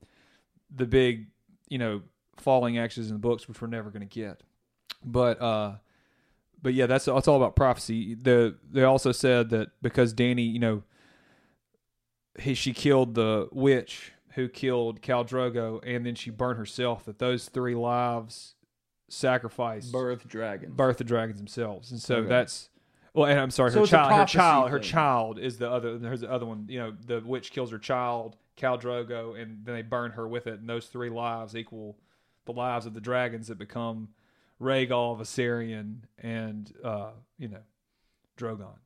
the 0.75 0.87
big, 0.87 1.27
you 1.69 1.79
know, 1.79 2.03
falling 2.37 2.79
actions 2.79 3.09
in 3.09 3.15
the 3.15 3.19
books, 3.19 3.49
which 3.49 3.61
we're 3.61 3.69
never 3.69 3.91
going 3.91 4.07
to 4.07 4.07
get. 4.07 4.43
But, 5.05 5.41
uh, 5.43 5.75
but 6.63 6.75
yeah, 6.75 6.87
that's 6.87 7.05
that's 7.05 7.29
all 7.29 7.37
about 7.37 7.57
prophecy. 7.57 8.15
The 8.15 8.57
they 8.71 8.83
also 8.83 9.13
said 9.13 9.51
that 9.51 9.71
because 9.81 10.13
Danny, 10.13 10.43
you 10.43 10.59
know, 10.59 10.83
he 12.39 12.55
she 12.55 12.73
killed 12.73 13.15
the 13.15 13.49
witch 13.53 14.13
who 14.39 14.49
killed 14.49 15.03
Khal 15.03 15.29
Drogo, 15.29 15.81
and 15.85 16.07
then 16.07 16.15
she 16.15 16.31
burned 16.31 16.59
herself. 16.59 17.05
That 17.05 17.19
those 17.19 17.49
three 17.49 17.75
lives 17.75 18.55
sacrificed 19.09 19.91
Birth 19.93 20.29
dragon. 20.29 20.73
birth 20.73 20.99
the 20.99 21.05
dragons 21.05 21.39
themselves, 21.39 21.91
and 21.91 22.01
so 22.01 22.17
Okay. 22.19 22.29
that's 22.29 22.71
well. 23.15 23.27
And 23.29 23.39
I'm 23.41 23.51
sorry, 23.51 23.73
So 23.73 23.81
her 23.81 23.87
child, 23.87 24.13
her 24.13 24.25
child, 24.27 24.71
her 24.71 24.79
child 24.79 25.39
is 25.39 25.59
the 25.59 25.69
other. 25.71 25.99
There's 25.99 26.21
the 26.21 26.31
other 26.31 26.47
one. 26.47 26.67
You 26.69 26.79
know, 26.79 26.93
the 27.05 27.21
witch 27.21 27.51
kills 27.51 27.71
her 27.73 27.79
child, 27.79 28.37
Khal 28.57 28.81
Drogo, 28.81 29.41
and 29.41 29.65
then 29.65 29.75
they 29.75 29.83
burn 29.83 30.13
her 30.13 30.29
with 30.29 30.47
it. 30.47 30.61
And 30.61 30.69
those 30.69 30.87
three 30.87 31.11
lives 31.11 31.57
equal 31.57 31.99
the 32.45 32.53
lives 32.53 32.87
of 32.87 32.95
the 32.95 33.01
dragons 33.01 33.49
that 33.49 33.59
become 33.59 34.09
Rhaegal, 34.61 35.19
Viserion, 35.19 36.03
and 36.19 36.73
uh, 36.85 37.11
you 37.39 37.49
know, 37.49 37.63
Drogon. 38.37 38.77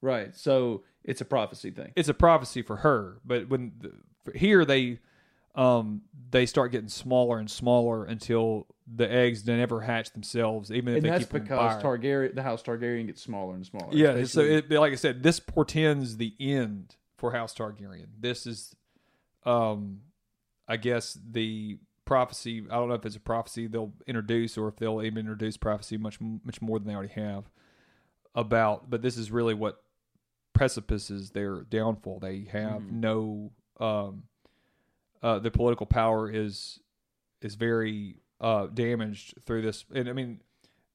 Right. 0.00 0.34
So 0.36 0.82
it's 1.04 1.20
a 1.20 1.24
prophecy 1.24 1.70
thing. 1.70 1.92
It's 1.96 2.08
a 2.08 2.14
prophecy 2.14 2.62
for 2.62 2.76
her, 2.78 3.18
but 3.24 3.48
when 3.48 3.72
the, 3.80 3.92
here 4.34 4.64
they 4.64 4.98
um 5.54 6.02
they 6.30 6.46
start 6.46 6.72
getting 6.72 6.88
smaller 6.88 7.38
and 7.38 7.50
smaller 7.50 8.04
until 8.04 8.66
the 8.94 9.10
eggs 9.10 9.46
never 9.46 9.80
hatch 9.80 10.12
themselves, 10.12 10.70
even 10.70 10.88
if 10.94 10.96
And 10.96 11.04
they 11.04 11.10
that's 11.10 11.24
keep 11.24 11.32
them 11.32 11.42
because. 11.42 11.82
Targaryen, 11.82 12.34
the 12.34 12.42
house 12.42 12.62
Targaryen 12.62 13.06
gets 13.06 13.22
smaller 13.22 13.54
and 13.54 13.64
smaller. 13.64 13.88
Yeah, 13.92 14.24
so 14.24 14.40
it, 14.40 14.70
like 14.70 14.92
I 14.92 14.96
said, 14.96 15.22
this 15.22 15.40
portends 15.40 16.16
the 16.16 16.34
end 16.40 16.96
for 17.16 17.32
House 17.32 17.54
Targaryen. 17.54 18.06
This 18.18 18.46
is, 18.46 18.74
um, 19.44 20.00
I 20.66 20.76
guess 20.76 21.18
the 21.30 21.78
prophecy. 22.04 22.64
I 22.70 22.74
don't 22.74 22.88
know 22.88 22.94
if 22.94 23.06
it's 23.06 23.16
a 23.16 23.20
prophecy 23.20 23.66
they'll 23.66 23.92
introduce 24.06 24.58
or 24.58 24.68
if 24.68 24.76
they'll 24.76 25.02
even 25.02 25.20
introduce 25.20 25.56
prophecy 25.56 25.96
much 25.96 26.18
much 26.20 26.60
more 26.60 26.78
than 26.78 26.88
they 26.88 26.94
already 26.94 27.12
have 27.12 27.44
about. 28.34 28.90
But 28.90 29.02
this 29.02 29.16
is 29.16 29.30
really 29.30 29.54
what 29.54 29.82
precipices 30.54 31.30
their 31.30 31.62
downfall. 31.62 32.18
They 32.20 32.48
have 32.52 32.90
no. 32.90 33.52
Um, 33.82 34.24
uh, 35.22 35.38
the 35.40 35.50
political 35.50 35.86
power 35.86 36.30
is 36.30 36.80
is 37.40 37.56
very 37.56 38.16
uh, 38.40 38.66
damaged 38.66 39.34
through 39.44 39.62
this, 39.62 39.84
and 39.92 40.08
I 40.08 40.12
mean 40.12 40.40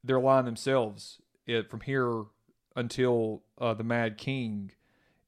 they're 0.03 0.19
lying 0.19 0.45
themselves. 0.45 1.21
It 1.45 1.69
from 1.69 1.81
here 1.81 2.23
until 2.75 3.43
uh, 3.59 3.73
the 3.73 3.83
Mad 3.83 4.17
King 4.17 4.71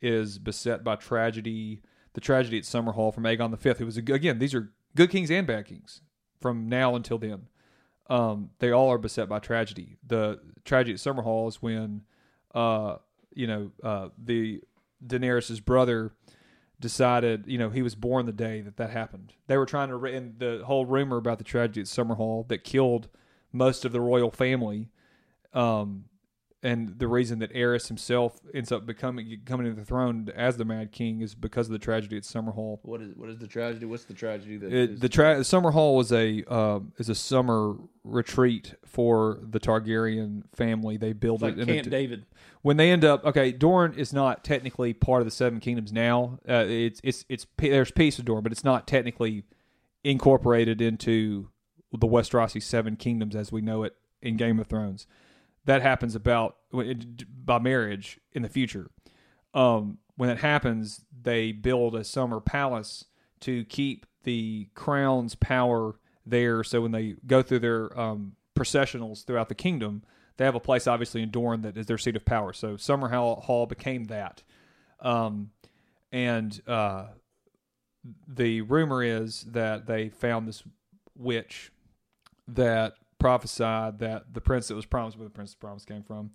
is 0.01 0.39
beset 0.39 0.83
by 0.83 0.95
tragedy. 0.95 1.81
The 2.13 2.21
tragedy 2.21 2.57
at 2.57 2.63
Summerhall 2.63 3.13
from 3.13 3.23
Aegon 3.23 3.57
Fifth. 3.59 3.81
It 3.81 3.85
was 3.85 3.97
again 3.97 4.39
these 4.39 4.55
are 4.55 4.71
good 4.95 5.09
kings 5.09 5.29
and 5.29 5.45
bad 5.45 5.65
kings 5.65 6.01
from 6.39 6.69
now 6.69 6.95
until 6.95 7.17
then. 7.17 7.47
Um, 8.09 8.51
they 8.59 8.71
all 8.71 8.89
are 8.89 8.97
beset 8.97 9.29
by 9.29 9.39
tragedy. 9.39 9.97
The 10.05 10.39
tragedy 10.65 10.93
at 10.93 10.99
Summerhall 10.99 11.47
is 11.47 11.61
when, 11.61 12.01
uh, 12.55 12.95
you 13.35 13.45
know, 13.45 13.71
uh, 13.83 14.09
the 14.17 14.61
Daenerys's 15.05 15.59
brother 15.59 16.13
decided, 16.79 17.45
you 17.47 17.57
know, 17.57 17.69
he 17.69 17.81
was 17.81 17.95
born 17.95 18.25
the 18.25 18.31
day 18.31 18.61
that 18.61 18.77
that 18.77 18.89
happened. 18.89 19.33
They 19.47 19.57
were 19.57 19.65
trying 19.65 19.89
to, 19.89 20.05
and 20.05 20.39
the 20.39 20.63
whole 20.65 20.85
rumor 20.85 21.17
about 21.17 21.37
the 21.37 21.43
tragedy 21.43 21.81
at 21.81 21.87
Summerhall 21.87 22.47
that 22.47 22.63
killed 22.63 23.09
most 23.51 23.85
of 23.85 23.91
the 23.91 24.01
royal 24.01 24.31
family, 24.31 24.89
um, 25.53 26.05
and 26.61 26.99
the 26.99 27.07
reason 27.07 27.39
that 27.39 27.53
Aerys 27.53 27.87
himself 27.87 28.39
ends 28.53 28.69
up 28.71 28.85
becoming 28.85 29.39
coming 29.45 29.65
to 29.67 29.73
the 29.73 29.85
throne 29.85 30.29
as 30.35 30.57
the 30.57 30.65
Mad 30.65 30.91
King 30.91 31.21
is 31.21 31.33
because 31.33 31.67
of 31.67 31.71
the 31.71 31.79
tragedy 31.79 32.17
at 32.17 32.23
Summerhall. 32.23 32.79
what 32.83 33.01
is 33.01 33.15
what 33.15 33.29
is 33.29 33.37
the 33.39 33.47
tragedy? 33.47 33.85
What's 33.85 34.03
the 34.03 34.13
tragedy 34.13 34.57
that 34.57 34.73
It, 34.73 34.89
is- 34.91 34.99
the 34.99 35.07
tra- 35.09 35.43
Summer 35.43 35.71
Hall 35.71 35.95
was 35.95 36.11
a 36.11 36.43
uh, 36.47 36.79
is 36.97 37.07
a 37.09 37.15
summer 37.15 37.75
retreat 38.03 38.73
for 38.85 39.39
the 39.41 39.59
Targaryen 39.59 40.43
family. 40.53 40.97
They 40.97 41.13
build 41.13 41.41
like 41.41 41.57
it 41.57 41.69
in 41.69 41.69
a- 41.69 41.81
David? 41.83 42.25
when 42.61 42.75
they 42.75 42.91
end 42.91 43.05
up 43.05 43.23
okay 43.23 43.53
dorne 43.53 43.93
is 43.93 44.11
not 44.11 44.43
technically 44.43 44.91
part 44.93 45.21
of 45.21 45.25
the 45.25 45.31
seven 45.31 45.61
kingdoms 45.61 45.93
now 45.93 46.39
uh, 46.49 46.65
it's 46.67 46.99
it's 47.05 47.23
it's 47.29 47.45
there's 47.57 47.89
peace 47.91 48.19
of 48.19 48.25
dorne 48.25 48.43
but 48.43 48.51
it's 48.51 48.65
not 48.65 48.85
technically 48.85 49.45
incorporated 50.03 50.81
into 50.81 51.49
the 51.91 52.07
westerosi 52.07 52.61
seven 52.61 52.95
kingdoms 52.95 53.35
as 53.35 53.51
we 53.51 53.61
know 53.61 53.83
it 53.83 53.95
in 54.21 54.35
game 54.37 54.59
of 54.59 54.67
thrones 54.67 55.07
that 55.69 55.81
happens 55.81 56.15
about 56.15 56.57
by 57.45 57.59
marriage 57.59 58.19
in 58.33 58.41
the 58.41 58.49
future 58.49 58.89
um, 59.53 59.97
when 60.15 60.29
it 60.29 60.39
happens 60.39 61.05
they 61.21 61.51
build 61.51 61.95
a 61.95 62.03
summer 62.03 62.39
palace 62.39 63.05
to 63.39 63.65
keep 63.65 64.05
the 64.23 64.67
crown's 64.75 65.35
power 65.35 65.95
there 66.25 66.63
so 66.63 66.81
when 66.81 66.91
they 66.91 67.15
go 67.25 67.41
through 67.41 67.59
their 67.59 67.99
um, 67.99 68.33
processionals 68.55 69.25
throughout 69.25 69.49
the 69.49 69.55
kingdom 69.55 70.03
they 70.39 70.45
have 70.45 70.55
a 70.55 70.59
place 70.59 70.87
obviously 70.87 71.21
in 71.21 71.31
Dorne 71.31 71.63
that 71.63 71.77
is 71.77 71.85
their 71.85 71.97
seat 71.97 72.15
of 72.15 72.23
power. 72.23 72.53
So 72.53 72.77
Summer 72.77 73.09
Hall, 73.09 73.41
Hall 73.41 73.65
became 73.65 74.05
that. 74.05 74.41
Um, 75.01 75.51
and 76.13 76.59
uh, 76.65 77.07
the 78.25 78.61
rumor 78.61 79.03
is 79.03 79.41
that 79.49 79.85
they 79.85 80.07
found 80.07 80.47
this 80.47 80.63
witch 81.13 81.73
that 82.47 82.93
prophesied 83.19 83.99
that 83.99 84.33
the 84.33 84.41
prince 84.41 84.67
that 84.69 84.75
was 84.75 84.85
promised, 84.85 85.17
where 85.17 85.25
the 85.27 85.33
prince 85.33 85.53
of 85.53 85.59
promise 85.59 85.85
came 85.85 86.03
from, 86.03 86.31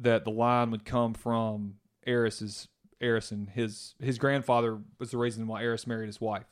that 0.00 0.24
the 0.24 0.30
line 0.30 0.70
would 0.70 0.84
come 0.84 1.14
from 1.14 1.74
Aerys's 2.06 2.68
Aerys 3.00 3.30
and 3.30 3.48
his 3.50 3.94
his 4.00 4.18
grandfather 4.18 4.78
was 4.98 5.12
the 5.12 5.18
reason 5.18 5.46
why 5.46 5.62
Aerys 5.62 5.86
married 5.86 6.06
his 6.08 6.20
wife, 6.20 6.46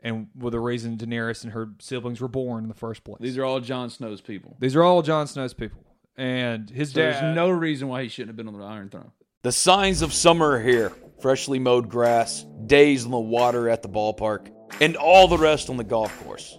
and 0.00 0.26
was 0.36 0.50
the 0.50 0.58
reason 0.60 0.96
Daenerys 0.96 1.44
and 1.44 1.52
her 1.52 1.70
siblings 1.78 2.20
were 2.20 2.26
born 2.28 2.64
in 2.64 2.68
the 2.68 2.74
first 2.74 3.04
place. 3.04 3.18
These 3.20 3.38
are 3.38 3.44
all 3.44 3.60
Jon 3.60 3.88
Snow's 3.88 4.20
people. 4.20 4.56
These 4.58 4.74
are 4.74 4.82
all 4.82 5.02
Jon 5.02 5.28
Snow's 5.28 5.54
people, 5.54 5.84
and 6.16 6.68
his 6.68 6.90
So 6.90 7.00
dad. 7.00 7.22
there's 7.22 7.36
no 7.36 7.50
reason 7.50 7.86
why 7.86 8.02
he 8.02 8.08
shouldn't 8.08 8.30
have 8.30 8.36
been 8.36 8.48
on 8.48 8.58
the 8.58 8.64
Iron 8.66 8.88
Throne. 8.90 9.12
The 9.42 9.52
signs 9.52 10.02
of 10.02 10.12
summer 10.12 10.52
are 10.52 10.60
here 10.60 10.92
freshly 11.20 11.60
mowed 11.60 11.88
grass, 11.88 12.44
days 12.66 13.04
on 13.04 13.12
the 13.12 13.18
water 13.18 13.68
at 13.68 13.82
the 13.82 13.88
ballpark, 13.88 14.50
and 14.80 14.96
all 14.96 15.28
the 15.28 15.38
rest 15.38 15.70
on 15.70 15.76
the 15.76 15.84
golf 15.84 16.16
course. 16.24 16.58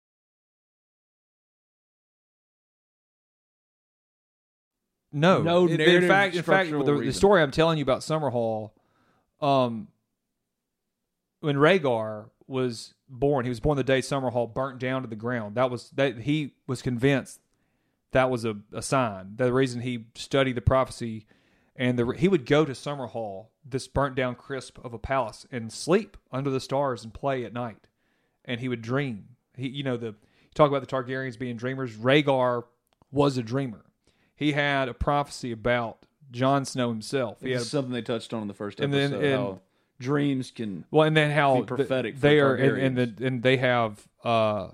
No, 5.11 5.41
No 5.41 5.67
in, 5.67 5.81
in 5.81 6.07
fact, 6.07 6.35
in 6.35 6.43
fact, 6.43 6.69
the, 6.71 7.01
the 7.05 7.13
story 7.13 7.41
I'm 7.41 7.51
telling 7.51 7.77
you 7.77 7.83
about 7.83 7.99
Summerhall, 7.99 8.71
um, 9.41 9.89
when 11.41 11.57
Rhaegar 11.57 12.29
was 12.47 12.93
born, 13.09 13.45
he 13.45 13.49
was 13.49 13.59
born 13.59 13.77
the 13.77 13.83
day 13.83 13.99
Summerhall 13.99 14.53
burnt 14.53 14.79
down 14.79 15.01
to 15.01 15.07
the 15.07 15.15
ground. 15.15 15.55
That 15.55 15.69
was 15.69 15.89
that 15.91 16.19
he 16.19 16.53
was 16.67 16.81
convinced 16.81 17.41
that 18.11 18.29
was 18.29 18.45
a, 18.45 18.57
a 18.73 18.81
sign. 18.81 19.33
The 19.35 19.51
reason 19.51 19.81
he 19.81 20.05
studied 20.15 20.55
the 20.55 20.61
prophecy, 20.61 21.25
and 21.75 21.97
the 21.97 22.11
he 22.11 22.27
would 22.27 22.45
go 22.45 22.65
to 22.65 22.73
Summerhall, 22.73 23.47
this 23.65 23.87
burnt 23.87 24.15
down 24.15 24.35
crisp 24.35 24.77
of 24.83 24.93
a 24.93 24.99
palace, 24.99 25.45
and 25.51 25.71
sleep 25.71 26.17
under 26.31 26.49
the 26.49 26.59
stars 26.59 27.03
and 27.03 27.13
play 27.13 27.43
at 27.43 27.53
night, 27.53 27.87
and 28.45 28.59
he 28.59 28.69
would 28.69 28.81
dream. 28.81 29.29
He, 29.55 29.67
you 29.69 29.83
know, 29.83 29.97
the 29.97 30.07
you 30.07 30.55
talk 30.55 30.69
about 30.69 30.81
the 30.81 30.87
Targaryens 30.87 31.39
being 31.39 31.57
dreamers. 31.57 31.95
Rhaegar 31.95 32.63
was 33.11 33.37
a 33.37 33.43
dreamer. 33.43 33.85
He 34.35 34.53
had 34.53 34.89
a 34.89 34.93
prophecy 34.93 35.51
about 35.51 36.05
Jon 36.31 36.65
Snow 36.65 36.89
himself. 36.89 37.41
He 37.41 37.51
had 37.51 37.61
something 37.61 37.91
they 37.91 38.01
touched 38.01 38.33
on 38.33 38.41
in 38.41 38.47
the 38.47 38.53
first 38.53 38.79
And 38.79 38.93
episode. 38.93 39.19
then- 39.21 39.31
and- 39.31 39.39
how 39.41 39.61
dreams 39.99 40.49
can. 40.51 40.85
Well, 40.89 41.05
and 41.07 41.15
then 41.15 41.29
how 41.31 41.59
be 41.61 41.65
prophetic 41.67 42.13
th- 42.13 42.21
for 42.21 42.27
they 42.27 42.39
are, 42.39 42.55
and, 42.55 42.97
and, 42.99 43.17
the, 43.17 43.25
and 43.27 43.43
they 43.43 43.57
have, 43.57 44.07
uh, 44.23 44.69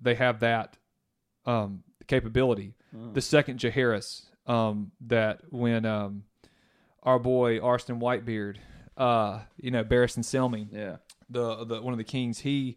they 0.00 0.14
have 0.14 0.40
that 0.40 0.76
um, 1.46 1.82
capability. 2.06 2.74
Oh. 2.96 3.10
The 3.12 3.20
second 3.20 3.58
Jaehaerys, 3.58 4.26
um, 4.46 4.92
that 5.00 5.40
when 5.50 5.84
um, 5.84 6.24
our 7.02 7.18
boy 7.18 7.58
Arstan 7.58 7.98
Whitebeard, 7.98 8.56
uh, 8.96 9.40
you 9.56 9.70
know, 9.72 9.82
Barristan 9.82 10.20
Selmy, 10.24 10.68
Yeah. 10.72 10.96
the 11.28 11.64
the 11.64 11.82
one 11.82 11.92
of 11.92 11.98
the 11.98 12.04
kings, 12.04 12.40
he 12.40 12.76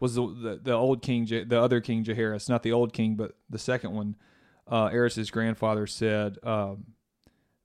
was 0.00 0.14
the 0.14 0.26
the, 0.26 0.60
the 0.62 0.72
old 0.72 1.02
king, 1.02 1.26
the 1.26 1.60
other 1.60 1.80
king 1.80 2.02
Jaehaerys, 2.04 2.48
not 2.48 2.62
the 2.62 2.72
old 2.72 2.92
king, 2.92 3.14
but 3.16 3.32
the 3.50 3.58
second 3.58 3.92
one. 3.92 4.16
Uh, 4.72 4.88
Aerys's 4.88 5.30
grandfather 5.30 5.86
said 5.86 6.38
um, 6.42 6.94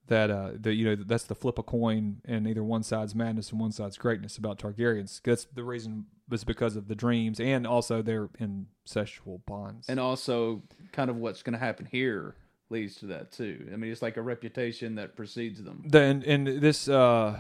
that 0.08 0.30
uh, 0.30 0.50
the 0.60 0.74
you 0.74 0.84
know 0.84 0.96
that's 0.96 1.24
the 1.24 1.36
flip 1.36 1.58
a 1.58 1.64
coin, 1.64 2.18
and 2.26 2.46
either 2.46 2.66
one 2.66 2.84
side's 2.84 3.16
madness 3.16 3.52
and 3.52 3.62
one 3.62 3.72
side's 3.72 3.98
greatness 3.98 4.38
about 4.38 4.60
Targaryens. 4.60 5.22
That's 5.24 5.46
the 5.46 5.64
reason 5.64 6.08
was 6.28 6.44
because 6.44 6.76
of 6.76 6.90
the 6.90 6.96
dreams 6.96 7.40
and 7.40 7.66
also 7.66 8.02
their 8.02 8.28
incestual 8.28 9.40
bonds. 9.46 9.88
And 9.88 10.02
also, 10.02 10.64
kind 10.92 11.10
of 11.10 11.16
what's 11.16 11.42
going 11.44 11.54
to 11.54 11.60
happen 11.60 11.88
here 11.90 12.36
leads 12.70 12.96
to 12.96 13.06
that 13.06 13.32
too. 13.32 13.70
I 13.72 13.78
mean, 13.78 13.90
it's 13.90 14.02
like 14.02 14.18
a 14.18 14.22
reputation 14.22 14.96
that 14.96 15.16
precedes 15.16 15.64
them. 15.64 15.84
then 15.86 16.24
and 16.28 16.46
this 16.46 16.90
uh 16.90 17.40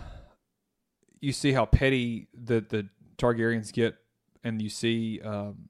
you 1.20 1.34
see 1.34 1.52
how 1.52 1.66
petty 1.66 2.30
the 2.34 2.62
the 2.62 2.88
Targaryens 3.18 3.74
get 3.74 3.98
and 4.46 4.62
you 4.62 4.70
see 4.70 5.20
um 5.22 5.68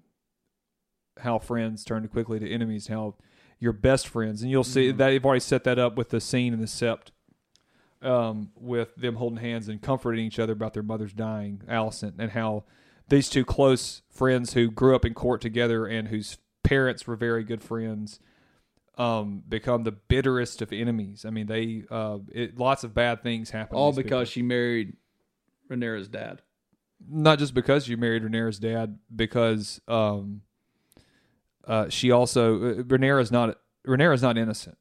how 1.19 1.39
friends 1.39 1.83
turn 1.83 2.07
quickly 2.07 2.37
to 2.39 2.47
enemies 2.47 2.85
how 2.85 3.15
your 3.59 3.73
best 3.73 4.07
friends 4.07 4.41
and 4.41 4.51
you'll 4.51 4.63
see 4.63 4.91
that 4.91 4.97
they've 4.97 5.25
already 5.25 5.39
set 5.39 5.63
that 5.63 5.79
up 5.79 5.95
with 5.95 6.09
the 6.09 6.21
scene 6.21 6.53
in 6.53 6.59
the 6.59 6.67
sept 6.67 7.07
um 8.01 8.51
with 8.55 8.95
them 8.95 9.15
holding 9.15 9.39
hands 9.39 9.67
and 9.67 9.81
comforting 9.81 10.25
each 10.25 10.37
other 10.39 10.53
about 10.53 10.73
their 10.73 10.83
mother's 10.83 11.13
dying 11.13 11.61
Alicent 11.67 12.13
and 12.19 12.31
how 12.31 12.63
these 13.09 13.29
two 13.29 13.45
close 13.45 14.01
friends 14.09 14.53
who 14.53 14.69
grew 14.69 14.95
up 14.95 15.05
in 15.05 15.13
court 15.13 15.41
together 15.41 15.85
and 15.85 16.09
whose 16.09 16.37
parents 16.63 17.07
were 17.07 17.15
very 17.15 17.43
good 17.43 17.63
friends 17.63 18.19
um, 18.97 19.43
become 19.47 19.83
the 19.83 19.91
bitterest 19.91 20.61
of 20.61 20.73
enemies. 20.73 21.23
I 21.25 21.29
mean, 21.29 21.47
they 21.47 21.83
uh, 21.89 22.19
it, 22.31 22.57
lots 22.57 22.83
of 22.83 22.93
bad 22.93 23.21
things 23.23 23.51
happen. 23.51 23.77
All 23.77 23.91
because 23.91 24.05
people. 24.07 24.25
she 24.25 24.41
married 24.41 24.97
Rhaenyra's 25.69 26.07
dad. 26.07 26.41
not 27.07 27.39
just 27.39 27.53
because 27.53 27.87
you 27.87 27.97
married 27.97 28.23
Rhaenyra's 28.23 28.59
dad, 28.59 28.97
because 29.15 29.79
um, 29.87 30.41
uh, 31.67 31.89
she 31.89 32.09
also 32.11 32.55
uh, 32.55 32.73
Rhaenyra's 32.83 33.31
not 33.31 33.59
Rhaenyra's 33.85 34.21
not 34.21 34.37
innocent 34.37 34.77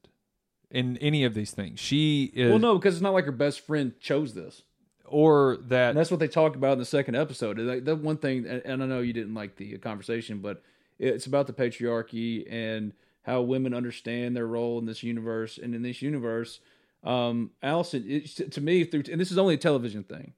in 0.71 0.97
any 0.97 1.23
of 1.23 1.33
these 1.33 1.51
things. 1.51 1.79
She 1.79 2.31
is, 2.33 2.49
Well, 2.49 2.59
no, 2.59 2.77
because 2.77 2.95
it's 2.95 3.01
not 3.01 3.13
like 3.13 3.25
her 3.25 3.31
best 3.31 3.61
friend 3.61 3.93
chose 3.99 4.33
this. 4.33 4.63
or 5.05 5.57
that 5.67 5.89
And 5.89 5.97
that's 5.97 6.11
what 6.11 6.19
they 6.19 6.27
talk 6.27 6.55
about 6.55 6.73
in 6.73 6.79
the 6.79 6.85
second 6.85 7.15
episode. 7.15 7.59
Like, 7.59 7.85
That 7.85 7.97
one 7.97 8.17
thing, 8.17 8.45
and 8.45 8.61
and 8.65 8.83
I 8.83 8.85
know 8.85 9.01
you 9.01 9.13
didn't 9.13 9.33
like 9.33 9.55
the 9.55 9.77
conversation, 9.77 10.39
but 10.39 10.63
it's 10.99 11.25
about 11.25 11.47
the 11.47 11.53
patriarchy 11.53 12.51
and 12.51 12.93
how 13.23 13.41
women 13.41 13.73
understand 13.73 14.35
their 14.35 14.47
role 14.47 14.79
in 14.79 14.85
this 14.85 15.03
universe. 15.03 15.57
And 15.57 15.75
in 15.75 15.81
this 15.81 16.01
universe, 16.01 16.59
um, 17.03 17.51
Alicent, 17.61 18.05
it, 18.09 18.51
to 18.51 18.61
me, 18.61 18.83
through 18.83 19.03
and 19.11 19.19
this 19.19 19.31
is 19.31 19.37
only 19.37 19.55
a 19.55 19.57
television 19.57 20.03
thing. 20.03 20.33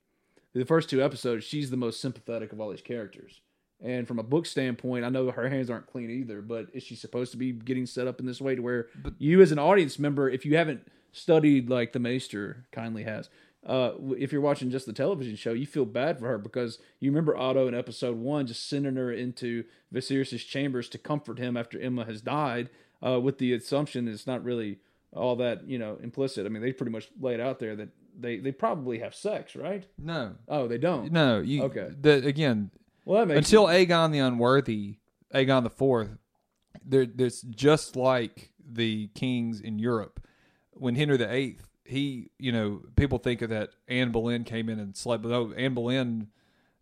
The 0.53 0.65
first 0.65 0.89
two 0.89 1.03
episodes, 1.03 1.45
she's 1.45 1.69
the 1.69 1.77
most 1.77 2.01
sympathetic 2.01 2.51
of 2.51 2.59
all 2.59 2.71
these 2.71 2.81
characters. 2.81 3.41
And 3.81 4.07
from 4.07 4.19
a 4.19 4.23
book 4.23 4.45
standpoint, 4.45 5.05
I 5.05 5.09
know 5.09 5.31
her 5.31 5.47
hands 5.49 5.69
aren't 5.69 5.87
clean 5.87 6.09
either, 6.09 6.41
but 6.41 6.67
is 6.73 6.83
she 6.83 6.95
supposed 6.95 7.31
to 7.31 7.37
be 7.37 7.53
getting 7.53 7.85
set 7.85 8.07
up 8.07 8.19
in 8.19 8.25
this 8.25 8.41
way 8.41 8.55
to 8.55 8.61
where 8.61 8.87
but, 9.01 9.13
you, 9.19 9.41
as 9.41 9.51
an 9.53 9.59
audience 9.59 9.97
member, 9.97 10.29
if 10.29 10.45
you 10.45 10.57
haven't 10.57 10.85
studied 11.13 11.69
like 11.69 11.93
the 11.93 11.99
Maester 11.99 12.65
kindly 12.73 13.03
has, 13.03 13.29
uh, 13.65 13.91
if 14.17 14.31
you're 14.31 14.41
watching 14.41 14.69
just 14.69 14.85
the 14.85 14.93
television 14.93 15.35
show, 15.35 15.53
you 15.53 15.65
feel 15.65 15.85
bad 15.85 16.19
for 16.19 16.27
her 16.27 16.37
because 16.37 16.79
you 16.99 17.09
remember 17.09 17.37
Otto 17.37 17.67
in 17.67 17.73
episode 17.75 18.17
one 18.17 18.47
just 18.47 18.67
sending 18.67 18.95
her 18.95 19.11
into 19.11 19.63
Viserys' 19.93 20.45
chambers 20.45 20.89
to 20.89 20.97
comfort 20.97 21.39
him 21.39 21.55
after 21.55 21.77
Aemma 21.77 22.05
has 22.05 22.21
died, 22.21 22.69
uh, 23.05 23.19
with 23.19 23.37
the 23.37 23.53
assumption 23.53 24.07
it's 24.07 24.27
not 24.27 24.43
really 24.43 24.79
all 25.13 25.35
that 25.37 25.67
you 25.67 25.77
know 25.79 25.97
implicit. 26.03 26.45
I 26.45 26.49
mean, 26.49 26.61
they 26.61 26.71
pretty 26.73 26.91
much 26.91 27.09
lay 27.19 27.33
it 27.33 27.39
out 27.39 27.59
there 27.59 27.75
that 27.75 27.89
they 28.17 28.37
they 28.37 28.51
probably 28.51 28.99
have 28.99 29.15
sex, 29.15 29.55
right? 29.55 29.85
no, 29.97 30.35
Oh, 30.47 30.67
they 30.67 30.77
don't. 30.77 31.11
no, 31.11 31.39
you 31.39 31.63
Okay. 31.63 31.89
The, 31.99 32.25
again, 32.25 32.71
Well, 33.09 33.31
until 33.31 33.65
Aegon 33.65 34.11
the 34.11 34.19
Unworthy, 34.19 34.97
Aegon 35.33 35.63
the 35.63 35.71
Fourth, 35.71 36.15
there, 36.85 37.07
there's 37.07 37.41
just 37.41 37.95
like 37.95 38.51
the 38.63 39.07
kings 39.15 39.61
in 39.61 39.79
Europe. 39.79 40.19
When 40.73 40.93
Henry 40.93 41.17
the 41.17 41.33
Eighth, 41.33 41.67
he, 41.85 42.29
you 42.37 42.51
know, 42.51 42.83
people 42.95 43.17
think 43.17 43.41
of 43.41 43.49
that 43.49 43.71
Anne 43.87 44.11
Boleyn 44.11 44.43
came 44.43 44.69
in 44.69 44.77
and 44.77 44.95
slept. 44.95 45.23
But 45.23 45.29
no, 45.29 45.49
oh, 45.49 45.53
Anne 45.57 45.73
Boleyn, 45.73 46.27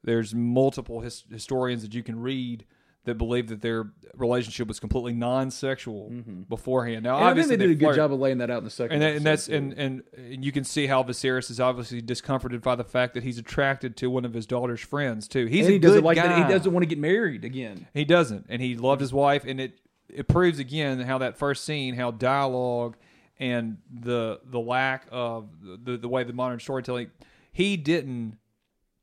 there's 0.03 0.35
multiple 0.35 0.99
his, 0.99 1.23
historians 1.31 1.81
that 1.83 1.93
you 1.93 2.03
can 2.03 2.19
read 2.19 2.65
that 3.07 3.17
believe 3.17 3.47
that 3.47 3.61
their 3.61 3.91
relationship 4.15 4.67
was 4.67 4.79
completely 4.79 5.13
non-sexual 5.13 6.09
mm-hmm. 6.09 6.41
beforehand. 6.43 7.03
Now, 7.03 7.15
And 7.15 7.25
I 7.25 7.27
think 7.27 7.31
obviously 7.31 7.55
they 7.55 7.67
did 7.67 7.71
a 7.71 7.85
good 7.85 7.95
job 7.95 8.13
of 8.13 8.19
laying 8.19 8.37
that 8.37 8.49
out 8.49 8.59
in 8.59 8.63
the 8.63 8.69
second. 8.69 8.93
and 8.93 9.01
that, 9.01 9.15
and 9.15 9.25
that's 9.25 9.47
and, 9.47 9.73
and 9.73 10.03
and 10.15 10.45
you 10.45 10.51
can 10.51 10.63
see 10.63 10.87
how 10.87 11.03
Viserys 11.03 11.49
is 11.49 11.59
obviously 11.59 12.01
discomforted 12.01 12.61
by 12.61 12.75
the 12.75 12.83
fact 12.83 13.13
that 13.15 13.23
he's 13.23 13.37
attracted 13.37 13.97
to 13.97 14.09
one 14.09 14.25
of 14.25 14.33
his 14.33 14.45
daughter's 14.45 14.81
friends 14.81 15.27
too. 15.27 15.45
He's 15.45 15.65
And 15.65 15.69
a 15.69 15.73
he 15.73 15.79
doesn't 15.79 15.97
good 15.99 16.03
like 16.05 16.17
guy. 16.17 16.27
that. 16.27 16.47
He 16.47 16.53
doesn't 16.53 16.71
want 16.71 16.83
to 16.83 16.87
get 16.87 16.99
married 16.99 17.43
again. 17.43 17.87
He 17.93 18.05
doesn't, 18.05 18.45
and 18.49 18.61
he 18.61 18.75
loved 18.75 19.01
his 19.01 19.13
wife, 19.13 19.43
and 19.45 19.59
it 19.59 19.79
it 20.09 20.27
proves 20.27 20.59
again 20.59 20.99
how 21.01 21.17
that 21.17 21.37
first 21.37 21.63
scene, 21.65 21.95
how 21.95 22.11
dialogue 22.11 22.97
and 23.39 23.77
the 23.89 24.39
the 24.45 24.59
lack 24.59 25.07
of 25.11 25.49
the 25.61 25.97
the 25.97 26.09
way 26.09 26.23
the 26.23 26.33
modern 26.33 26.59
storytelling, 26.59 27.11
he 27.51 27.77
didn't 27.77 28.37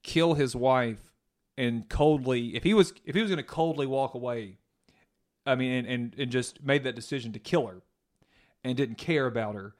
kill 0.02 0.34
his 0.34 0.54
wife 0.54 1.13
and 1.56 1.88
coldly. 1.88 2.56
If 2.56 2.62
he 2.62 2.74
was 2.74 2.92
if 3.04 3.14
he 3.14 3.20
was 3.20 3.30
going 3.30 3.38
to 3.38 3.42
coldly 3.42 3.86
walk 3.86 4.14
away, 4.14 4.58
I 5.46 5.54
mean, 5.54 5.72
and, 5.72 5.86
and 5.86 6.14
and 6.18 6.30
just 6.30 6.62
made 6.62 6.84
that 6.84 6.94
decision 6.94 7.32
to 7.32 7.38
kill 7.38 7.66
her, 7.66 7.82
and 8.62 8.76
didn't 8.76 8.98
care 8.98 9.26
about 9.26 9.54
her, 9.54 9.74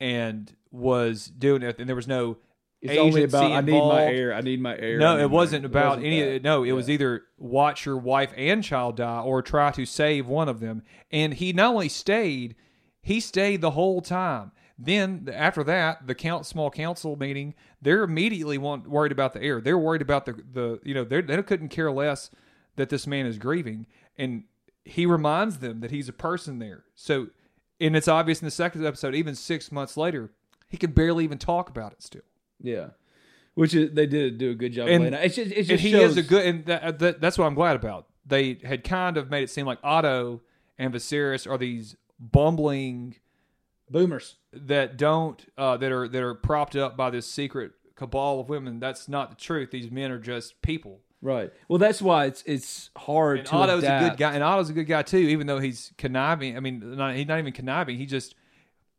and 0.00 0.54
was 0.70 1.26
doing 1.26 1.62
it, 1.62 1.78
and 1.78 1.88
there 1.88 1.96
was 1.96 2.08
no. 2.08 2.38
It's 2.80 2.98
only 2.98 3.22
about 3.22 3.52
I 3.52 3.60
need 3.60 3.70
my 3.70 3.76
involved. 3.76 4.12
air. 4.12 4.34
I 4.34 4.40
need 4.40 4.60
my 4.60 4.76
air. 4.76 4.98
No, 4.98 5.16
it 5.16 5.30
wasn't 5.30 5.64
about 5.64 5.98
wasn't 5.98 6.06
any. 6.06 6.22
that. 6.32 6.42
No, 6.42 6.64
it 6.64 6.72
was 6.72 6.90
either 6.90 7.22
watch 7.38 7.86
your 7.86 7.96
wife 7.96 8.32
and 8.36 8.64
child 8.64 8.96
die 8.96 9.20
or 9.20 9.40
try 9.40 9.70
to 9.70 9.86
save 9.86 10.26
one 10.26 10.48
of 10.48 10.58
them. 10.58 10.82
And 11.12 11.34
he 11.34 11.52
not 11.52 11.74
only 11.74 11.88
stayed, 11.88 12.56
he 13.00 13.20
stayed 13.20 13.60
the 13.60 13.70
whole 13.70 14.00
time. 14.00 14.50
Then 14.84 15.28
after 15.32 15.62
that, 15.64 16.06
the 16.06 16.14
count 16.14 16.44
small 16.44 16.70
council 16.70 17.14
meeting, 17.16 17.54
they're 17.80 18.02
immediately 18.02 18.58
want, 18.58 18.88
worried 18.88 19.12
about 19.12 19.32
the 19.32 19.42
heir. 19.42 19.60
They're 19.60 19.78
worried 19.78 20.02
about 20.02 20.26
the 20.26 20.32
the 20.32 20.80
you 20.82 20.92
know 20.94 21.04
they're- 21.04 21.42
couldn't 21.42 21.68
care 21.68 21.90
less 21.92 22.30
that 22.76 22.88
this 22.88 23.06
man 23.06 23.26
is 23.26 23.38
grieving, 23.38 23.86
and 24.16 24.44
he 24.84 25.06
reminds 25.06 25.58
them 25.58 25.80
that 25.80 25.90
he's 25.90 26.08
a 26.08 26.12
person 26.12 26.58
there. 26.58 26.84
So, 26.94 27.28
and 27.80 27.94
it's 27.94 28.08
obvious 28.08 28.40
in 28.40 28.46
the 28.46 28.50
second 28.50 28.84
episode, 28.84 29.14
even 29.14 29.34
six 29.34 29.70
months 29.70 29.96
later, 29.96 30.32
he 30.68 30.76
could 30.76 30.94
barely 30.94 31.22
even 31.24 31.38
talk 31.38 31.68
about 31.68 31.92
it 31.92 32.02
still. 32.02 32.22
Yeah, 32.60 32.88
which 33.54 33.74
is, 33.74 33.92
they 33.92 34.06
did 34.06 34.38
do 34.38 34.50
a 34.50 34.54
good 34.54 34.72
job. 34.72 34.88
And-. 34.88 35.14
It's 35.14 35.36
just, 35.36 35.52
it 35.52 35.58
and 35.58 35.66
just 35.66 35.82
he 35.82 35.92
shows, 35.92 36.12
is 36.12 36.16
a 36.16 36.22
good, 36.22 36.46
and 36.46 36.66
that, 36.66 36.82
uh, 36.82 36.90
that, 36.92 37.20
that's 37.20 37.38
what 37.38 37.46
I'm 37.46 37.54
glad 37.54 37.76
about. 37.76 38.06
They 38.26 38.58
had 38.64 38.82
kind 38.84 39.16
of 39.16 39.30
made 39.30 39.42
it 39.44 39.50
seem 39.50 39.66
like 39.66 39.78
Otto 39.82 40.42
and 40.78 40.92
Viserys 40.94 41.48
are 41.50 41.58
these 41.58 41.96
bumbling 42.18 43.16
boomers. 43.92 44.36
that 44.52 44.96
don't 44.96 45.44
uh, 45.56 45.76
that 45.76 45.92
are 45.92 46.08
that 46.08 46.22
are 46.22 46.34
propped 46.34 46.74
up 46.76 46.96
by 46.96 47.10
this 47.10 47.26
secret 47.26 47.72
cabal 47.94 48.40
of 48.40 48.48
women. 48.48 48.80
That's 48.80 49.08
not 49.08 49.30
the 49.30 49.36
truth. 49.36 49.70
These 49.70 49.90
men 49.90 50.10
are 50.10 50.18
just 50.18 50.60
people. 50.62 51.00
Right. 51.20 51.52
Well, 51.68 51.78
that's 51.78 52.02
why 52.02 52.24
it's 52.26 52.42
it's 52.46 52.90
hard 52.96 53.38
And 53.40 53.46
to 53.48 53.54
Otto's 53.54 53.84
adapt. 53.84 54.04
a 54.04 54.08
good 54.10 54.18
guy, 54.18 54.32
and 54.34 54.42
Otto's 54.42 54.70
a 54.70 54.72
good 54.72 54.86
guy 54.88 55.02
too. 55.02 55.18
Even 55.18 55.46
though 55.46 55.60
he's 55.60 55.92
conniving, 55.96 56.56
I 56.56 56.60
mean, 56.60 56.96
not, 56.96 57.14
he's 57.14 57.28
not 57.28 57.38
even 57.38 57.52
conniving. 57.52 57.96
He 57.96 58.06
just 58.06 58.34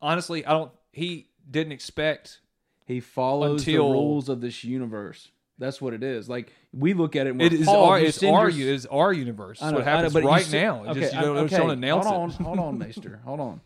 honestly, 0.01 0.45
I 0.45 0.51
don't. 0.51 0.71
He 0.91 1.27
didn't 1.49 1.73
expect. 1.73 2.39
He 2.85 2.99
follows 2.99 3.61
Until- 3.61 3.87
the 3.87 3.93
rules 3.93 4.29
of 4.29 4.39
this 4.41 4.63
universe. 4.63 5.29
That's 5.59 5.79
what 5.81 5.93
it 5.93 6.01
is. 6.03 6.27
Like 6.27 6.51
we 6.73 6.93
look 6.93 7.15
at 7.15 7.27
it. 7.27 7.31
And 7.31 7.41
It 7.41 7.53
is 7.53 7.65
Paul, 7.65 7.85
our 7.85 7.99
it's 7.99 8.21
our 8.23 8.49
your- 8.49 8.69
it 8.69 8.73
is 8.73 8.85
our 8.87 9.13
universe. 9.13 9.59
It's 9.59 9.61
know, 9.69 9.77
what 9.77 9.85
know, 9.85 9.91
happens 9.91 10.13
you 10.15 10.21
right 10.21 10.43
see- 10.45 10.61
now. 10.61 10.83
It 10.83 10.87
Okay, 10.89 10.99
just 11.01 11.13
you 11.13 11.21
don't, 11.21 11.37
okay, 11.37 11.55
hold 11.57 11.71
it. 11.71 11.89
on, 11.89 12.29
hold 12.31 12.59
on, 12.67 12.77
Maester. 12.79 13.19
Hold 13.25 13.39
on. 13.39 13.61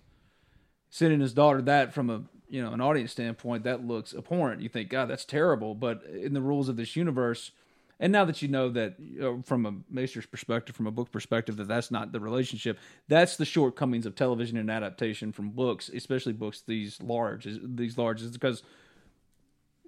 Sending 0.90 1.20
his 1.20 1.34
daughter 1.34 1.62
that 1.64 1.94
from 1.94 2.10
a 2.10 2.24
you 2.50 2.64
know 2.64 2.72
an 2.72 2.82
audience 2.82 3.12
standpoint 3.12 3.64
that 3.64 3.86
looks 3.86 4.14
abhorrent. 4.14 4.62
You 4.62 4.70
think, 4.70 4.90
God, 4.90 5.10
that's 5.10 5.26
terrible. 5.26 5.76
But 5.76 6.04
in 6.04 6.34
the 6.34 6.42
rules 6.42 6.70
of 6.70 6.78
this 6.78 6.96
universe, 6.96 7.52
and 8.00 8.12
now 8.12 8.26
that 8.26 8.42
you 8.42 8.48
know 8.48 8.70
that 8.70 8.96
you 9.00 9.20
know, 9.20 9.44
from 9.46 9.66
a 9.66 9.74
Maester's 9.90 10.26
perspective, 10.26 10.76
from 10.76 10.88
a 10.88 10.92
book 10.92 11.12
perspective, 11.12 11.58
that 11.58 11.68
that's 11.68 11.92
not 11.92 12.12
the 12.12 12.20
relationship. 12.20 12.78
That's 13.08 13.38
the 13.38 13.46
shortcomings 13.46 14.06
of 14.06 14.16
television 14.16 14.58
and 14.58 14.70
adaptation 14.70 15.32
from 15.32 15.50
books, 15.50 15.90
especially 15.90 16.34
books 16.34 16.62
these 16.62 17.02
large. 17.02 17.48
These 17.64 17.98
large 17.98 18.22
is 18.22 18.32
because 18.32 18.64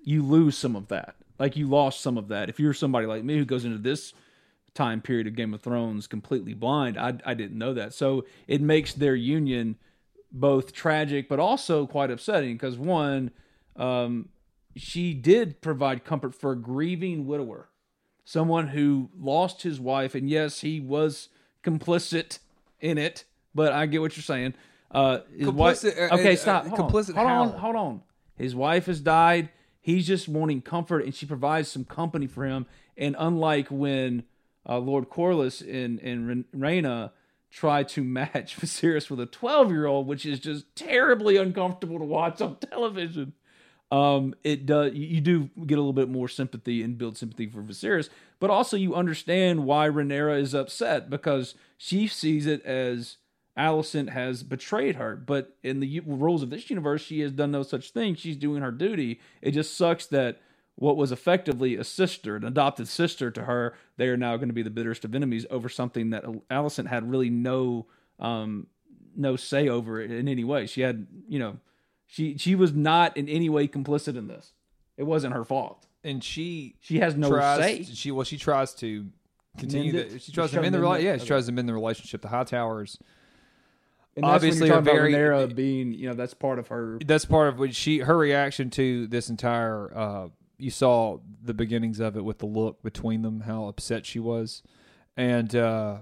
you 0.04 0.24
lose 0.24 0.58
some 0.58 0.76
of 0.76 0.88
that. 0.88 1.16
Like 1.38 1.56
you 1.56 1.68
lost 1.68 2.02
some 2.02 2.18
of 2.18 2.30
that. 2.30 2.50
If 2.50 2.60
you're 2.60 2.74
somebody 2.74 3.06
like 3.06 3.24
me 3.24 3.38
who 3.38 3.45
goes 3.45 3.64
into 3.64 3.78
this 3.78 4.14
time 4.74 5.02
period 5.02 5.28
of 5.28 5.36
Game 5.36 5.54
of 5.54 5.62
Thrones 5.62 6.08
completely 6.08 6.54
blind, 6.54 6.97
I 6.97 7.14
I 7.26 7.36
didn't 7.36 7.58
know 7.58 7.74
that. 7.76 7.93
So 7.93 8.26
it 8.47 8.60
makes 8.60 8.93
their 8.93 9.16
union 9.16 9.78
both 10.32 10.74
tragic 10.74 11.28
but 11.28 11.40
also 11.40 11.88
quite 11.88 12.12
upsetting 12.12 12.56
because 12.56 12.78
one, 12.78 13.32
um, 13.76 14.30
she 14.76 15.14
did 15.14 15.62
provide 15.62 16.06
comfort 16.06 16.36
for 16.36 16.52
a 16.52 16.56
grieving 16.56 17.26
widower, 17.26 17.70
someone 18.24 18.70
who 18.70 19.10
lost 19.18 19.64
his 19.64 19.80
wife, 19.80 20.16
and 20.16 20.30
yes, 20.30 20.62
he 20.62 20.80
was 20.80 21.30
complicit 21.64 22.40
in 22.80 22.98
it. 22.98 23.26
But 23.56 23.74
I 23.74 23.88
get 23.88 24.02
what 24.02 24.16
you're 24.16 24.24
saying. 24.24 24.54
Uh, 24.92 25.20
his 25.36 25.48
Complicit, 25.48 26.12
uh, 26.12 26.16
okay, 26.16 26.34
uh, 26.34 26.38
stop. 26.38 26.68
Hold 26.68 26.92
complicit 26.92 27.18
on. 27.18 27.26
Hold 27.28 27.54
on. 27.54 27.60
Hold 27.60 27.76
on. 27.76 28.02
His 28.36 28.56
wife 28.56 28.86
has 28.86 29.02
died. 29.02 29.50
He's 29.82 30.08
just 30.08 30.28
wanting 30.28 30.62
comfort, 30.62 31.04
and 31.04 31.14
she 31.14 31.26
provides 31.26 31.70
some 31.70 31.86
company 31.86 32.28
for 32.28 32.46
him. 32.46 32.66
And 32.98 33.16
unlike 33.18 33.68
when 33.70 34.24
uh, 34.68 34.78
Lord 34.80 35.10
Corlys 35.10 35.62
and 35.62 36.00
and 36.00 36.28
Ren- 36.28 36.46
Rhaena 36.56 37.12
try 37.50 37.84
to 37.84 38.04
match 38.04 38.58
Viserys 38.60 39.10
with 39.10 39.20
a 39.20 39.26
12 39.26 39.72
year 39.72 39.86
old, 39.86 40.08
which 40.08 40.26
is 40.26 40.39
just 40.39 40.66
terribly 40.76 41.38
uncomfortable 41.38 42.00
to 42.00 42.06
watch 42.06 42.41
on 42.41 42.56
television. 42.72 43.34
Um, 43.91 44.36
it 44.43 44.68
does. 44.68 44.93
You 44.93 45.20
do 45.20 45.50
get 45.66 45.80
a 45.80 45.82
little 45.82 45.93
bit 45.93 46.10
more 46.10 46.28
sympathy 46.28 46.84
and 46.84 46.97
build 46.97 47.18
sympathy 47.18 47.47
for 47.47 47.64
Viserys, 47.64 48.10
but 48.39 48.52
also 48.52 48.78
you 48.78 48.93
understand 48.93 49.66
why 49.66 49.89
Rhaenyra 49.89 50.39
is 50.39 50.54
upset 50.54 51.10
because 51.10 51.56
she 51.76 52.06
sees 52.08 52.45
it 52.45 52.64
as 52.66 53.18
Alicent 53.58 54.10
has 54.10 54.43
betrayed 54.43 54.95
her. 54.95 55.16
But 55.16 55.58
in 55.64 55.80
the 55.80 56.02
rules 56.02 56.43
of 56.43 56.52
this 56.52 56.70
universe, 56.70 57.02
she 57.02 57.22
has 57.22 57.32
done 57.32 57.52
no 57.52 57.64
such 57.64 57.89
thing. 57.89 58.14
She's 58.14 58.38
doing 58.38 58.62
her 58.62 58.72
duty. 58.72 59.20
It 59.41 59.52
just 59.52 59.76
sucks 59.76 60.06
that 60.08 60.39
what 60.80 60.96
was 60.98 61.12
effectively 61.12 61.76
a 61.76 61.84
sister, 61.84 62.36
an 62.38 62.46
adopted 62.46 62.88
sister 62.88 63.30
to 63.32 63.44
her, 63.44 63.76
they 63.98 64.08
are 64.08 64.16
now 64.18 64.38
going 64.38 64.48
to 64.50 64.54
be 64.54 64.62
the 64.64 64.70
bitterest 64.70 65.04
of 65.06 65.14
enemies 65.14 65.46
over 65.52 65.68
something 65.70 66.10
that 66.12 66.24
Alicent 66.50 66.88
had 66.88 67.10
really 67.10 67.30
no 67.30 67.86
um, 68.20 68.68
no 69.16 69.36
say 69.36 69.68
over 69.68 70.00
it 70.02 70.10
in 70.12 70.28
any 70.28 70.44
way. 70.44 70.66
She 70.66 70.82
had, 70.82 71.06
you 71.28 71.38
know, 71.40 71.58
she 72.08 72.38
she 72.38 72.56
was 72.56 72.74
not 72.74 73.16
in 73.18 73.28
any 73.30 73.50
way 73.50 73.68
complicit 73.68 74.18
in 74.18 74.28
this. 74.28 74.54
It 74.98 75.04
wasn't 75.04 75.34
her 75.34 75.44
fault. 75.44 75.86
and 76.04 76.24
she 76.24 76.76
She 76.80 77.00
has 77.00 77.16
no 77.16 77.30
tries 77.30 77.60
say. 77.60 77.84
she 77.84 78.12
well 78.12 78.24
she 78.24 78.38
tries 78.38 78.74
to 78.76 79.08
continue 79.58 79.92
the, 79.92 80.20
she 80.20 80.32
tries 80.32 80.52
to 80.52 80.62
mend 80.62 80.74
the 80.74 80.80
mend 80.80 80.92
rela- 80.94 81.00
it? 81.00 81.04
yeah 81.04 81.14
she 81.18 81.22
Okay. 81.22 81.28
tries 81.28 81.46
to 81.48 81.52
mend 81.52 81.68
the 81.68 81.74
relationship 81.74 82.22
the 82.22 82.28
Hightowers 82.30 82.98
And 84.16 84.24
that's 84.24 84.36
obviously 84.36 84.70
when 84.72 84.84
very- 84.84 85.14
about 85.14 85.56
being, 85.56 85.94
you 85.94 86.08
know, 86.08 86.14
that's 86.14 86.34
part 86.34 86.60
of 86.60 86.68
her. 86.70 87.00
that's 87.06 87.26
part 87.26 87.50
of 87.50 87.60
what 87.60 87.76
she 87.76 88.00
her 88.00 88.18
reaction 88.18 88.70
to 88.72 89.08
this 89.08 89.30
entire 89.30 89.92
uh 89.96 90.28
you 90.60 90.70
saw 90.70 91.18
the 91.43 91.53
beginnings 91.53 91.99
of 91.99 92.16
it 92.18 92.24
with 92.24 92.39
the 92.39 92.45
look 92.45 92.82
between 92.84 93.22
them 93.22 93.41
how 93.41 93.66
upset 93.66 94.05
she 94.05 94.20
was 94.20 94.62
and 95.18 95.55
uh 95.55 95.97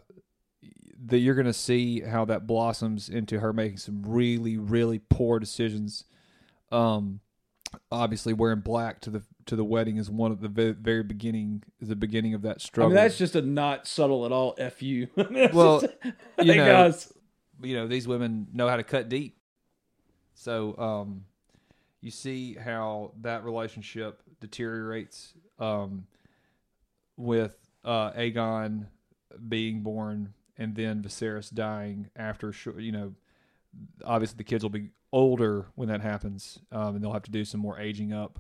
that 1.06 1.20
you're 1.20 1.36
going 1.36 1.46
to 1.46 1.54
see 1.54 2.02
how 2.02 2.26
that 2.26 2.48
blossoms 2.48 3.08
into 3.08 3.40
her 3.40 3.54
making 3.54 3.78
some 3.78 4.02
really 4.04 4.58
really 4.58 5.00
poor 5.00 5.40
decisions 5.40 6.04
um 6.72 7.20
obviously 7.92 8.34
wearing 8.34 8.60
black 8.60 9.00
to 9.02 9.10
the 9.10 9.24
to 9.46 9.56
the 9.56 9.64
wedding 9.64 9.98
is 9.98 10.10
one 10.10 10.32
of 10.32 10.42
the 10.42 10.48
ve- 10.48 10.72
very 10.72 11.04
beginning 11.04 11.64
is 11.80 11.88
the 11.88 11.96
beginning 11.96 12.34
of 12.34 12.42
that 12.42 12.58
I 12.58 12.60
struggle 12.60 12.90
mean, 12.90 12.96
that's 12.96 13.18
just 13.18 13.36
a 13.36 13.42
not 13.42 13.88
subtle 13.88 14.26
at 14.26 14.32
all. 14.32 14.56
F 14.58 14.82
you. 14.82 15.08
Well, 15.54 15.82
you 16.42 16.56
know, 16.56 16.66
guys, 16.66 17.14
you 17.62 17.76
know 17.76 17.88
these 17.88 18.08
women 18.08 18.48
know 18.54 18.68
how 18.68 18.78
to 18.78 18.84
cut 18.84 19.10
deep 19.10 19.38
so 20.34 20.78
um 20.78 21.26
you 22.02 22.12
see 22.12 22.54
how 22.54 23.14
that 23.22 23.44
relationship 23.44 24.22
deteriorates 24.40 25.34
um 25.60 26.06
with 27.16 27.56
uh 27.84 28.12
Aegon 28.12 28.88
being 29.48 29.82
born 29.82 30.34
and 30.58 30.76
then 30.76 31.02
Viserys 31.02 31.54
dying 31.54 32.10
after 32.16 32.54
you 32.78 32.92
know 32.92 33.14
obviously 34.06 34.38
the 34.38 34.44
kids 34.44 34.64
will 34.64 34.70
be 34.70 34.90
older 35.12 35.68
when 35.76 35.88
that 35.90 36.02
happens 36.02 36.60
um 36.72 36.96
and 36.96 37.04
they'll 37.04 37.14
have 37.14 37.24
to 37.24 37.32
do 37.32 37.46
some 37.46 37.60
more 37.60 37.80
aging 37.80 38.14
up 38.14 38.40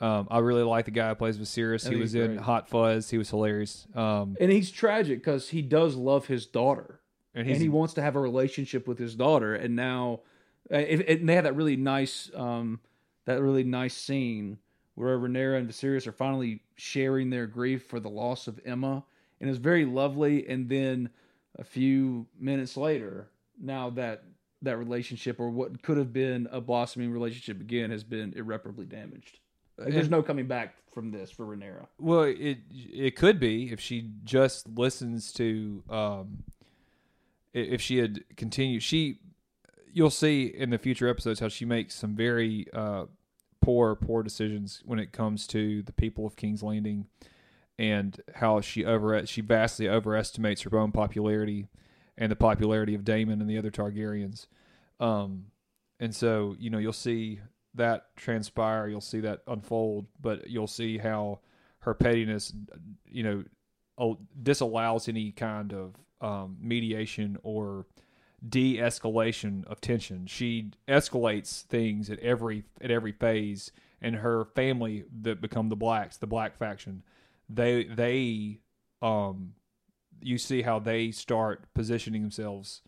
um, 0.00 0.26
I 0.28 0.38
really 0.40 0.64
like 0.64 0.86
the 0.86 0.90
guy 0.90 1.10
who 1.10 1.14
plays 1.14 1.38
Viserys. 1.38 1.86
I 1.86 1.90
He 1.90 1.96
was 1.96 2.12
he's 2.12 2.22
in. 2.22 2.36
Hot 2.36 2.68
Fuzz. 2.68 3.10
He 3.10 3.16
was 3.16 3.30
hilarious. 3.30 3.86
Um, 3.94 4.36
and 4.40 4.50
he's 4.50 4.72
tragic 4.72 5.20
because 5.20 5.50
he 5.50 5.62
does 5.62 5.94
love 5.94 6.26
his 6.26 6.46
daughter. 6.46 7.00
and 7.34 7.48
and 7.48 7.60
he 7.60 7.68
wants 7.68 7.94
to 7.94 8.02
have 8.02 8.16
a 8.16 8.20
relationship 8.20 8.88
with 8.88 8.98
his 8.98 9.14
daughter 9.14 9.54
and 9.54 9.76
now 9.76 10.20
and 10.70 11.28
they 11.28 11.34
have 11.34 11.44
that 11.44 11.56
really 11.56 11.76
nice 11.76 12.30
um 12.34 12.80
that 13.26 13.40
really 13.40 13.64
nice 13.64 13.94
scene 13.94 14.58
where 14.94 15.18
Rhaenyra 15.18 15.58
and 15.58 15.68
Viserys 15.68 16.06
are 16.06 16.12
finally 16.12 16.62
sharing 16.76 17.30
their 17.30 17.46
grief 17.46 17.86
for 17.86 18.00
the 18.00 18.10
loss 18.10 18.46
of 18.46 18.62
Aemma 18.64 19.02
and 19.40 19.50
it's 19.50 19.58
very 19.58 19.84
lovely. 19.84 20.48
And 20.48 20.68
then 20.68 21.10
a 21.58 21.64
few 21.64 22.26
minutes 22.38 22.76
later 22.76 23.28
now 23.60 23.90
that 23.90 24.24
that 24.62 24.78
relationship 24.78 25.38
or 25.38 25.50
what 25.50 25.82
could 25.82 25.98
have 25.98 26.12
been 26.12 26.48
a 26.50 26.60
blossoming 26.60 27.10
relationship 27.10 27.60
again 27.60 27.90
has 27.90 28.02
been 28.02 28.32
irreparably 28.34 28.86
damaged. 28.86 29.38
Like, 29.76 29.92
there's 29.92 30.08
no 30.08 30.22
coming 30.22 30.46
back 30.46 30.76
from 30.92 31.10
this 31.10 31.30
for 31.30 31.44
Rhaenyra 31.44 31.86
Well, 31.98 32.22
it 32.22 32.58
it 32.70 33.16
could 33.16 33.38
be 33.38 33.70
if 33.70 33.80
she 33.80 34.10
just 34.24 34.68
listens 34.68 35.32
to 35.34 35.82
um 35.90 36.44
if 37.52 37.80
she 37.80 37.98
had 37.98 38.24
continued 38.36 38.82
she 38.82 39.18
you'll 39.92 40.10
see 40.10 40.46
in 40.46 40.70
the 40.70 40.78
future 40.78 41.08
episodes 41.08 41.40
how 41.40 41.48
she 41.48 41.64
makes 41.64 41.94
some 41.94 42.16
very 42.16 42.66
uh 42.72 43.04
poor 43.64 43.94
poor 43.94 44.22
decisions 44.22 44.82
when 44.84 44.98
it 44.98 45.12
comes 45.12 45.46
to 45.46 45.82
the 45.82 45.92
people 45.92 46.26
of 46.26 46.36
King's 46.36 46.62
Landing 46.62 47.06
and 47.78 48.20
how 48.36 48.60
she 48.60 48.84
over 48.84 49.24
she 49.26 49.40
vastly 49.40 49.88
overestimates 49.88 50.62
her 50.62 50.78
own 50.78 50.92
popularity 50.92 51.68
and 52.16 52.30
the 52.30 52.36
popularity 52.36 52.94
of 52.94 53.04
Daemon 53.04 53.40
and 53.40 53.50
the 53.50 53.58
other 53.58 53.70
Targaryens. 53.70 54.46
Um 55.00 55.46
and 56.00 56.14
so, 56.14 56.56
you 56.58 56.70
know, 56.70 56.78
you'll 56.78 56.92
see 56.92 57.40
that 57.74 58.14
transpire, 58.16 58.88
you'll 58.88 59.00
see 59.00 59.20
that 59.20 59.40
unfold, 59.46 60.06
but 60.20 60.48
you'll 60.48 60.66
see 60.66 60.98
how 60.98 61.40
her 61.80 61.94
pettiness, 61.94 62.52
you 63.06 63.22
know, 63.22 64.18
disallows 64.42 65.08
any 65.08 65.32
kind 65.32 65.72
of 65.72 65.94
um, 66.20 66.56
mediation 66.60 67.36
or 67.42 67.86
de-escalation 68.46 69.64
of 69.66 69.80
tension. 69.80 70.26
She 70.26 70.70
escalates 70.88 71.62
things 71.62 72.10
at 72.10 72.18
every 72.20 72.64
at 72.80 72.90
every 72.90 73.12
phase, 73.12 73.72
and 74.00 74.16
her 74.16 74.44
family 74.44 75.04
that 75.22 75.40
become 75.40 75.68
the 75.68 75.76
blacks, 75.76 76.16
the 76.16 76.26
black 76.26 76.56
faction, 76.56 77.02
they 77.48 77.84
they 77.84 78.60
um, 79.02 79.54
you 80.20 80.38
see 80.38 80.62
how 80.62 80.78
they 80.78 81.10
start 81.10 81.66
positioning 81.74 82.22
themselves 82.22 82.82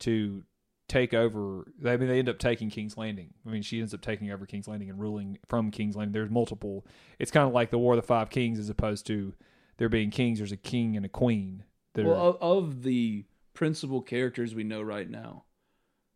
to 0.00 0.44
take 0.88 1.14
over. 1.14 1.66
I 1.84 1.96
mean, 1.96 2.08
they 2.08 2.18
end 2.18 2.28
up 2.28 2.38
taking 2.38 2.70
King's 2.70 2.96
Landing. 2.96 3.34
I 3.46 3.50
mean, 3.50 3.62
she 3.62 3.80
ends 3.80 3.94
up 3.94 4.00
taking 4.00 4.30
over 4.30 4.46
King's 4.46 4.68
Landing 4.68 4.90
and 4.90 4.98
ruling 5.00 5.38
from 5.48 5.70
King's 5.70 5.96
Landing. 5.96 6.12
There's 6.12 6.30
multiple. 6.30 6.86
It's 7.18 7.30
kind 7.30 7.46
of 7.46 7.52
like 7.52 7.70
the 7.70 7.78
War 7.78 7.94
of 7.94 7.98
the 7.98 8.06
Five 8.06 8.30
Kings, 8.30 8.58
as 8.58 8.70
opposed 8.70 9.06
to 9.08 9.34
there 9.78 9.88
being 9.88 10.10
kings. 10.10 10.38
There's 10.38 10.52
a 10.52 10.56
king 10.56 10.96
and 10.96 11.04
a 11.04 11.08
queen. 11.08 11.64
that 11.94 12.06
Well, 12.06 12.16
of, 12.16 12.36
of 12.40 12.82
the 12.82 13.24
principal 13.56 14.00
characters 14.00 14.54
we 14.54 14.62
know 14.62 14.82
right 14.82 15.10
now, 15.10 15.44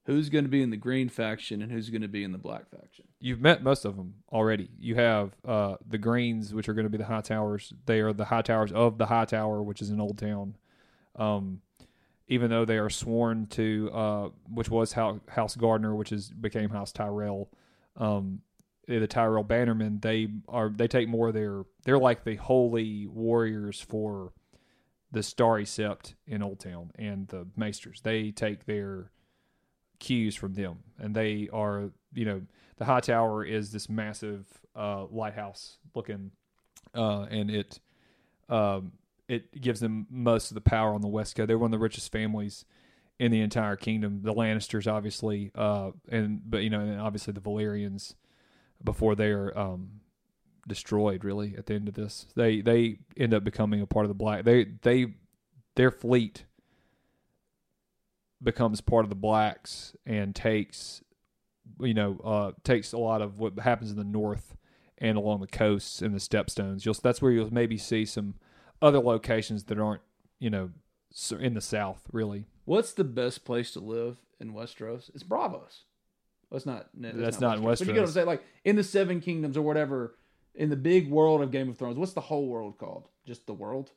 who's 0.07 0.28
going 0.28 0.45
to 0.45 0.51
be 0.51 0.62
in 0.62 0.70
the 0.70 0.76
green 0.76 1.09
faction 1.09 1.62
and 1.62 1.72
who's 1.72 1.91
going 1.91 2.03
to 2.03 2.09
be 2.09 2.22
in 2.22 2.32
the 2.32 2.38
black 2.38 2.70
faction? 2.70 3.07
you've 3.20 3.41
met 3.41 3.62
most 3.62 3.84
of 3.84 3.97
them 3.97 4.14
already. 4.32 4.70
You 4.78 4.97
have 4.97 5.36
uh, 5.47 5.76
the 5.86 5.99
Greens, 5.99 6.53
which 6.53 6.68
are 6.68 6.74
going 6.74 6.86
to 6.86 6.91
be 6.91 6.99
the 6.99 7.05
Hightowers. 7.05 7.72
They 7.86 8.01
are 8.01 8.12
the 8.12 8.24
Hightowers 8.24 8.72
of 8.72 8.99
the 8.99 9.07
High 9.07 9.26
Tower, 9.26 9.62
which 9.62 9.82
is 9.82 9.91
an 9.91 9.99
Oldtown. 9.99 10.55
Um, 11.16 11.61
even 12.26 12.51
though 12.51 12.64
they 12.64 12.78
are 12.78 12.91
sworn 12.91 13.47
to, 13.49 13.91
uh, 13.93 14.28
which 14.49 14.70
was 14.70 14.93
House 14.93 15.57
Gardener, 15.57 15.95
which 15.95 16.12
is 16.12 16.30
became 16.30 16.70
House 16.70 16.93
Tyrell. 16.93 17.51
Um, 17.97 18.41
the 18.86 19.07
Tyrell 19.07 19.45
Bannermen, 19.45 20.01
they 20.01 20.28
are 20.49 20.70
they 20.70 20.88
take 20.88 21.09
more 21.09 21.30
their 21.32 21.64
they're 21.84 21.99
like 21.99 22.24
the 22.24 22.36
holy 22.36 23.07
warriors 23.07 23.80
for 23.80 24.32
the 25.13 25.23
Starry 25.23 25.65
Sept 25.65 26.15
in 26.27 26.41
Oldtown 26.41 26.91
and 26.97 27.29
the 27.29 27.47
Maesters. 27.57 28.03
They 28.03 28.31
take 28.31 28.67
their 28.67 29.11
cues 29.99 30.35
from 30.35 30.55
them, 30.55 30.79
and 30.99 31.15
they 31.15 31.49
are 31.53 31.91
you 32.15 32.25
know 32.25 32.43
the 32.77 32.85
high 32.85 33.01
tower 33.01 33.45
is 33.45 33.73
this 33.73 33.89
massive 33.89 34.47
uh, 34.75 35.07
lighthouse 35.11 35.79
looking, 35.95 36.33
uh, 36.95 37.27
and 37.31 37.51
it 37.51 37.81
um, 38.49 38.93
it 39.29 39.61
gives 39.61 39.81
them 39.81 40.07
most 40.11 40.51
of 40.51 40.55
the 40.55 40.61
power 40.61 40.95
on 40.95 41.03
the 41.03 41.09
west 41.09 41.37
coast. 41.37 41.49
They're 41.49 41.59
one 41.59 41.69
of 41.69 41.79
the 41.79 41.83
richest 41.83 42.11
families 42.11 42.65
in 43.19 43.31
the 43.31 43.41
entire 43.41 43.77
kingdom. 43.77 44.23
The 44.23 44.35
Lannisters, 44.35 44.91
obviously, 44.91 45.53
uh, 45.55 45.91
and 46.09 46.41
but 46.45 46.63
you 46.63 46.71
know, 46.71 46.81
and 46.81 47.01
obviously 47.01 47.33
the 47.33 47.41
Velaryons 47.41 48.15
before 48.83 49.15
they 49.15 49.31
are 49.31 49.57
um, 49.57 50.00
destroyed. 50.71 51.25
Really, 51.25 51.55
at 51.59 51.66
the 51.66 51.75
end 51.75 51.89
of 51.89 51.95
this, 51.95 52.27
they 52.35 52.62
they 52.62 52.99
end 53.16 53.35
up 53.35 53.45
becoming 53.45 53.83
a 53.83 53.87
part 53.87 54.05
of 54.07 54.09
the 54.09 54.14
Black. 54.14 54.45
They 54.45 54.64
they 54.83 55.14
their 55.77 55.91
fleet 55.91 56.45
becomes 58.43 58.81
part 58.81 59.05
of 59.05 59.11
the 59.11 59.16
Blacks 59.16 59.95
and 60.07 60.35
takes 60.35 61.03
you 61.79 61.95
know 61.95 62.18
uh, 62.25 62.53
takes 62.64 62.93
a 62.93 62.99
lot 62.99 63.21
of 63.21 63.39
what 63.39 63.59
happens 63.59 63.91
in 63.91 63.97
the 63.97 64.05
north 64.05 64.57
and 64.99 65.16
along 65.16 65.41
the 65.41 65.47
coasts 65.47 66.01
and 66.01 66.14
the 66.14 66.18
stepstones. 66.18 66.85
You'll 66.85 66.95
that's 66.95 67.21
where 67.21 67.33
you'll 67.33 67.53
maybe 67.53 67.77
see 67.77 68.05
some 68.05 68.35
other 68.81 68.99
locations 68.99 69.64
that 69.64 69.79
aren't 69.79 70.03
you 70.39 70.51
know 70.51 70.71
in 71.39 71.55
the 71.55 71.61
south 71.61 72.03
really. 72.12 72.47
What's 72.64 72.93
the 72.93 73.05
best 73.05 73.45
place 73.45 73.73
to 73.73 73.81
live 73.81 74.18
in 74.39 74.53
Westeros? 74.53 75.11
It's 75.14 75.25
Braavos. 75.25 75.83
It's 76.53 76.66
not. 76.66 76.89
no, 76.95 77.12
That's 77.12 77.41
not 77.41 77.59
in 77.59 77.64
But 77.64 77.81
you 77.81 77.87
get 77.87 77.97
what 77.97 78.03
I'm 78.03 78.09
saying? 78.09 78.27
Like 78.27 78.43
in 78.64 78.77
the 78.77 78.85
Seven 78.85 79.21
Kingdoms 79.21 79.57
or 79.57 79.62
whatever, 79.62 80.16
in 80.55 80.71
the 80.71 80.77
big 80.77 81.11
world 81.11 81.43
of 81.43 81.51
Game 81.51 81.69
of 81.69 81.79
Thrones, 81.79 81.97
what's 81.99 82.13
the 82.13 82.21
whole 82.21 82.47
world 82.49 82.79
called? 82.79 83.09
Just 83.27 83.47
the 83.47 83.55
world. 83.55 83.91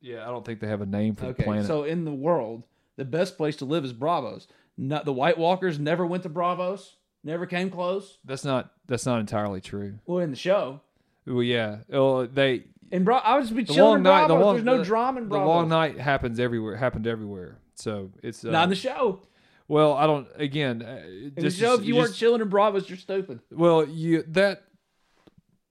Yeah, 0.00 0.22
I 0.22 0.30
don't 0.30 0.44
think 0.44 0.60
they 0.60 0.66
have 0.68 0.80
a 0.80 0.86
name 0.86 1.14
for 1.14 1.24
the 1.26 1.30
Okay, 1.30 1.44
planet. 1.44 1.66
so 1.66 1.84
in 1.84 2.04
the 2.04 2.12
world, 2.12 2.64
the 2.96 3.04
best 3.04 3.36
place 3.36 3.56
to 3.56 3.64
live 3.64 3.84
is 3.84 3.92
Braavos. 3.92 4.46
Not 4.78 5.04
the 5.04 5.12
White 5.12 5.36
Walkers 5.36 5.78
never 5.78 6.06
went 6.06 6.22
to 6.22 6.30
Braavos. 6.30 6.92
Never 7.22 7.44
came 7.44 7.68
close. 7.70 8.16
that's 8.24 8.44
not 8.44 8.72
that's 8.86 9.04
not 9.04 9.20
entirely 9.20 9.60
true. 9.60 9.98
Well, 10.06 10.20
in 10.20 10.30
the 10.30 10.36
show, 10.36 10.80
Well, 11.26 11.42
yeah, 11.42 11.80
well, 11.88 12.26
they 12.26 12.64
in 12.90 13.04
Bra- 13.04 13.18
I 13.22 13.34
would 13.36 13.42
just 13.42 13.54
be 13.54 13.62
the 13.62 13.74
chilling 13.74 13.88
long 13.90 13.96
in 13.98 14.02
night. 14.04 14.22
Braavos. 14.24 14.28
The 14.28 14.34
long, 14.44 14.54
There's 14.54 14.64
no 14.64 14.78
the- 14.78 14.84
drama 14.84 15.20
in 15.20 15.28
The 15.28 15.36
long 15.36 15.68
night 15.68 15.98
happens 15.98 16.40
everywhere. 16.40 16.76
Happened 16.76 17.06
everywhere. 17.06 17.58
So 17.74 18.10
it's 18.22 18.42
uh, 18.44 18.50
Not 18.50 18.64
in 18.64 18.70
the 18.70 18.74
show. 18.76 19.20
well. 19.68 19.92
I 19.94 20.06
don't. 20.06 20.26
Again, 20.36 20.80
uh, 20.82 21.02
In 21.06 21.32
the 21.34 21.42
just- 21.42 21.58
show, 21.58 21.74
if 21.74 21.84
you 21.84 21.94
weren't 21.94 22.08
just- 22.08 22.18
chilling 22.18 22.40
in 22.40 22.48
Braavos, 22.48 22.88
you're 22.88 22.96
stupid. 22.96 23.40
Well, 23.50 23.86
you 23.86 24.22
that 24.28 24.62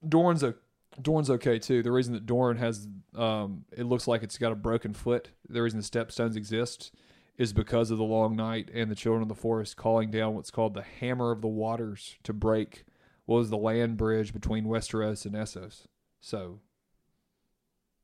Dorne's 0.08 0.43
a 0.43 0.56
Dorne's 1.02 1.30
okay 1.30 1.60
too. 1.60 1.82
The 1.84 1.91
reason 1.91 2.14
that 2.14 2.26
Dorne 2.26 2.58
has 2.58 2.88
um, 3.16 3.66
it 3.76 3.84
looks 3.86 4.08
like 4.08 4.24
it's 4.24 4.38
got 4.38 4.52
a 4.52 4.56
broken 4.56 4.93
foot. 4.93 5.30
The 5.47 5.62
reason 5.62 5.80
the 5.80 5.86
stepstones 5.86 6.36
exist 6.36 6.93
is 7.38 7.54
because 7.54 7.89
of 7.89 7.97
the 7.97 8.04
long 8.04 8.36
night 8.36 8.70
and 8.74 8.91
the 8.91 8.95
children 8.95 9.22
of 9.22 9.30
the 9.30 9.36
forest 9.36 9.78
calling 9.78 10.12
down 10.12 10.36
what's 10.36 10.52
called 10.52 10.74
the 10.74 10.82
hammer 10.82 11.32
of 11.32 11.41
the 11.41 11.47
waters 11.47 12.18
to 12.24 12.34
break 12.34 12.84
what 13.26 13.38
was 13.38 13.50
the 13.50 13.58
land 13.58 13.95
bridge 13.95 14.34
between 14.34 14.66
Westeros 14.66 15.26
and 15.26 15.36
Essos. 15.36 15.86
So, 16.20 16.60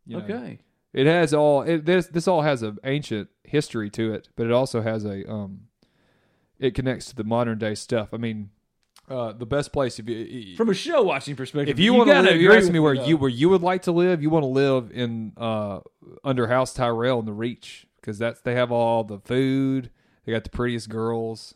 you 0.05 0.17
know, 0.17 0.23
Okay. 0.23 0.59
it 0.93 1.05
has 1.07 1.33
all 1.33 1.63
it, 1.63 1.85
this. 1.85 2.07
This 2.07 2.27
all 2.27 2.43
has 2.43 2.61
an 2.61 2.77
ancient 2.83 3.29
history 3.43 3.89
to 3.91 4.13
it, 4.13 4.29
but 4.35 4.45
it 4.45 4.51
also 4.53 4.81
has 4.81 5.03
a 5.03 5.29
um, 5.29 5.61
it 6.59 6.73
connects 6.73 7.07
to 7.07 7.15
the 7.15 7.23
modern 7.23 7.57
day 7.57 7.75
stuff. 7.75 8.13
I 8.13 8.17
mean, 8.17 8.51
uh, 9.09 9.33
the 9.33 9.45
best 9.45 9.71
place 9.71 9.99
if 9.99 10.09
you 10.09 10.55
From 10.55 10.69
a 10.69 10.73
show 10.73 11.03
watching 11.03 11.35
perspective, 11.35 11.75
if 11.75 11.79
you, 11.79 11.93
you 11.93 11.93
want 11.93 12.09
to 12.09 12.21
live, 12.21 12.41
you're 12.41 12.55
asking 12.55 12.73
me 12.73 12.79
where 12.79 12.93
you 12.93 13.17
where 13.17 13.29
you 13.29 13.49
would 13.49 13.61
like 13.61 13.83
to 13.83 13.91
live. 13.91 14.21
You 14.21 14.29
want 14.29 14.43
to 14.43 14.47
live 14.47 14.91
in 14.93 15.33
uh 15.37 15.79
under 16.23 16.47
House 16.47 16.73
Tyrell 16.73 17.19
in 17.19 17.25
the 17.25 17.33
Reach 17.33 17.85
because 18.01 18.17
that's 18.17 18.41
they 18.41 18.55
have 18.55 18.71
all 18.71 19.03
the 19.03 19.19
food. 19.19 19.89
They 20.25 20.31
got 20.31 20.43
the 20.43 20.49
prettiest 20.49 20.89
girls, 20.89 21.53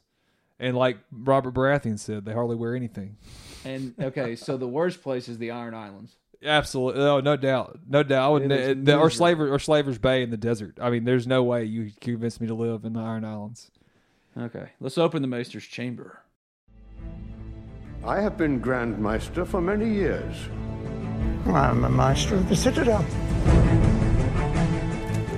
and 0.60 0.78
like 0.78 1.00
Robert 1.12 1.54
Baratheon 1.54 1.98
said, 1.98 2.26
they 2.26 2.34
hardly 2.34 2.56
wear 2.56 2.76
anything. 2.76 3.18
And 3.66 3.96
okay, 4.00 4.36
so 4.36 4.58
the 4.58 4.68
worst 4.68 5.02
place 5.02 5.28
is 5.28 5.40
the 5.40 5.52
Iron 5.52 5.74
Islands. 5.74 6.16
Absolutely, 6.44 7.02
oh, 7.02 7.20
no 7.20 7.36
doubt, 7.36 7.80
no 7.88 8.02
doubt. 8.04 8.26
I 8.26 8.30
would, 8.30 8.44
It 8.44 8.52
is 8.52 8.86
the, 8.86 8.98
or. 8.98 9.10
Slaver 9.10 9.54
or 9.54 9.60
Slaver's 9.60 9.98
Bay 9.98 10.24
in 10.24 10.30
the 10.30 10.38
desert. 10.38 10.78
I 10.80 10.90
mean, 10.90 11.04
there's 11.04 11.28
no 11.28 11.44
way 11.44 11.66
you 11.66 11.86
could 11.86 12.00
convince 12.00 12.40
me 12.40 12.48
to 12.48 12.54
live 12.54 12.86
in 12.86 12.94
the 12.94 13.02
Iron 13.02 13.26
Islands. 13.26 13.72
Okay, 14.38 14.70
let's 14.80 14.98
open 14.98 15.22
the 15.22 15.28
Maester's 15.28 15.66
chamber. 15.66 16.22
I 18.06 18.22
have 18.22 18.38
been 18.38 18.60
Grand 18.60 18.98
Maester 18.98 19.44
for 19.44 19.60
many 19.60 19.90
years. 19.90 20.36
I'm 21.48 21.84
a 21.84 21.90
master 21.90 22.36
of 22.36 22.48
the 22.48 22.56
Citadel. 22.56 23.06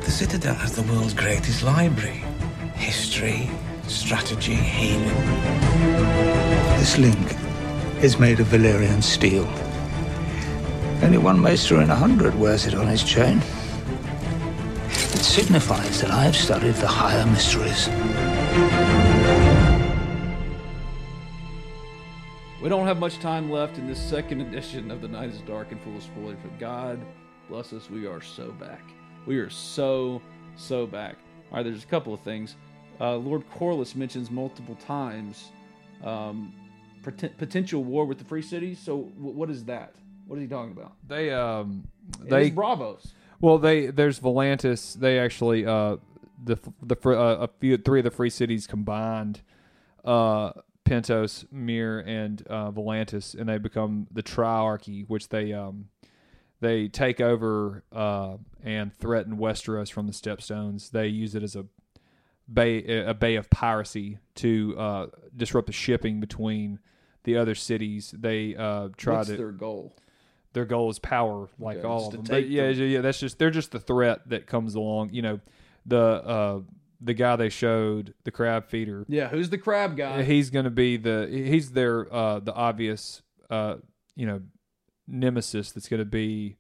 The 0.04 0.12
Citadel 0.12 0.54
has 0.54 0.76
the 0.76 0.84
world's 0.84 1.16
greatest 1.16 1.64
library. 1.64 2.24
History, 2.76 3.50
strategy, 3.88 4.54
healing. 4.54 5.08
This 6.78 7.00
link 7.00 7.36
is 8.04 8.20
made 8.20 8.40
of 8.40 8.48
Valyrian 8.48 9.02
steel. 9.02 9.48
Only 11.04 11.18
one 11.18 11.42
maester 11.42 11.82
in 11.82 11.90
a 11.90 11.96
hundred 11.96 12.36
wears 12.36 12.68
it 12.68 12.76
on 12.76 12.86
his 12.86 13.04
chain. 13.04 13.40
It 14.88 15.24
signifies 15.24 16.00
that 16.02 16.12
I 16.12 16.24
have 16.26 16.36
studied 16.36 16.76
the 16.76 16.88
higher 16.88 17.26
mysteries. 17.26 17.90
We 22.62 22.70
don't 22.70 22.86
have 22.86 23.00
much 23.00 23.18
time 23.18 23.50
left 23.50 23.80
in 23.80 23.88
this 23.88 24.00
second 24.00 24.42
edition 24.42 24.92
of 24.92 25.02
The 25.02 25.08
Night 25.08 25.30
is 25.30 25.42
Dark 25.42 25.72
and 25.72 25.82
Full 25.82 25.96
of 25.96 26.04
Spoilers, 26.04 26.38
but 26.44 26.60
God 26.60 27.00
bless 27.50 27.74
us, 27.74 27.90
we 27.90 28.06
are 28.06 28.22
so 28.22 28.52
back. 28.52 28.84
We 29.26 29.40
are 29.40 29.50
so, 29.50 30.22
so 30.56 30.86
back. 30.86 31.16
All 31.50 31.58
right, 31.58 31.64
there's 31.64 31.84
a 31.84 31.88
couple 31.88 32.14
of 32.14 32.20
things. 32.22 32.58
Uh, 33.00 33.16
Lord 33.16 33.44
Corlys 33.50 33.96
mentions 33.96 34.30
multiple 34.30 34.76
times 34.76 35.50
um, 36.04 36.54
poten- 37.02 37.36
potential 37.36 37.84
war 37.84 38.06
with 38.06 38.20
the 38.20 38.26
Free 38.26 38.44
Cities. 38.44 38.78
So, 38.78 39.06
w- 39.18 39.36
what 39.36 39.50
is 39.50 39.66
that? 39.66 39.96
What 40.28 40.36
is 40.36 40.44
he 40.44 40.48
talking 40.48 40.72
about? 40.72 40.94
They 41.08 41.32
um 41.32 41.88
they 42.22 42.52
Braavos. 42.52 43.08
Well, 43.42 43.58
they 43.58 43.88
there's 43.88 44.20
Volantis. 44.20 44.94
They 44.94 45.18
actually 45.18 45.66
uh 45.66 45.98
the 46.44 46.60
the 46.84 46.96
uh, 47.10 47.38
a 47.42 47.50
few 47.60 47.78
three 47.78 48.02
of 48.02 48.04
the 48.04 48.12
free 48.12 48.30
cities 48.30 48.68
combined, 48.68 49.42
uh 50.06 50.52
Pentos, 50.86 51.46
Myr, 51.52 52.00
and 52.06 52.46
uh, 52.50 52.72
Volantis, 52.72 53.34
and 53.40 53.48
they 53.48 53.58
become 53.58 54.08
the 54.12 54.24
Triarchy, 54.24 55.08
which 55.08 55.30
they 55.30 55.54
um 55.54 55.90
they 56.60 56.88
take 56.88 57.20
over 57.22 57.84
uh 57.92 58.38
and 58.64 58.94
threaten 58.94 59.38
Westeros 59.38 59.92
from 59.92 60.08
the 60.08 60.14
Stepstones. 60.14 60.92
They 60.92 61.08
use 61.08 61.36
it 61.36 61.44
as 61.44 61.56
a 61.56 61.66
bay 62.52 62.84
a 63.06 63.14
bay 63.14 63.36
of 63.36 63.50
piracy 63.50 64.18
to 64.36 64.76
uh 64.78 65.08
disrupt 65.36 65.68
the 65.68 65.74
shipping 65.74 66.20
between 66.20 66.80
the 67.24 67.38
other 67.38 67.56
cities. 67.56 68.14
They 68.18 68.56
uh 68.56 68.90
try 68.98 69.18
What's 69.18 69.30
to 69.30 69.38
their 69.38 69.52
goal? 69.52 69.94
their 70.54 70.66
goal 70.66 70.90
is 70.90 71.00
power, 71.00 71.48
like 71.60 71.78
Okay, 71.78 71.88
all 71.88 72.08
of 72.08 72.14
them. 72.14 72.24
But 72.28 72.50
yeah, 72.50 72.68
them. 72.68 72.80
yeah, 72.80 72.86
yeah, 72.86 73.02
that's 73.02 73.20
just 73.22 73.40
they're 73.40 73.52
just 73.52 73.72
the 73.72 73.80
threat 73.80 74.28
that 74.30 74.48
comes 74.48 74.76
along. 74.76 75.12
You 75.14 75.22
know, 75.22 75.40
the 75.86 76.00
uh, 76.00 76.60
the 77.02 77.14
guy 77.14 77.36
they 77.36 77.50
showed, 77.50 78.14
the 78.24 78.32
crab 78.32 78.68
feeder. 78.68 79.06
Yeah, 79.10 79.30
who's 79.30 79.50
the 79.50 79.58
crab 79.58 79.98
guy? 79.98 80.24
He's 80.24 80.50
going 80.50 80.66
to 80.66 80.72
be 80.72 80.98
the 80.98 81.28
he's 81.30 81.72
their 81.72 82.12
uh, 82.14 82.40
the 82.40 82.54
obvious 82.54 83.22
uh, 83.50 83.78
you 84.16 84.28
know 84.28 84.42
nemesis 85.08 85.72
that's 85.72 85.88
going 85.90 86.00
to 86.00 86.06
be 86.06 86.58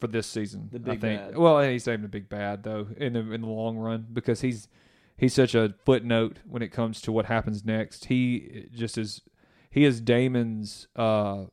for 0.00 0.06
this 0.06 0.26
season. 0.26 0.68
The 0.70 0.78
I 0.78 0.94
big 0.94 1.00
think. 1.00 1.20
bad. 1.20 1.36
Well, 1.38 1.60
he's 1.60 1.86
not 1.86 1.94
even 1.94 2.04
a 2.04 2.08
big 2.08 2.28
bad 2.28 2.62
though 2.62 2.88
in 2.96 3.14
the 3.14 3.32
in 3.32 3.40
the 3.40 3.48
long 3.48 3.76
run 3.76 4.06
because 4.12 4.40
he's 4.40 4.68
he's 5.16 5.34
such 5.34 5.54
a 5.54 5.74
footnote 5.84 6.38
when 6.46 6.62
it 6.62 6.68
comes 6.68 7.00
to 7.02 7.12
what 7.12 7.26
happens 7.26 7.64
next. 7.64 8.06
He 8.06 8.68
just 8.72 8.96
is 8.96 9.22
he 9.70 9.84
is 9.84 10.00
Daemon's 10.00 10.86
uh, 10.94 11.46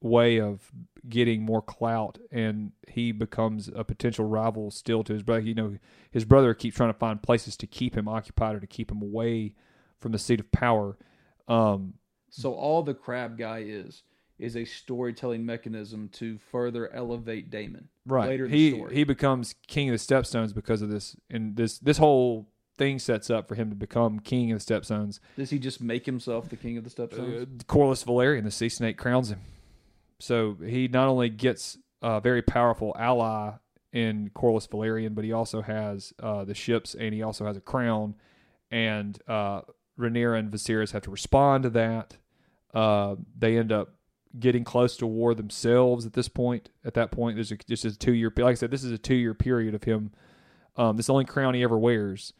way 0.00 0.40
of 0.40 0.70
getting 1.08 1.42
more 1.42 1.62
clout, 1.62 2.18
and 2.30 2.72
he 2.88 3.12
becomes 3.12 3.68
a 3.74 3.84
potential 3.84 4.24
rival 4.24 4.70
still 4.70 5.02
to 5.04 5.12
his 5.12 5.22
brother. 5.22 5.40
You 5.42 5.54
know, 5.54 5.76
his 6.10 6.24
brother 6.24 6.52
keeps 6.54 6.76
trying 6.76 6.92
to 6.92 6.98
find 6.98 7.22
places 7.22 7.56
to 7.58 7.66
keep 7.66 7.96
him 7.96 8.08
occupied 8.08 8.56
or 8.56 8.60
to 8.60 8.66
keep 8.66 8.90
him 8.90 9.00
away 9.02 9.54
from 10.00 10.12
the 10.12 10.18
seat 10.18 10.40
of 10.40 10.50
power. 10.52 10.96
Um, 11.48 11.94
So 12.30 12.52
all 12.54 12.82
the 12.82 12.94
crab 12.94 13.38
guy 13.38 13.60
is 13.66 14.02
is 14.38 14.54
a 14.54 14.66
storytelling 14.66 15.46
mechanism 15.46 16.10
to 16.10 16.36
further 16.52 16.92
elevate 16.92 17.48
Daemon. 17.50 17.88
right, 18.04 18.28
Later 18.28 18.44
in 18.44 18.50
he 18.50 18.70
the 18.70 18.76
story. 18.76 18.94
he 18.94 19.04
becomes 19.04 19.54
king 19.66 19.88
of 19.88 19.94
the 19.94 20.14
Stepstones 20.14 20.52
because 20.54 20.82
of 20.82 20.90
this, 20.90 21.16
and 21.30 21.56
this 21.56 21.78
this 21.78 21.96
whole 21.98 22.46
thing 22.76 22.98
sets 22.98 23.30
up 23.30 23.48
for 23.48 23.54
him 23.54 23.70
to 23.70 23.74
become 23.76 24.18
king 24.20 24.52
of 24.52 24.58
the 24.64 24.74
Stepstones. 24.74 25.20
Does 25.36 25.48
he 25.48 25.58
just 25.58 25.80
make 25.80 26.04
himself 26.04 26.50
the 26.50 26.56
king 26.56 26.76
of 26.76 26.84
the 26.84 26.90
Stepstones? 26.90 27.42
Uh, 27.42 27.46
Corlys 27.64 28.04
Velaryon, 28.04 28.44
the 28.44 28.50
Sea 28.50 28.68
Snake, 28.68 28.98
crowns 28.98 29.30
him. 29.30 29.40
So 30.18 30.56
he 30.64 30.88
not 30.88 31.08
only 31.08 31.28
gets 31.28 31.78
a 32.02 32.20
very 32.20 32.42
powerful 32.42 32.94
ally 32.98 33.52
in 33.92 34.30
Corlys 34.34 34.68
Velaryon, 34.68 35.14
but 35.14 35.24
he 35.24 35.32
also 35.32 35.62
has 35.62 36.12
uh, 36.22 36.44
the 36.44 36.54
ships 36.54 36.94
and 36.94 37.14
he 37.14 37.22
also 37.22 37.46
has 37.46 37.56
a 37.56 37.60
crown. 37.60 38.14
And 38.70 39.18
uh, 39.28 39.62
Rhaenyra 39.98 40.38
and 40.38 40.52
Viserys 40.52 40.92
have 40.92 41.02
to 41.02 41.10
respond 41.10 41.64
to 41.64 41.70
that. 41.70 42.16
Uh, 42.74 43.16
they 43.38 43.56
end 43.56 43.72
up 43.72 43.94
getting 44.38 44.64
close 44.64 44.96
to 44.98 45.06
war 45.06 45.34
themselves 45.34 46.04
at 46.04 46.12
this 46.12 46.28
point. 46.28 46.68
At 46.84 46.94
that 46.94 47.10
point, 47.10 47.36
there's 47.36 47.52
a, 47.52 47.58
this 47.66 47.84
is 47.84 47.94
a 47.94 47.98
two 47.98 48.12
year. 48.12 48.32
Like 48.36 48.52
I 48.52 48.54
said, 48.54 48.70
this 48.70 48.84
is 48.84 48.92
a 48.92 48.98
two 48.98 49.14
year 49.14 49.34
period 49.34 49.74
of 49.74 49.84
him. 49.84 50.12
Um, 50.76 50.96
this 50.96 51.04
is 51.04 51.06
the 51.06 51.14
only 51.14 51.24
crown 51.24 51.54
he 51.54 51.62
ever 51.62 51.78
wears. 51.78 52.32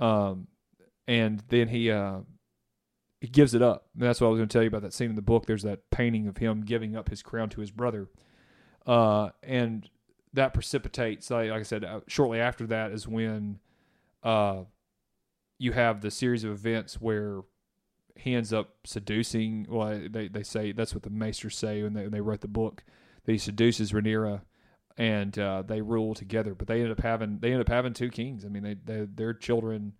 Um, 0.00 0.48
and 1.06 1.42
then 1.48 1.68
he 1.68 1.90
uh, 1.90 2.18
he 3.20 3.28
gives 3.28 3.54
it 3.54 3.62
up. 3.62 3.86
And 3.94 4.02
that's 4.02 4.20
what 4.20 4.28
I 4.28 4.30
was 4.30 4.38
going 4.38 4.48
to 4.48 4.52
tell 4.52 4.62
you 4.62 4.68
about 4.68 4.82
that 4.82 4.92
scene 4.92 5.10
in 5.10 5.16
the 5.16 5.22
book. 5.22 5.46
There's 5.46 5.62
that 5.62 5.90
painting 5.90 6.26
of 6.28 6.36
him 6.38 6.62
giving 6.62 6.96
up 6.96 7.08
his 7.08 7.22
crown 7.22 7.48
to 7.50 7.60
his 7.60 7.70
brother, 7.70 8.08
uh, 8.86 9.30
and 9.42 9.88
that 10.32 10.54
precipitates. 10.54 11.30
Like, 11.30 11.50
like 11.50 11.60
I 11.60 11.64
said, 11.64 11.84
uh, 11.84 12.00
shortly 12.06 12.40
after 12.40 12.66
that 12.68 12.92
is 12.92 13.08
when 13.08 13.58
uh, 14.22 14.64
you 15.58 15.72
have 15.72 16.00
the 16.00 16.10
series 16.10 16.44
of 16.44 16.52
events 16.52 17.00
where 17.00 17.40
he 18.14 18.34
ends 18.34 18.52
up 18.52 18.74
seducing. 18.84 19.66
Well, 19.68 20.00
they 20.10 20.28
they 20.28 20.42
say 20.42 20.72
that's 20.72 20.94
what 20.94 21.02
the 21.02 21.10
maesters 21.10 21.56
say 21.56 21.82
when 21.82 21.94
they 21.94 22.02
when 22.02 22.12
they 22.12 22.20
wrote 22.20 22.40
the 22.40 22.48
book. 22.48 22.84
That 23.24 23.32
he 23.32 23.38
seduces 23.38 23.92
Rhaenyra, 23.92 24.42
and 24.96 25.38
uh, 25.38 25.62
they 25.62 25.80
rule 25.80 26.14
together. 26.14 26.54
But 26.54 26.68
they 26.68 26.80
end 26.82 26.92
up 26.92 27.00
having 27.00 27.38
they 27.40 27.52
end 27.52 27.60
up 27.60 27.68
having 27.68 27.92
two 27.92 28.10
kings. 28.10 28.44
I 28.44 28.48
mean, 28.48 28.62
they, 28.62 28.74
they 28.74 29.06
their 29.06 29.34
children 29.34 29.94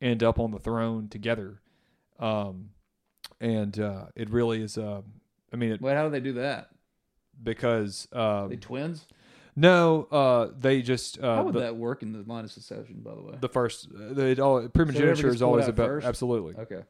end 0.00 0.22
up 0.22 0.38
on 0.38 0.50
the 0.50 0.58
throne 0.58 1.08
together, 1.08 1.60
um, 2.18 2.70
and 3.40 3.78
uh, 3.78 4.06
it 4.16 4.30
really 4.30 4.62
is. 4.62 4.76
Uh, 4.78 5.02
I 5.52 5.56
mean, 5.56 5.72
it, 5.72 5.80
Wait, 5.80 5.94
how 5.94 6.04
do 6.04 6.10
they 6.10 6.20
do 6.20 6.34
that? 6.34 6.70
because 7.42 8.08
uh, 8.12 8.48
They 8.48 8.56
twins? 8.56 9.06
no, 9.56 10.08
uh, 10.10 10.48
they 10.58 10.82
just 10.82 11.18
uh, 11.20 11.36
How 11.36 11.42
would 11.44 11.54
the, 11.54 11.60
that 11.60 11.76
work 11.76 12.02
in 12.02 12.12
the 12.12 12.22
line 12.30 12.44
of 12.44 12.50
succession? 12.50 13.00
By 13.02 13.14
the 13.14 13.22
way, 13.22 13.34
the 13.40 13.48
first 13.48 13.88
uh, 13.94 14.20
it 14.20 14.38
all 14.38 14.68
primogeniture 14.68 15.28
is 15.28 15.42
always 15.42 15.68
about 15.68 15.86
first? 15.86 16.06
absolutely 16.06 16.54
okay. 16.56 16.82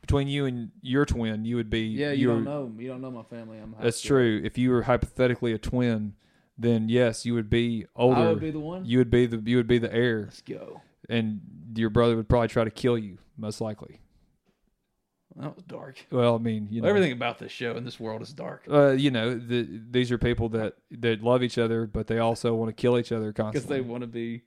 between 0.00 0.28
you 0.28 0.46
and 0.46 0.70
your 0.82 1.04
twin. 1.04 1.44
You 1.44 1.56
would 1.56 1.70
be 1.70 1.82
Yeah, 1.82 2.12
you 2.12 2.28
don't 2.28 2.44
know. 2.44 2.72
You 2.78 2.88
don't 2.88 3.00
know 3.00 3.10
my 3.10 3.24
family. 3.24 3.58
I'm. 3.58 3.74
That's 3.80 3.98
school. 3.98 4.08
true. 4.18 4.40
If 4.44 4.58
you 4.58 4.70
were 4.70 4.82
hypothetically 4.82 5.52
a 5.52 5.58
twin, 5.58 6.14
then 6.58 6.88
yes, 6.88 7.26
you 7.26 7.34
would 7.34 7.50
be 7.50 7.86
older. 7.94 8.20
I 8.20 8.28
would 8.28 8.40
be 8.40 8.50
the 8.50 8.60
one? 8.60 8.84
You 8.84 8.98
would 8.98 9.10
be 9.10 9.26
the 9.26 9.42
you 9.44 9.56
would 9.56 9.68
be 9.68 9.78
the 9.78 9.92
heir, 9.92 10.22
Let's 10.24 10.40
go. 10.42 10.80
and 11.08 11.40
your 11.74 11.90
brother 11.90 12.16
would 12.16 12.28
probably 12.28 12.48
try 12.48 12.64
to 12.64 12.70
kill 12.70 12.96
you, 12.96 13.18
most 13.36 13.60
likely. 13.60 14.00
That 15.38 15.54
was 15.54 15.64
dark. 15.64 16.04
Well, 16.10 16.34
I 16.34 16.38
mean, 16.38 16.68
you 16.70 16.80
know, 16.80 16.88
Everything 16.88 17.12
about 17.12 17.38
this 17.38 17.52
show 17.52 17.76
and 17.76 17.86
this 17.86 18.00
world 18.00 18.22
is 18.22 18.32
dark 18.32 18.64
Uh, 18.70 18.92
you 18.92 19.10
know, 19.10 19.38
the, 19.38 19.68
these 19.90 20.10
are 20.10 20.18
people 20.18 20.48
that 20.50 20.76
that 20.90 21.22
love 21.22 21.42
each 21.42 21.58
other, 21.58 21.86
but 21.86 22.06
they 22.06 22.18
also 22.18 22.54
want 22.54 22.68
to 22.68 22.80
kill 22.80 22.98
each 22.98 23.12
other 23.12 23.32
constantly. 23.32 23.50
because 23.52 23.62
constantly. 23.64 23.76
they 23.82 23.90
want 23.90 24.00
to 24.02 24.06
be 24.06 24.42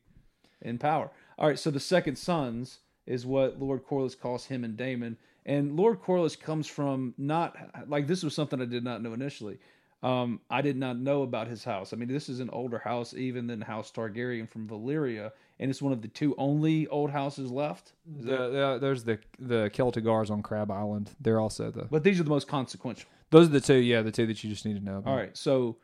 in 0.61 0.77
power. 0.77 1.11
All 1.37 1.47
right, 1.47 1.59
so 1.59 1.69
the 1.69 1.79
second 1.79 2.17
sons 2.17 2.79
is 3.05 3.25
what 3.25 3.59
Lord 3.59 3.85
Corlys 3.85 4.19
calls 4.19 4.45
him 4.45 4.63
and 4.63 4.75
Daemon, 4.75 5.17
and 5.45 5.75
Lord 5.75 6.01
Corlys 6.01 6.39
comes 6.39 6.67
from 6.67 7.13
not 7.17 7.55
like 7.87 8.07
this 8.07 8.23
was 8.23 8.33
something 8.33 8.61
I 8.61 8.65
did 8.65 8.83
not 8.83 9.01
know 9.01 9.13
initially. 9.13 9.59
Um, 10.01 10.39
I 10.49 10.61
did 10.61 10.77
not 10.77 10.97
know 10.97 11.23
about 11.23 11.47
his 11.47 11.63
house. 11.63 11.91
I 11.91 11.97
mean, 11.97 12.07
this 12.07 12.29
is 12.29 12.39
an 12.39 12.49
older 12.51 12.79
house 12.79 13.13
even 13.13 13.47
than 13.47 13.61
House 13.61 13.91
Targaryen 13.91 14.49
from 14.49 14.67
Valyria, 14.67 15.31
and 15.59 15.69
it's 15.69 15.81
one 15.81 15.91
of 15.93 16.01
the 16.01 16.07
two 16.07 16.35
only 16.37 16.87
old 16.87 17.11
houses 17.11 17.51
left. 17.51 17.93
The- 18.05 18.49
the- 18.49 18.77
there's 18.81 19.03
the 19.03 19.19
the 19.39 19.69
Celtigars 19.73 20.29
on 20.31 20.41
Crab 20.41 20.71
Island. 20.71 21.11
They're 21.19 21.39
also 21.39 21.71
the. 21.71 21.85
but 21.85 22.03
these 22.03 22.19
are 22.19 22.23
the 22.23 22.29
most 22.29 22.47
consequential. 22.47 23.09
Those 23.31 23.47
are 23.47 23.51
the 23.51 23.61
two. 23.61 23.75
Yeah, 23.75 24.01
the 24.01 24.11
two 24.11 24.25
that 24.27 24.43
you 24.43 24.49
just 24.49 24.65
need 24.65 24.75
to 24.77 24.83
know. 24.83 24.97
About. 24.97 25.11
All 25.11 25.17
right. 25.17 25.37
So 25.37 25.77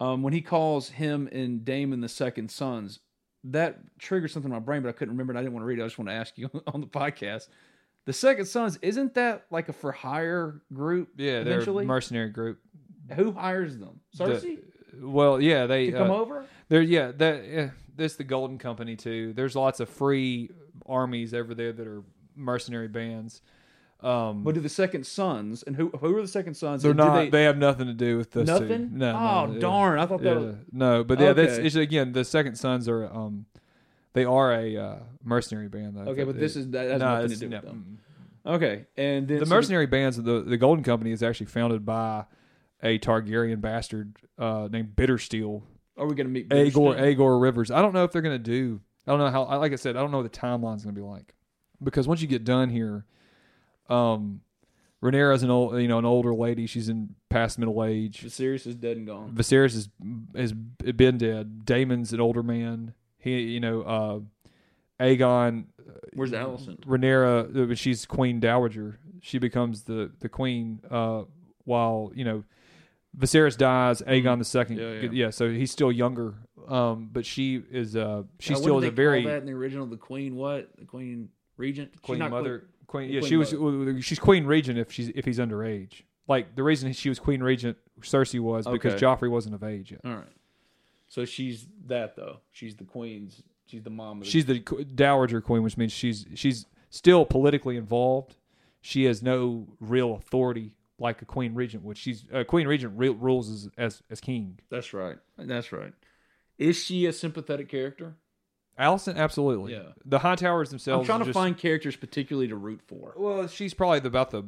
um, 0.00 0.22
when 0.22 0.32
he 0.32 0.40
calls 0.40 0.88
him 0.90 1.28
and 1.32 1.64
Daemon 1.64 2.00
the 2.00 2.08
second 2.08 2.50
sons, 2.50 3.00
that 3.44 3.78
triggered 3.98 4.30
something 4.30 4.50
in 4.50 4.54
my 4.54 4.60
brain, 4.60 4.82
but 4.82 4.88
I 4.88 4.92
couldn't 4.92 5.12
remember. 5.14 5.32
And 5.32 5.38
I 5.38 5.42
didn't 5.42 5.54
want 5.54 5.62
to 5.62 5.66
read 5.66 5.78
it. 5.78 5.82
I 5.82 5.86
just 5.86 5.98
want 5.98 6.08
to 6.08 6.14
ask 6.14 6.36
you 6.36 6.50
on 6.66 6.80
the 6.80 6.86
podcast. 6.86 7.48
The 8.06 8.12
second 8.12 8.46
sons 8.46 8.78
isn't 8.82 9.14
that 9.14 9.44
like 9.50 9.68
a 9.68 9.72
for 9.72 9.92
hire 9.92 10.62
group? 10.72 11.10
Yeah, 11.16 11.42
they're 11.42 11.60
a 11.60 11.84
mercenary 11.84 12.30
group. 12.30 12.58
Who 13.14 13.32
hires 13.32 13.78
them? 13.78 14.00
Cersei 14.16 14.40
The- 14.42 15.06
well, 15.06 15.40
yeah, 15.40 15.66
they 15.66 15.90
come 15.92 16.10
uh, 16.10 16.14
over. 16.16 16.44
There, 16.70 16.80
yeah, 16.80 17.12
that 17.18 17.44
yeah, 17.46 17.70
this 17.96 18.14
the 18.16 18.24
Golden 18.24 18.56
Company 18.56 18.96
too. 18.96 19.32
There's 19.34 19.54
lots 19.54 19.80
of 19.80 19.88
free 19.90 20.50
armies 20.86 21.34
over 21.34 21.54
there 21.54 21.72
that 21.72 21.86
are 21.86 22.02
mercenary 22.34 22.88
bands. 22.88 23.42
Um, 24.02 24.44
But 24.44 24.54
do 24.54 24.60
the 24.60 24.68
second 24.70 25.04
sons 25.06 25.62
and 25.62 25.76
who 25.76 25.90
who 25.90 26.16
are 26.16 26.22
the 26.22 26.28
second 26.28 26.54
sons? 26.54 26.82
they're 26.82 26.92
and 26.92 26.98
do 27.00 27.04
not. 27.04 27.14
They, 27.16 27.28
They, 27.30 27.42
have 27.42 27.58
nothing 27.58 27.86
to 27.88 27.92
do 27.92 28.16
with 28.16 28.30
this. 28.30 28.46
Nothing? 28.46 28.96
No. 28.96 29.10
Oh, 29.14 29.46
no, 29.46 29.52
yeah. 29.54 29.58
darn, 29.60 29.98
I 29.98 30.06
thought 30.06 30.22
that 30.22 30.32
Yeah. 30.32 30.38
was- 30.40 30.54
no, 30.72 31.04
but 31.04 31.20
yeah, 31.20 31.32
that's 31.34 31.54
Okay. 31.58 31.66
it's, 31.66 31.74
again 31.76 32.12
the 32.12 32.24
second 32.24 32.54
sons 32.54 32.88
are 32.88 33.04
um, 33.12 33.44
they 34.14 34.24
are 34.24 34.54
a 34.54 34.76
uh, 34.76 34.98
mercenary 35.22 35.68
band 35.68 35.96
though. 35.96 36.12
okay, 36.12 36.24
but 36.24 36.38
this 36.38 36.56
is 36.56 36.70
that 36.70 36.88
has 36.88 37.00
No, 37.00 37.14
nothing 37.14 37.28
to 37.28 37.34
it's- 37.34 37.40
do 37.40 37.48
no, 37.48 37.56
with 37.58 37.66
them. 37.66 37.98
Okay, 38.46 38.86
and 38.96 39.28
then 39.28 39.40
the 39.40 39.44
so 39.46 39.54
mercenary 39.54 39.86
bands 39.86 40.16
of 40.16 40.24
the 40.24 40.40
the 40.40 40.56
Golden 40.56 40.82
Company 40.84 41.10
is 41.10 41.22
actually 41.22 41.46
founded 41.46 41.84
by 41.84 42.24
a 42.82 42.98
Targaryen 42.98 43.60
bastard 43.60 44.16
uh, 44.38 44.68
named 44.72 44.96
Bittersteel. 44.96 45.62
Are 46.00 46.06
we 46.06 46.14
going 46.14 46.26
to 46.26 46.32
meet 46.32 46.52
Aegor? 46.52 46.96
Aegor 46.98 47.38
Rivers? 47.38 47.70
I 47.70 47.82
don't 47.82 47.92
know 47.92 48.04
if 48.04 48.12
they're 48.12 48.22
going 48.22 48.36
to 48.36 48.42
do. 48.42 48.80
I 49.06 49.10
don't 49.10 49.20
know 49.20 49.30
how. 49.30 49.58
Like 49.58 49.72
I 49.72 49.76
said, 49.76 49.96
I 49.96 50.00
don't 50.00 50.10
know 50.10 50.22
what 50.22 50.32
the 50.32 50.38
timeline's 50.38 50.82
going 50.82 50.94
to 50.94 51.00
be 51.00 51.06
like 51.06 51.34
because 51.82 52.06
once 52.08 52.20
you 52.22 52.26
get 52.26 52.44
done 52.44 52.70
here, 52.70 53.04
um, 53.88 54.40
Rhaenyra's 55.02 55.42
an 55.42 55.50
old, 55.50 55.80
you 55.80 55.88
know, 55.88 55.98
an 55.98 56.04
older 56.04 56.34
lady. 56.34 56.66
She's 56.66 56.88
in 56.88 57.14
past 57.28 57.58
middle 57.58 57.84
age. 57.84 58.22
Viserys 58.22 58.66
is 58.66 58.76
dead 58.76 58.96
and 58.96 59.06
gone. 59.06 59.32
Viserys 59.32 59.74
is 59.74 59.88
has 60.34 60.52
been 60.52 61.18
dead. 61.18 61.64
Daemon's 61.64 62.12
an 62.12 62.20
older 62.20 62.42
man. 62.42 62.94
He, 63.18 63.40
you 63.40 63.60
know, 63.60 63.82
uh, 63.82 64.20
Aegon. 65.02 65.64
Where's 66.14 66.32
Alicent? 66.32 66.80
Rhaenyra, 66.86 67.72
uh, 67.72 67.74
she's 67.74 68.04
Queen 68.06 68.40
Dowager. 68.40 68.98
She 69.20 69.38
becomes 69.38 69.82
the 69.82 70.12
the 70.20 70.28
queen. 70.28 70.80
Uh, 70.90 71.24
while 71.64 72.10
you 72.14 72.24
know, 72.24 72.44
Viserys 73.16 73.56
dies. 73.56 74.02
Aegon 74.02 74.38
the 74.38 74.44
second. 74.44 74.78
Mm-hmm. 74.78 75.14
Yeah, 75.14 75.24
yeah. 75.26 75.30
So 75.30 75.50
he's 75.50 75.70
still 75.70 75.90
younger. 75.92 76.34
Um, 76.68 77.08
but 77.12 77.26
she 77.26 77.62
is. 77.70 77.96
Uh, 77.96 78.22
she 78.38 78.52
what 78.54 78.62
still 78.62 78.80
did 78.80 78.86
is 78.86 78.88
a 78.88 78.90
they 78.92 78.94
very 79.02 79.22
call 79.22 79.32
that 79.32 79.38
in 79.40 79.46
the 79.46 79.52
original. 79.52 79.86
The 79.86 79.96
queen, 79.96 80.36
what? 80.36 80.70
The 80.78 80.84
queen 80.84 81.28
regent, 81.56 81.90
She's 81.94 82.00
queen 82.00 82.18
not 82.20 82.30
mother. 82.30 82.68
Queen, 82.86 83.08
the 83.08 83.14
yeah, 83.14 83.20
queen 83.20 83.28
she 83.28 83.36
was. 83.36 83.52
mother. 83.52 84.02
She's 84.02 84.18
queen 84.18 84.44
regent 84.46 84.78
if 84.78 84.92
she's 84.92 85.08
if 85.14 85.24
he's 85.24 85.38
underage. 85.38 86.02
Like 86.28 86.54
the 86.54 86.62
reason 86.62 86.92
she 86.92 87.08
was 87.08 87.18
queen 87.18 87.42
regent, 87.42 87.76
Cersei 88.02 88.38
was 88.38 88.66
because 88.66 88.94
Okay. 88.94 89.04
Joffrey 89.04 89.28
wasn't 89.30 89.56
of 89.56 89.64
age 89.64 89.90
yet. 89.90 90.00
All 90.04 90.12
right. 90.14 90.24
So 91.08 91.24
she's 91.24 91.66
that 91.86 92.14
though. 92.14 92.38
She's 92.52 92.76
the 92.76 92.84
queen's. 92.84 93.42
She's 93.66 93.82
the 93.82 93.90
mom. 93.90 94.18
Of 94.18 94.24
the, 94.24 94.30
She's 94.30 94.46
the 94.46 94.60
qu- 94.60 94.84
dowager 94.84 95.40
queen, 95.40 95.62
which 95.64 95.76
means 95.76 95.90
she's 95.92 96.26
she's 96.34 96.66
still 96.90 97.24
politically 97.24 97.76
involved. 97.76 98.36
She 98.80 99.04
has 99.04 99.22
no 99.22 99.66
real 99.80 100.14
authority 100.14 100.72
like 101.00 101.20
a 101.22 101.24
queen 101.24 101.54
regent 101.54 101.82
would. 101.82 101.98
She's 101.98 102.24
a 102.32 102.44
queen 102.44 102.68
regent 102.68 102.92
re- 102.96 103.08
rules 103.08 103.50
as, 103.50 103.68
as 103.76 104.02
as 104.10 104.20
king. 104.20 104.60
That's 104.70 104.92
right. 104.92 105.16
That's 105.36 105.72
right. 105.72 105.92
Is 106.58 106.76
she 106.76 107.06
a 107.06 107.12
sympathetic 107.12 107.68
character? 107.68 108.14
Allison, 108.78 109.16
absolutely. 109.16 109.72
Yeah. 109.72 109.92
The 110.04 110.20
Hightowers 110.20 110.68
themselves. 110.70 111.00
I'm 111.00 111.06
trying 111.06 111.18
to 111.20 111.24
just- 111.26 111.34
find 111.34 111.56
characters 111.58 111.96
particularly 111.96 112.48
to 112.48 112.56
root 112.56 112.80
for. 112.86 113.14
Well, 113.16 113.46
she's 113.48 113.74
probably 113.74 114.00
the, 114.00 114.08
about 114.08 114.30
the 114.30 114.44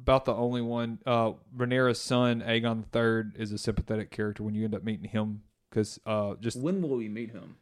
about 0.00 0.24
the 0.24 0.34
only 0.34 0.62
one. 0.62 0.98
Uh, 1.04 1.32
Rhaenyra's 1.54 2.00
son, 2.00 2.40
Aegon 2.46 2.84
III, 2.94 3.32
is 3.42 3.52
a 3.52 3.58
sympathetic 3.58 4.10
character 4.10 4.42
when 4.42 4.54
you 4.54 4.64
end 4.64 4.74
up 4.74 4.82
meeting 4.84 5.10
him 5.10 5.42
because 5.68 5.98
uh, 6.06 6.34
just 6.40 6.58
When 6.58 6.80
will 6.80 6.96
we 6.96 7.08
meet 7.08 7.32
him? 7.32 7.56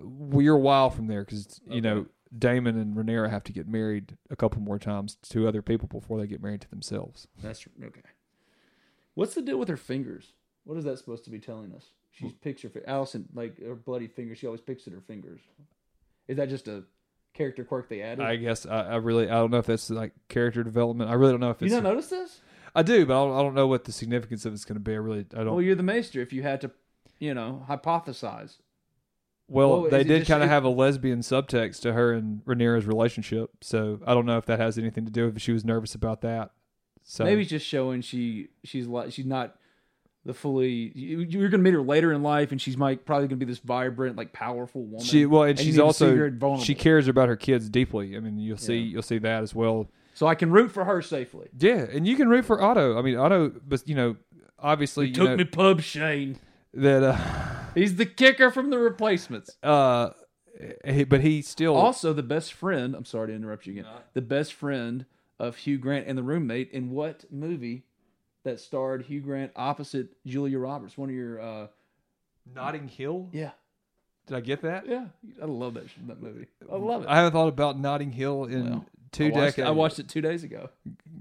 we're 0.00 0.54
a 0.54 0.58
while 0.58 0.90
from 0.90 1.06
there 1.06 1.24
because 1.24 1.60
you 1.66 1.78
Okay. 1.78 1.80
know 1.80 2.06
Daemon 2.38 2.76
and 2.76 2.96
Rhaenyra 2.96 3.30
have 3.30 3.44
to 3.44 3.52
get 3.52 3.68
married 3.68 4.16
a 4.30 4.36
couple 4.36 4.60
more 4.60 4.78
times 4.78 5.16
to 5.30 5.46
other 5.46 5.62
people 5.62 5.88
before 5.88 6.18
they 6.18 6.26
get 6.26 6.42
married 6.42 6.62
to 6.62 6.70
themselves. 6.70 7.28
That's 7.42 7.66
okay. 7.82 8.00
What's 9.14 9.34
the 9.34 9.42
deal 9.42 9.58
with 9.58 9.68
her 9.68 9.76
fingers? 9.76 10.32
What 10.64 10.76
is 10.78 10.84
that 10.84 10.98
supposed 10.98 11.24
to 11.24 11.30
be 11.30 11.38
telling 11.38 11.72
us? 11.74 11.86
She 12.10 12.26
hmm. 12.26 12.32
picks 12.42 12.62
her 12.62 12.68
Alicent 12.68 13.26
like 13.34 13.60
her 13.62 13.74
bloody 13.74 14.08
fingers. 14.08 14.38
She 14.38 14.46
always 14.46 14.60
picks 14.60 14.86
at 14.86 14.92
her 14.92 15.00
fingers. 15.00 15.40
Is 16.26 16.36
that 16.38 16.48
just 16.48 16.68
a 16.68 16.84
character 17.34 17.64
quirk 17.64 17.88
they 17.88 18.02
added? 18.02 18.24
I 18.24 18.36
guess 18.36 18.66
I, 18.66 18.82
I 18.82 18.96
really 18.96 19.28
I 19.28 19.34
don't 19.34 19.50
know 19.50 19.58
if 19.58 19.66
that's 19.66 19.90
like 19.90 20.12
character 20.28 20.62
development. 20.62 21.10
I 21.10 21.14
really 21.14 21.32
don't 21.32 21.40
know 21.40 21.50
if 21.50 21.60
you 21.60 21.66
it's. 21.66 21.74
not 21.74 21.82
notice 21.82 22.08
this? 22.08 22.40
I 22.74 22.82
do, 22.82 23.06
but 23.06 23.14
I 23.14 23.24
don't, 23.24 23.38
I 23.38 23.42
don't 23.42 23.54
know 23.54 23.68
what 23.68 23.84
the 23.84 23.92
significance 23.92 24.44
of 24.44 24.52
it's 24.52 24.64
going 24.64 24.76
to 24.76 24.80
be. 24.80 24.92
I 24.92 24.96
really 24.96 25.26
I 25.34 25.44
don't. 25.44 25.54
Well, 25.54 25.62
you're 25.62 25.76
the 25.76 25.82
maester. 25.82 26.20
If 26.20 26.32
you 26.32 26.42
had 26.42 26.60
to, 26.62 26.70
you 27.18 27.34
know, 27.34 27.64
hypothesize. 27.68 28.56
Well, 29.48 29.82
Well, 29.82 29.90
they 29.90 30.04
did 30.04 30.26
kind 30.26 30.42
of 30.42 30.48
have 30.48 30.64
a 30.64 30.68
lesbian 30.70 31.20
subtext 31.20 31.80
to 31.82 31.92
her 31.92 32.12
and 32.12 32.42
Rhaenyra's 32.46 32.86
relationship, 32.86 33.50
so 33.60 34.00
I 34.06 34.14
don't 34.14 34.24
know 34.26 34.38
if 34.38 34.46
that 34.46 34.58
has 34.58 34.78
anything 34.78 35.04
to 35.04 35.10
do 35.12 35.26
with 35.26 35.36
if 35.36 35.42
she 35.42 35.52
was 35.52 35.64
nervous 35.64 35.94
about 35.94 36.22
that. 36.22 36.50
So 37.02 37.24
Maybe 37.24 37.42
it's 37.42 37.50
just 37.50 37.66
showing 37.66 38.00
she 38.00 38.48
she's 38.64 38.86
like 38.86 39.12
she's 39.12 39.26
not 39.26 39.56
the 40.24 40.32
fully. 40.32 40.90
You, 40.94 41.18
you're 41.20 41.50
going 41.50 41.60
to 41.60 41.64
meet 41.64 41.74
her 41.74 41.82
later 41.82 42.10
in 42.14 42.22
life, 42.22 42.50
and 42.52 42.58
she's 42.60 42.78
might 42.78 43.04
probably 43.04 43.28
going 43.28 43.38
to 43.38 43.44
be 43.44 43.50
this 43.52 43.58
vibrant, 43.58 44.16
like 44.16 44.32
powerful 44.32 44.82
woman. 44.82 45.04
she 45.04 45.26
well, 45.26 45.42
and, 45.42 45.58
you 45.58 45.64
she's 45.66 45.76
need 45.76 45.82
to 45.86 45.92
see 45.92 46.06
her 46.16 46.32
also 46.42 46.64
she 46.64 46.74
cares 46.74 47.06
about 47.06 47.28
her 47.28 47.36
kids 47.36 47.68
deeply. 47.68 48.16
I 48.16 48.20
mean, 48.20 48.38
you'll 48.38 48.56
see 48.56 48.78
Yeah. 48.78 48.92
you'll 48.92 49.02
see 49.02 49.18
that 49.18 49.42
as 49.42 49.54
well. 49.54 49.90
so 50.14 50.26
I 50.26 50.34
can 50.34 50.50
root 50.50 50.70
for 50.72 50.86
her 50.86 51.02
safely. 51.02 51.48
Yeah, 51.58 51.84
and 51.92 52.08
you 52.08 52.16
can 52.16 52.28
root 52.28 52.46
for 52.46 52.62
Otto. 52.62 52.98
I 52.98 53.02
mean, 53.02 53.16
Otto, 53.16 53.52
but 53.68 53.86
you 53.86 53.94
know, 53.94 54.16
obviously, 54.58 55.08
you 55.08 55.12
Took 55.14 55.28
know, 55.28 55.36
me 55.36 55.44
pub 55.44 55.82
Shane. 55.82 56.38
that 56.72 57.02
uh, 57.02 57.63
He's 57.74 57.96
the 57.96 58.06
kicker 58.06 58.50
from 58.50 58.70
the 58.70 58.78
replacements. 58.78 59.56
uh, 59.62 60.10
he- 60.84 61.04
but 61.04 61.20
he 61.20 61.42
still 61.42 61.74
Also, 61.74 62.12
the 62.12 62.22
best 62.22 62.52
friend. 62.52 62.94
I'm 62.94 63.04
sorry 63.04 63.28
to 63.28 63.34
interrupt 63.34 63.66
you 63.66 63.72
again. 63.72 63.86
The 64.12 64.22
best 64.22 64.52
friend 64.52 65.04
of 65.38 65.56
Hugh 65.56 65.78
Grant 65.78 66.06
and 66.06 66.16
the 66.16 66.22
roommate 66.22 66.70
in 66.70 66.90
what 66.90 67.24
movie 67.32 67.84
that 68.44 68.60
starred 68.60 69.02
Hugh 69.06 69.20
Grant 69.20 69.50
opposite 69.56 70.16
Julia 70.24 70.58
Roberts? 70.58 70.96
One 70.96 71.08
of 71.08 71.14
your. 71.14 71.40
uh 71.40 71.66
Notting 72.54 72.88
Hill. 72.88 73.30
Yeah, 73.32 73.52
Did 74.26 74.36
I 74.36 74.40
get 74.40 74.60
that? 74.62 74.86
yeah. 74.86 75.06
I 75.42 75.46
love 75.46 75.74
that 75.74 75.86
that 76.06 76.22
movie. 76.22 76.46
I 76.70 76.76
love 76.76 77.02
it. 77.04 77.08
I 77.08 77.16
haven't 77.16 77.32
thought 77.32 77.48
about 77.48 77.78
Notting 77.78 78.12
Hill 78.12 78.44
in 78.44 78.64
Well, 78.70 78.86
two 79.12 79.24
I 79.24 79.28
watched, 79.30 79.56
decades. 79.56 79.66
I 79.66 79.70
watched 79.70 79.98
it 79.98 80.08
two 80.10 80.20
days 80.20 80.44
ago. 80.44 80.68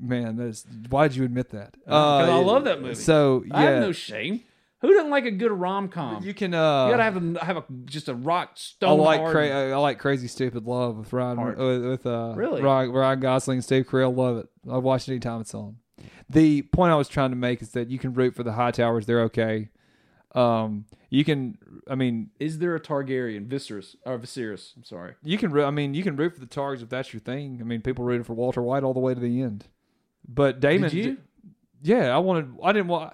Man, 0.01 0.35
that's 0.35 0.65
why 0.89 1.07
did 1.07 1.15
you 1.15 1.23
admit 1.23 1.49
that? 1.51 1.77
Because 1.79 2.29
I 2.29 2.33
Uh, 2.33 2.41
love 2.41 2.65
that 2.65 2.81
movie. 2.81 2.95
So 2.95 3.43
yeah, 3.47 3.55
I 3.57 3.61
have 3.63 3.81
no 3.81 3.93
shame. 3.93 4.41
Who 4.83 4.93
doesn't 4.93 5.09
like 5.09 5.25
a 5.25 5.31
good 5.31 5.51
rom 5.51 5.87
com? 5.87 6.21
You 6.23 6.33
can. 6.33 6.53
Uh, 6.53 6.85
you 6.85 6.91
gotta 6.91 7.03
have 7.03 7.15
a 7.35 7.43
have 7.45 7.57
a 7.57 7.63
just 7.85 8.09
a 8.09 8.13
rock 8.13 8.51
stone. 8.55 8.99
I 8.99 9.03
like 9.03 9.25
cra- 9.31 9.71
I 9.71 9.75
like 9.77 9.97
Crazy 9.97 10.27
Stupid 10.27 10.65
Love 10.65 10.97
with 10.97 11.11
Ryan 11.13 11.37
Hard. 11.37 11.57
with, 11.57 11.85
with 11.85 12.05
uh 12.05 12.33
Really? 12.35 12.61
Ryan, 12.61 12.91
Ryan 12.91 13.19
Gosling 13.21 13.55
and 13.57 13.63
Steve 13.63 13.87
Carell. 13.87 14.15
Love 14.15 14.37
it. 14.37 14.49
I 14.69 14.77
watch 14.77 15.07
it 15.07 15.11
anytime 15.13 15.41
it's 15.41 15.55
on. 15.55 15.77
The 16.29 16.61
point 16.63 16.91
I 16.91 16.95
was 16.95 17.07
trying 17.07 17.29
to 17.29 17.35
make 17.37 17.61
is 17.61 17.71
that 17.71 17.89
you 17.89 17.97
can 17.97 18.13
root 18.13 18.35
for 18.35 18.43
the 18.43 18.51
Hightowers. 18.51 19.05
They're 19.05 19.21
okay. 19.23 19.69
Um, 20.35 20.85
you 21.09 21.23
can. 21.23 21.57
I 21.89 21.95
mean, 21.95 22.31
Is 22.39 22.59
there 22.59 22.75
a 22.75 22.79
Targaryen, 22.79 23.47
Viserys 23.47 23.95
or 24.05 24.17
Viserys? 24.19 24.75
I'm 24.75 24.83
sorry. 24.83 25.13
you 25.23 25.37
can. 25.37 25.57
I 25.59 25.69
mean, 25.71 25.93
you 25.93 26.03
can 26.03 26.15
root 26.17 26.33
for 26.33 26.39
the 26.39 26.45
Targs 26.47 26.81
if 26.81 26.89
that's 26.89 27.13
your 27.13 27.19
thing. 27.21 27.59
I 27.61 27.63
mean, 27.63 27.81
people 27.81 28.03
rooted 28.03 28.25
for 28.25 28.33
Walter 28.33 28.61
White 28.61 28.83
all 28.83 28.93
the 28.93 28.99
way 28.99 29.13
to 29.13 29.19
the 29.19 29.41
end. 29.41 29.65
But 30.27 30.59
Daemon, 30.59 30.89
Did 30.89 31.05
you? 31.05 31.17
yeah, 31.83 32.13
I 32.13 32.17
wanted. 32.17 32.53
I 32.63 32.71
didn't 32.73 32.87
want. 32.87 33.13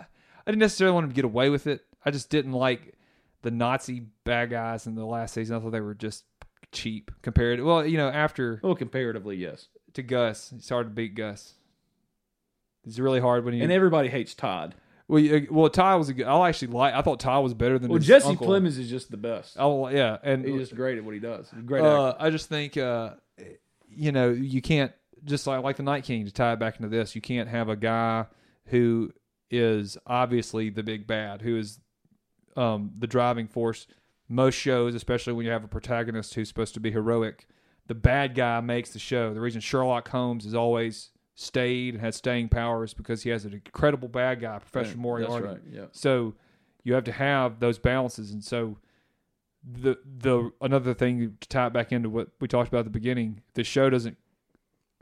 I 0.50 0.52
didn't 0.52 0.62
necessarily 0.62 0.96
want 0.96 1.04
him 1.04 1.10
to 1.12 1.16
get 1.16 1.26
away 1.26 1.52
with 1.52 1.68
it. 1.68 1.86
I 2.04 2.10
just 2.10 2.32
didn't 2.32 2.54
like 2.54 2.96
the 3.44 3.52
Nazi 3.52 4.08
bad 4.24 4.50
guys 4.50 4.88
in 4.88 4.96
the 4.96 5.06
last 5.06 5.36
season. 5.36 5.56
I 5.56 5.60
thought 5.60 5.70
they 5.70 5.80
were 5.80 5.94
just 5.94 6.24
cheap 6.72 7.12
compared. 7.22 7.62
Well, 7.62 7.86
you 7.86 7.98
know, 7.98 8.10
after 8.10 8.60
Well, 8.64 8.74
comparatively, 8.74 9.36
yes. 9.36 9.68
to 9.94 10.02
Gus, 10.02 10.52
it's 10.52 10.68
hard 10.68 10.88
to 10.88 10.90
beat 10.90 11.14
Gus. 11.14 11.54
It's 12.84 12.98
really 12.98 13.20
hard 13.20 13.46
when 13.46 13.54
you. 13.54 13.62
And 13.62 13.72
everybody 13.72 14.10
hates 14.10 14.34
Todd. 14.34 14.74
well, 15.08 15.20
you, 15.20 15.48
well, 15.52 15.70
Ty 15.70 15.98
was 15.98 16.10
a 16.10 16.16
good. 16.16 16.26
I 16.26 16.50
actually 16.50 16.70
like. 16.70 16.96
I 16.96 17.04
thought 17.04 17.20
Ty 17.20 17.38
was 17.40 17.54
better 17.54 17.78
than. 17.78 17.92
Well, 17.92 18.00
Jesse 18.00 18.30
uncle. 18.30 18.48
Plemons 18.48 18.80
is 18.80 18.90
just 18.90 19.12
the 19.12 19.18
best. 19.18 19.56
Oh 19.60 19.88
yeah, 19.90 20.18
and 20.24 20.44
He's 20.44 20.62
just 20.62 20.76
great 20.76 20.98
at 20.98 21.04
what 21.04 21.14
he 21.14 21.20
does. 21.20 21.48
Great 21.64 21.84
uh. 21.84 22.16
I 22.20 22.32
just 22.32 22.50
think, 22.50 22.76
uh, 22.76 23.12
you 23.88 24.12
know, 24.12 24.32
you 24.32 24.64
can't 24.64 24.94
just 25.26 25.46
like 25.46 25.62
like 25.64 25.76
the 25.76 25.84
Night 25.84 26.06
King 26.06 26.26
to 26.26 26.32
tie 26.32 26.54
it 26.54 26.60
back 26.60 26.78
into 26.78 26.90
this. 26.90 27.14
You 27.14 27.22
can't 27.22 27.50
have 27.50 27.70
a 27.70 27.76
guy 27.76 28.26
who 28.66 29.12
is 29.52 29.98
obviously 30.06 30.70
the 30.70 30.84
big 30.84 31.08
bad, 31.08 31.42
who 31.42 31.58
is 31.58 31.80
um, 32.56 32.92
the 32.98 33.08
driving 33.08 33.48
force. 33.48 33.88
Most 34.28 34.56
shows, 34.56 34.94
especially 34.94 35.34
when 35.34 35.46
you 35.46 35.52
have 35.52 35.64
a 35.64 35.68
protagonist 35.68 36.36
who's 36.36 36.48
supposed 36.48 36.76
to 36.76 36.80
be 36.80 36.92
heroic, 36.92 37.48
the 37.88 37.96
bad 37.96 38.36
guy 38.36 38.60
makes 38.62 38.92
the 38.92 39.00
show. 39.00 39.34
The 39.34 39.42
reason 39.42 39.60
Sherlock 39.62 40.08
Holmes 40.10 40.44
has 40.44 40.54
always 40.54 41.10
stayed 41.34 41.96
and 41.96 42.02
had 42.02 42.14
staying 42.14 42.50
power 42.50 42.84
is 42.84 42.94
because 42.94 43.24
he 43.24 43.30
has 43.32 43.46
an 43.46 43.54
incredible 43.54 44.08
bad 44.08 44.42
guy, 44.42 44.60
Professor 44.60 44.90
Right, 44.90 44.98
Moriarty. 44.98 45.34
that's 45.34 45.46
right, 45.46 45.62
yeah. 45.72 45.86
So 45.94 46.36
you 46.84 46.94
have 46.94 47.06
to 47.06 47.12
have 47.12 47.60
those 47.60 47.80
balances, 47.80 48.32
and 48.32 48.44
so 48.44 48.78
the 49.64 49.98
the 50.20 50.52
another 50.62 50.94
thing 50.94 51.36
to 51.40 51.50
tie 51.50 51.68
it 51.68 51.74
back 51.74 51.92
into 51.92 52.10
what 52.10 52.30
we 52.40 52.48
talked 52.48 52.68
about 52.68 52.80
at 52.80 52.86
the 52.86 52.92
beginning, 52.92 53.42
the 53.56 53.64
show 53.64 53.90
doesn't 53.90 54.18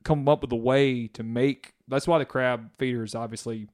come 0.03 0.29
up 0.29 0.41
with 0.41 0.51
a 0.53 0.55
way 0.57 1.07
to 1.07 1.23
make. 1.23 1.73
That's 1.87 2.07
why 2.07 2.17
the 2.19 2.25
crab 2.25 2.69
feeder 2.77 3.03
is 3.03 3.13
obviously 3.13 3.67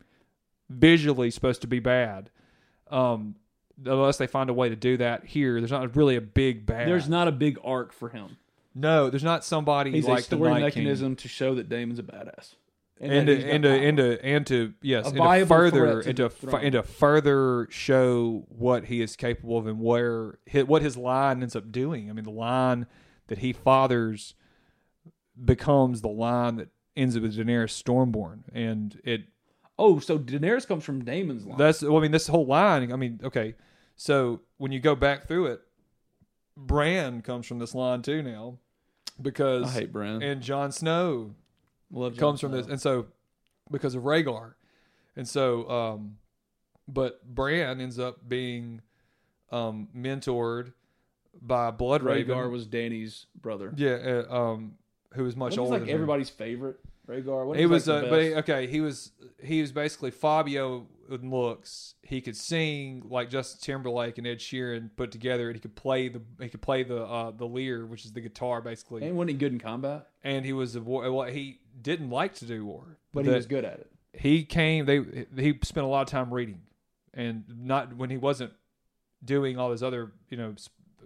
visually 0.69 1.31
supposed 1.31 1.61
to 1.61 1.67
be 1.67 1.79
bad. 1.79 2.29
Um, 2.89 3.35
unless 3.85 4.17
they 4.17 4.27
find 4.27 4.49
a 4.49 4.53
way 4.53 4.69
to 4.69 4.75
do 4.75 4.97
that 4.97 5.25
here, 5.25 5.59
there's 5.59 5.71
not 5.71 5.95
really 5.95 6.15
a 6.15 6.21
big 6.21 6.65
bad. 6.65 6.87
There's 6.87 7.09
not 7.09 7.27
a 7.27 7.31
big 7.31 7.57
arc 7.63 7.91
for 7.93 8.09
him. 8.09 8.37
no, 8.75 9.09
there's 9.09 9.23
not 9.23 9.43
somebody 9.43 9.91
He's 9.91 10.07
like 10.07 10.19
a 10.19 10.23
story 10.23 10.43
the 10.43 10.49
Night 10.49 10.61
mechanism 10.61 11.15
to 11.17 11.27
show 11.27 11.55
that 11.55 11.69
Daemon's 11.69 11.99
a 11.99 12.03
badass. 12.03 12.55
King. 12.99 13.09
that 13.09 13.17
and 13.17 13.27
to, 13.27 13.49
and 13.49 13.63
to, 13.63 13.69
and 13.69 13.97
to 13.97 14.25
and 14.25 14.47
to 14.47 14.73
yes, 14.81 15.05
A 15.05 15.09
and 15.09 15.17
to 15.17 15.45
further 15.45 16.01
threat 16.01 16.03
to 16.03 16.09
and 16.09 16.17
to 16.17 16.45
the 16.45 16.57
and 16.57 16.71
to 16.73 16.83
further 16.83 17.67
show 17.69 18.45
what 18.47 18.85
he 18.85 19.01
is 19.01 19.15
capable 19.15 19.57
of 19.57 19.67
and 19.67 19.79
where 19.79 20.37
hi- 20.51 20.63
what 20.63 20.81
his 20.81 20.95
line 20.95 21.41
ends 21.41 21.55
up 21.55 21.71
doing. 21.71 22.09
I 22.09 22.13
mean, 22.13 22.23
the 22.23 22.31
line 22.31 22.85
that 23.27 23.39
he 23.39 23.51
fathers 23.51 24.35
becomes 25.43 26.01
the 26.01 26.09
line 26.09 26.57
that 26.57 26.69
ends 26.95 27.17
up 27.17 27.23
with 27.23 27.35
Daenerys 27.35 27.71
Stormborn, 27.83 28.43
and 28.53 29.01
it 29.03 29.23
Oh, 29.79 29.99
so 29.99 30.19
Daenerys 30.19 30.67
comes 30.67 30.83
from 30.83 31.03
Daemon's 31.03 31.45
line. 31.45 31.57
that's 31.57 31.81
well, 31.81 31.97
I 31.97 32.01
mean 32.01 32.11
this 32.11 32.27
whole 32.27 32.45
line. 32.45 32.91
I 32.91 32.95
mean, 32.95 33.19
okay, 33.23 33.55
so 33.95 34.41
when 34.57 34.71
you 34.71 34.79
go 34.79 34.95
back 34.95 35.27
through 35.27 35.47
it, 35.47 35.61
Bran 36.55 37.21
comes 37.21 37.47
from 37.47 37.59
this 37.59 37.73
line 37.73 38.01
too 38.03 38.21
now, 38.21 38.59
because 39.21 39.63
I 39.75 39.79
hate 39.81 39.91
Bran. 39.91 40.21
and 40.21 40.41
Jon 40.41 40.71
Snow 40.71 41.33
Love 41.91 42.13
Jon 42.13 42.19
comes 42.19 42.41
from 42.41 42.51
Snow. 42.51 42.61
this, 42.61 42.67
and 42.71 42.79
so 42.81 43.07
because 43.71 43.95
of 43.95 44.03
Rhaegar, 44.03 44.53
and 45.15 45.27
so 45.27 45.67
um, 45.69 46.17
but 46.87 47.23
Bran 47.25 47.81
ends 47.81 47.97
up 47.97 48.27
being 48.27 48.81
um 49.51 49.87
mentored 49.95 50.73
by 51.41 51.71
Blood 51.71 52.03
Raven. 52.03 52.35
Rhaegar 52.37 52.51
was 52.51 52.67
Danny's 52.67 53.25
brother. 53.41 53.73
yeah, 53.75 54.23
uh, 54.29 54.35
um, 54.51 54.75
who 55.13 55.23
was 55.23 55.35
much 55.35 55.51
Wasn't 55.51 55.55
he, 55.55 55.59
older. 55.65 55.71
like 55.73 55.81
than 55.81 55.89
him. 55.89 55.93
everybody's 55.95 56.29
favorite. 56.29 56.79
Rhaegar. 57.07 57.45
Wasn't 57.45 57.59
He 57.59 57.65
was, 57.65 57.87
like 57.87 58.05
uh, 58.05 58.09
but 58.09 58.21
he, 58.21 58.33
okay, 58.35 58.67
he 58.67 58.81
was 58.81 59.11
he 59.41 59.61
was 59.61 59.71
basically 59.71 60.11
Fabio 60.11 60.87
in 61.09 61.29
looks. 61.29 61.95
He 62.01 62.21
could 62.21 62.37
sing 62.37 63.03
like 63.09 63.29
Justin 63.29 63.59
Timberlake 63.61 64.17
and 64.17 64.25
Ed 64.25 64.39
Sheeran 64.39 64.89
put 64.95 65.11
together, 65.11 65.47
and 65.47 65.55
he 65.55 65.59
could 65.59 65.75
play 65.75 66.07
the 66.07 66.21
he 66.39 66.49
could 66.49 66.61
play 66.61 66.83
the 66.83 67.03
uh, 67.03 67.31
the 67.31 67.45
lyre, 67.45 67.85
which 67.85 68.05
is 68.05 68.13
the 68.13 68.21
guitar 68.21 68.61
basically. 68.61 69.03
and 69.03 69.17
wasn't 69.17 69.31
he 69.31 69.37
good 69.37 69.51
in 69.51 69.59
combat? 69.59 70.07
And 70.23 70.45
he 70.45 70.53
was 70.53 70.75
a 70.75 70.81
war. 70.81 71.11
Well, 71.11 71.27
he 71.27 71.59
didn't 71.81 72.09
like 72.09 72.35
to 72.35 72.45
do 72.45 72.65
war, 72.65 72.97
But 73.13 73.25
he 73.25 73.31
was 73.31 73.47
good 73.47 73.65
at 73.65 73.79
it. 73.79 73.91
He 74.13 74.45
came. 74.45 74.85
They 74.85 75.25
he 75.35 75.59
spent 75.63 75.85
a 75.85 75.89
lot 75.89 76.01
of 76.01 76.07
time 76.07 76.33
reading, 76.33 76.61
and 77.13 77.43
not 77.49 77.97
when 77.97 78.09
he 78.11 78.17
wasn't 78.17 78.53
doing 79.23 79.57
all 79.57 79.71
his 79.71 79.83
other 79.83 80.13
you 80.29 80.37
know 80.37 80.55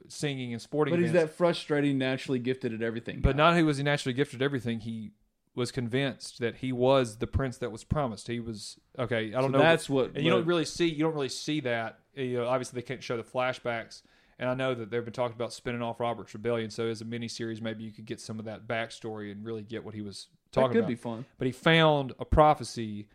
singing 0.10 0.54
and 0.54 0.62
sporting. 0.62 0.94
But 0.94 1.00
he's 1.00 1.10
events. 1.10 1.32
that 1.32 1.38
frustrating, 1.38 1.98
naturally 1.98 2.40
gifted 2.40 2.74
at 2.74 2.84
everything. 2.84 3.22
But 3.22 3.32
guy. 3.32 3.38
not 3.38 3.50
only 3.52 3.64
was 3.64 3.78
he 3.78 3.84
naturally 3.84 4.14
gifted 4.14 4.42
at 4.42 4.46
everything, 4.46 4.82
he 4.82 5.12
was 5.58 5.72
convinced 5.72 6.38
that 6.40 6.58
he 6.58 6.72
was 6.72 7.18
the 7.18 7.26
prince 7.26 7.58
that 7.58 7.72
was 7.72 7.84
promised. 7.84 8.28
He 8.28 8.40
was 8.40 8.78
okay. 9.00 9.34
I 9.34 9.42
don't 9.42 9.52
So 9.52 9.58
know. 9.58 9.60
that's 9.60 9.90
what 9.90 10.12
and 10.16 10.24
you 10.24 10.30
don't 10.30 10.46
really 10.46 10.66
see. 10.66 10.86
You 10.88 11.00
don't 11.04 11.16
really 11.16 11.30
see 11.30 11.62
that. 11.62 11.98
You 12.14 12.38
know, 12.38 12.48
obviously 12.48 12.80
they 12.80 12.86
can't 12.86 13.02
show 13.02 13.18
the 13.18 13.24
flashbacks. 13.24 14.04
And 14.38 14.48
I 14.48 14.54
know 14.54 14.76
that 14.76 14.92
they've 14.92 15.04
been 15.04 15.14
talking 15.14 15.36
about 15.36 15.52
spinning 15.52 15.82
off 15.82 16.00
Robert's 16.00 16.32
Rebellion. 16.36 16.70
So 16.70 16.86
as 16.86 17.02
a 17.02 17.06
miniseries, 17.06 17.60
maybe 17.60 17.84
you 17.84 17.92
could 17.92 18.06
get 18.06 18.22
some 18.22 18.38
of 18.38 18.46
that 18.46 18.68
backstory 18.68 19.32
and 19.32 19.44
really 19.44 19.64
get 19.64 19.84
what 19.84 19.96
he 19.96 20.02
was 20.02 20.28
That 20.52 20.62
talking 20.62 20.74
could 20.74 20.78
about. 20.82 20.88
Could 20.90 20.96
be 20.96 21.02
fun. 21.02 21.26
But 21.40 21.48
he 21.48 21.52
found 21.52 22.14
a 22.20 22.26
prophecy, 22.26 23.08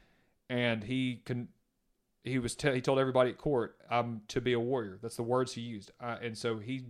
and 0.51 0.83
he 0.83 1.23
can. 1.25 1.47
He 2.25 2.41
was. 2.41 2.57
Te- 2.57 2.75
he 2.75 2.81
told 2.81 2.99
everybody 2.99 3.31
at 3.31 3.39
court, 3.39 3.77
"I'm 3.89 4.23
to 4.29 4.41
be 4.41 4.53
a 4.53 4.59
warrior." 4.61 4.99
That's 5.01 5.15
the 5.15 5.23
words 5.23 5.53
he 5.53 5.61
used. 5.61 5.93
Uh, 6.01 6.17
and 6.21 6.37
so 6.37 6.59
he 6.59 6.87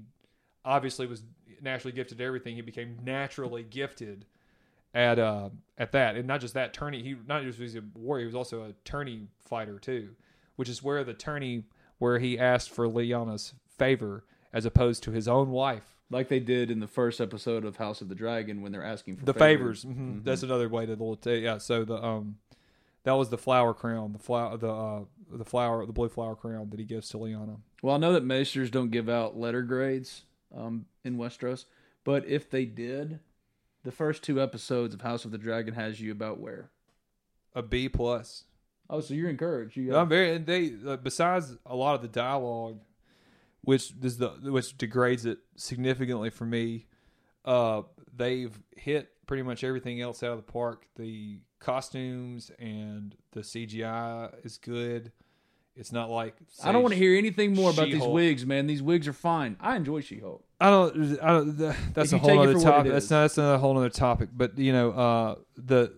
obviously 0.65 1.07
was 1.07 1.25
naturally 1.61 1.93
gifted 1.93 2.23
everything. 2.23 2.55
He 2.57 2.63
became 2.63 2.99
naturally 3.05 3.63
gifted 3.65 4.25
at 4.95 5.19
uh 5.19 5.51
at 5.79 5.93
that, 5.93 6.17
and 6.17 6.27
not 6.27 6.41
just 6.41 6.55
that 6.55 6.73
tourney. 6.75 7.03
He 7.03 7.17
not 7.27 7.43
just 7.43 7.59
was 7.59 7.75
a 7.77 7.83
warrior; 7.95 8.23
he 8.23 8.27
was 8.27 8.35
also 8.35 8.63
a 8.65 8.73
tourney 8.85 9.29
fighter 9.45 9.79
too, 9.79 10.11
which 10.57 10.69
is 10.69 10.83
where 10.83 11.03
the 11.05 11.15
tourney 11.15 11.65
where 11.99 12.19
he 12.19 12.39
asked 12.39 12.71
for 12.71 12.87
Lyanna's 12.89 13.55
favor 13.79 14.25
as 14.53 14.65
opposed 14.67 15.03
to 15.05 15.11
his 15.13 15.27
own 15.29 15.51
wife. 15.51 15.97
like 16.11 16.29
they 16.29 16.41
did 16.41 16.71
in 16.71 16.81
the 16.81 16.87
first 16.87 17.21
episode 17.23 17.65
of 17.65 17.77
House 17.77 18.03
of 18.03 18.09
the 18.11 18.15
Dragon 18.15 18.61
when 18.61 18.71
they're 18.71 18.85
asking 18.85 19.17
for 19.17 19.25
The 19.25 19.33
favors. 19.33 19.85
mhm. 19.85 20.23
That's 20.25 20.43
another 20.43 20.69
way 20.69 20.85
to 20.85 20.93
little 20.93 21.17
t- 21.17 21.37
yeah. 21.39 21.57
So 21.59 21.85
the 21.87 21.97
um, 22.05 22.37
that 23.05 23.13
was 23.13 23.31
the 23.31 23.39
flower 23.39 23.73
crown, 23.73 24.13
the 24.13 24.19
flower, 24.19 24.57
the 24.59 24.71
uh, 24.71 25.01
the 25.33 25.45
flower, 25.47 25.87
the 25.87 25.93
blue 25.95 26.11
flower 26.11 26.37
crown 26.37 26.69
that 26.71 26.79
he 26.79 26.85
gives 26.85 27.09
to 27.11 27.17
Lyanna. 27.19 27.57
Well, 27.83 27.95
I 27.95 27.99
know 27.99 28.13
that 28.13 28.25
maesters 28.25 28.71
don't 28.71 28.91
give 28.91 29.09
out 29.09 29.39
letter 29.39 29.63
grades 29.63 30.25
um, 30.55 30.85
in 31.03 31.17
Westeros, 31.17 31.65
but 32.05 32.27
if 32.27 32.51
they 32.51 32.67
did, 32.67 33.19
the 33.85 33.93
first 33.93 34.23
two 34.23 34.41
episodes 34.41 34.95
of 34.95 35.01
House 35.03 35.25
of 35.25 35.31
the 35.31 35.39
Dragon 35.39 35.75
has 35.75 36.01
you 36.01 36.13
about 36.13 36.39
where? 36.41 36.71
A 37.55 37.63
B 37.63 37.89
plus. 37.89 38.45
Oh, 38.89 39.01
so 39.01 39.15
you're 39.15 39.31
encouraged. 39.31 39.77
You 39.77 39.97
I'm 39.97 40.09
very. 40.09 40.35
and 40.35 40.47
They 40.47 40.73
uh, 40.87 40.97
besides 40.97 41.57
a 41.67 41.75
lot 41.77 41.95
of 41.95 42.03
the 42.03 42.09
dialogue, 42.09 42.81
which 43.63 43.93
is 44.03 44.19
the 44.19 44.31
which 44.43 44.77
degrades 44.77 45.25
it 45.27 45.39
significantly 45.57 46.31
for 46.31 46.45
me. 46.45 46.87
Uh, 47.45 47.83
they've 48.15 48.59
hit 48.77 49.11
pretty 49.27 49.43
much 49.43 49.65
everything 49.65 50.01
else 50.01 50.23
out 50.23 50.33
of 50.33 50.37
the 50.45 50.53
park. 50.53 50.87
The 50.97 51.41
costumes 51.59 52.51
and 52.59 53.15
the 53.33 53.41
CGI 53.41 54.45
is 54.45 54.59
good. 54.59 55.13
It's 55.75 55.91
not 55.93 56.11
like 56.11 56.37
I 56.63 56.71
don't 56.71 56.83
want 56.83 56.93
to 56.93 56.99
hear 56.99 57.17
anything 57.17 57.55
more 57.55 57.71
about 57.71 57.87
these 57.87 57.95
She-Hulk. 57.95 58.13
wigs, 58.13 58.45
man. 58.45 58.67
These 58.67 58.83
wigs 58.83 59.09
are 59.09 59.15
fine. 59.15 59.57
I 59.59 59.75
enjoy 59.77 60.01
She-Hulk. 60.03 60.45
I 60.63 60.71
don't. 60.71 61.21
I 61.21 61.27
don't. 61.33 61.59
th- 61.59 61.75
That's 61.95 62.13
If 62.13 62.19
a 62.21 62.23
whole 62.23 62.39
other 62.41 62.53
for 62.53 62.59
what 62.59 62.63
it 62.67 62.71
topic. 62.71 62.93
That's 62.93 63.11
not. 63.11 63.21
That's 63.23 63.39
another 63.39 63.59
whole 63.59 63.77
other 63.77 63.91
topic. 63.91 64.29
But 64.35 64.59
you 64.59 64.73
know, 64.73 64.91
uh, 64.93 65.35
the 65.57 65.93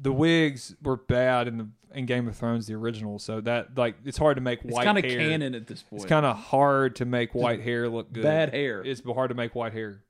the 0.00 0.12
wigs 0.12 0.74
were 0.82 0.96
bad 0.96 1.48
in 1.48 1.58
the 1.58 1.68
in 1.94 2.04
Game 2.06 2.28
of 2.28 2.36
Thrones, 2.36 2.66
the 2.66 2.74
original. 2.74 3.18
So 3.18 3.40
that 3.42 3.76
like 3.78 3.96
it's 4.04 4.18
hard 4.18 4.36
to 4.36 4.40
make 4.42 4.64
It's 4.64 4.74
white. 4.74 4.84
kind 4.84 4.98
of 4.98 5.04
hair. 5.04 5.18
canon 5.18 5.54
at 5.54 5.66
this 5.66 5.82
point. 5.82 6.02
It's 6.02 6.08
kind 6.08 6.26
of 6.26 6.36
hard 6.36 6.96
to 6.96 7.04
make 7.04 7.34
white 7.34 7.60
hair 7.62 7.88
look 7.88 8.12
good. 8.12 8.22
bad 8.24 8.50
hair. 8.52 8.82
It's 8.84 9.02
hard 9.04 9.28
to 9.30 9.34
make 9.34 9.54
white 9.54 9.72
hair, 9.72 10.02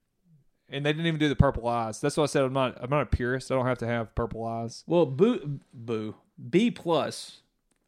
and 0.68 0.84
they 0.86 0.92
didn't 0.92 1.06
even 1.06 1.20
do 1.20 1.28
the 1.28 1.36
purple 1.36 1.68
eyes. 1.68 2.00
That's 2.00 2.16
why 2.16 2.24
I 2.24 2.26
said 2.26 2.42
I'm 2.44 2.52
not. 2.52 2.76
I'm 2.80 2.90
not 2.90 3.02
a 3.02 3.06
purist. 3.06 3.50
I 3.52 3.54
don't 3.54 3.66
have 3.66 3.78
to 3.78 3.86
have 3.86 4.14
purple 4.14 4.44
eyes. 4.44 4.84
Well, 4.86 5.06
boo, 5.06 5.60
boo, 5.72 6.14
B 6.50 6.70
plus 6.70 7.42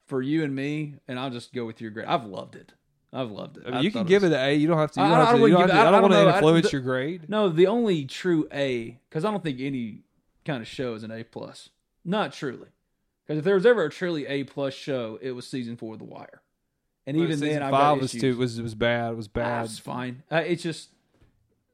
for 0.07 0.21
you 0.23 0.43
and 0.45 0.55
me, 0.55 0.97
and 1.09 1.19
I'll 1.19 1.31
just 1.31 1.53
go 1.55 1.65
with 1.65 1.81
your 1.81 1.91
grade. 1.91 2.07
I've 2.07 2.25
loved 2.27 2.57
it. 2.57 2.73
I've 3.13 3.31
loved 3.31 3.57
it. 3.57 3.65
I 3.67 3.71
mean, 3.71 3.79
I 3.79 3.81
you 3.81 3.91
can 3.91 4.07
give 4.07 4.23
was- 4.23 4.31
it 4.31 4.35
an 4.37 4.41
A. 4.49 4.55
You 4.55 4.69
don't 4.69 4.79
have 4.79 4.93
to. 4.93 5.01
You 5.01 5.07
I- 5.07 5.09
don't 5.11 5.19
I 5.19 5.25
have 5.25 5.35
to. 5.37 5.41
Wouldn't 5.43 5.59
don't 5.59 5.67
give 5.69 5.77
have 5.77 5.81
it- 5.81 5.83
to- 5.83 5.89
I 5.89 6.01
don't 6.01 6.03
want 6.03 6.13
to. 6.15 6.19
I- 6.21 6.35
influence 6.37 6.67
the- 6.67 6.73
your 6.73 6.81
grade. 6.83 7.29
No, 7.29 7.49
the 7.49 7.67
only 7.67 8.05
true 8.05 8.49
A, 8.53 8.99
because 9.09 9.25
I 9.25 9.31
don't 9.31 9.43
think 9.43 9.61
any 9.61 10.03
kind 10.45 10.63
of 10.63 10.69
show 10.69 10.95
is 10.95 11.03
an 11.03 11.11
A 11.11 11.25
plus. 11.25 11.71
Not 12.05 12.33
truly, 12.33 12.69
because 13.27 13.39
if 13.39 13.45
there 13.45 13.55
was 13.55 13.67
ever 13.67 13.85
a 13.85 13.91
truly 13.91 14.27
A 14.27 14.45
plus 14.45 14.75
show, 14.75 15.19
it 15.21 15.33
was 15.33 15.47
season 15.47 15.77
four 15.77 15.95
of 15.95 15.99
The 15.99 16.05
Wire. 16.05 16.41
And 17.07 17.17
But 17.17 17.23
even 17.25 17.41
then, 17.41 17.63
I've 17.63 17.71
five 17.73 17.81
got 17.97 18.01
was 18.01 18.11
issues. 18.15 18.21
too 18.21 18.37
was 18.39 18.61
was 18.63 18.75
bad. 18.77 19.13
It 19.13 19.17
was 19.17 19.27
Ah, 19.29 19.31
bad. 19.35 19.65
it's 19.65 19.79
fine. 19.79 20.23
Uh, 20.31 20.43
it's 20.47 20.63
just 20.63 20.91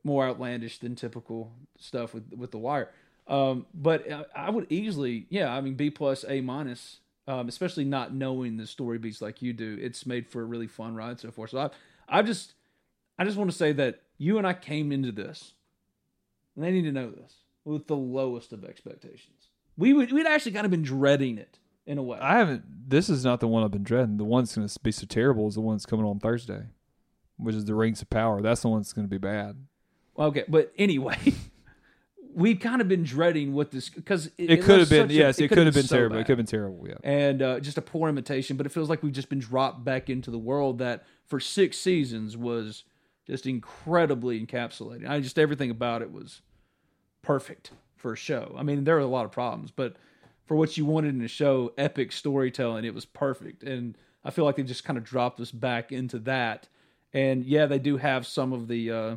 more 0.04 0.24
outlandish 0.26 0.78
than 0.78 0.94
typical 0.94 1.52
stuff 1.78 2.14
with 2.14 2.32
with 2.34 2.50
the 2.52 2.58
wire. 2.58 2.90
Um, 3.28 3.66
but 3.74 4.10
I, 4.10 4.24
I 4.36 4.50
would 4.50 4.66
easily, 4.70 5.26
yeah, 5.30 5.52
I 5.54 5.60
mean, 5.60 5.74
B 5.74 5.90
plus, 5.90 6.24
A 6.28 6.40
minus. 6.40 7.00
Um, 7.28 7.48
especially 7.48 7.84
not 7.84 8.14
knowing 8.14 8.56
the 8.56 8.66
story 8.66 8.98
beats 8.98 9.20
like 9.20 9.42
you 9.42 9.52
do, 9.52 9.76
it's 9.80 10.06
made 10.06 10.28
for 10.28 10.42
a 10.42 10.44
really 10.44 10.68
fun 10.68 10.94
ride 10.94 11.18
so 11.18 11.32
forth. 11.32 11.50
So 11.50 11.58
I, 11.58 11.70
I 12.08 12.22
just, 12.22 12.54
I 13.18 13.24
just 13.24 13.36
want 13.36 13.50
to 13.50 13.56
say 13.56 13.72
that 13.72 14.02
you 14.16 14.38
and 14.38 14.46
I 14.46 14.52
came 14.52 14.92
into 14.92 15.10
this, 15.10 15.54
and 16.54 16.64
they 16.64 16.70
need 16.70 16.82
to 16.82 16.92
know 16.92 17.10
this 17.10 17.34
with 17.64 17.88
the 17.88 17.96
lowest 17.96 18.52
of 18.52 18.64
expectations. 18.64 19.48
We 19.76 19.92
would, 19.92 20.12
we'd 20.12 20.26
actually 20.26 20.52
kind 20.52 20.64
of 20.64 20.70
been 20.70 20.82
dreading 20.82 21.36
it 21.36 21.58
in 21.86 21.98
a 21.98 22.02
way. 22.02 22.18
I 22.20 22.38
haven't. 22.38 22.64
This 22.88 23.08
is 23.08 23.24
not 23.24 23.40
the 23.40 23.48
one 23.48 23.62
I've 23.62 23.70
been 23.70 23.82
dreading. 23.82 24.16
The 24.16 24.24
one 24.24 24.44
that's 24.44 24.56
going 24.56 24.68
to 24.68 24.80
be 24.80 24.92
so 24.92 25.06
terrible 25.06 25.48
is 25.48 25.54
the 25.54 25.60
one 25.60 25.76
that's 25.76 25.86
coming 25.86 26.06
on 26.06 26.18
Thursday, 26.18 26.66
which 27.36 27.54
is 27.54 27.64
the 27.64 27.74
Rings 27.74 28.02
of 28.02 28.10
Power. 28.10 28.40
That's 28.40 28.62
the 28.62 28.68
one 28.68 28.80
that's 28.80 28.92
going 28.92 29.06
to 29.06 29.10
be 29.10 29.18
bad. 29.18 29.56
Okay, 30.18 30.44
but 30.48 30.72
anyway, 30.78 31.18
we've 32.36 32.60
kind 32.60 32.80
of 32.82 32.86
been 32.88 33.02
dreading 33.02 33.52
what 33.54 33.70
this 33.70 33.88
because 33.88 34.30
It, 34.36 34.62
could 34.62 34.78
have 34.78 34.90
been. 34.90 35.08
such 35.08 35.10
a- 35.10 35.14
yes, 35.14 35.38
it, 35.38 35.48
could've 35.48 35.56
could 35.58 35.66
have 35.66 35.74
been 35.74 35.82
so 35.84 35.96
terrible. 35.96 36.16
It 36.18 36.24
could 36.24 36.28
have 36.30 36.36
been 36.36 36.46
terrible. 36.46 36.86
Yeah. 36.86 36.94
and 37.02 37.40
uh, 37.42 37.60
just 37.60 37.78
a 37.78 37.82
poor 37.82 38.08
imitation. 38.08 38.56
But 38.56 38.66
it 38.66 38.68
feels 38.68 38.88
like 38.90 39.02
we've 39.02 39.12
just 39.12 39.30
been 39.30 39.38
dropped 39.40 39.84
back 39.84 40.08
into 40.10 40.30
the 40.30 40.38
world 40.38 40.78
that 40.78 41.04
for 41.26 41.40
six 41.40 41.78
seasons 41.78 42.36
was 42.36 42.84
just 43.26 43.46
incredibly 43.46 44.44
encapsulating. 44.44 45.08
I 45.08 45.18
just 45.20 45.38
everything 45.38 45.70
about 45.70 46.02
it 46.02 46.12
was 46.12 46.42
perfect 47.22 47.72
for 47.96 48.12
a 48.12 48.16
show. 48.16 48.54
I 48.56 48.62
mean, 48.62 48.84
there 48.84 48.94
were 48.96 49.00
a 49.00 49.06
lot 49.06 49.24
of 49.24 49.32
problems, 49.32 49.70
but 49.70 49.96
for 50.44 50.56
what 50.56 50.76
you 50.76 50.84
wanted 50.84 51.14
in 51.14 51.22
a 51.22 51.28
show, 51.28 51.72
epic 51.76 52.12
storytelling, 52.12 52.84
it 52.84 52.94
was 52.94 53.04
perfect. 53.04 53.62
And 53.64 53.96
I 54.24 54.30
feel 54.30 54.44
like 54.44 54.56
they 54.56 54.62
just 54.62 54.84
kind 54.84 54.96
of 54.98 55.04
dropped 55.04 55.40
us 55.40 55.50
back 55.50 55.90
into 55.90 56.18
that. 56.20 56.68
And 57.12 57.44
yeah, 57.44 57.66
they 57.66 57.78
do 57.78 57.96
have 57.96 58.26
some 58.26 58.52
of 58.52 58.68
the 58.68 58.90
uh, 58.92 59.16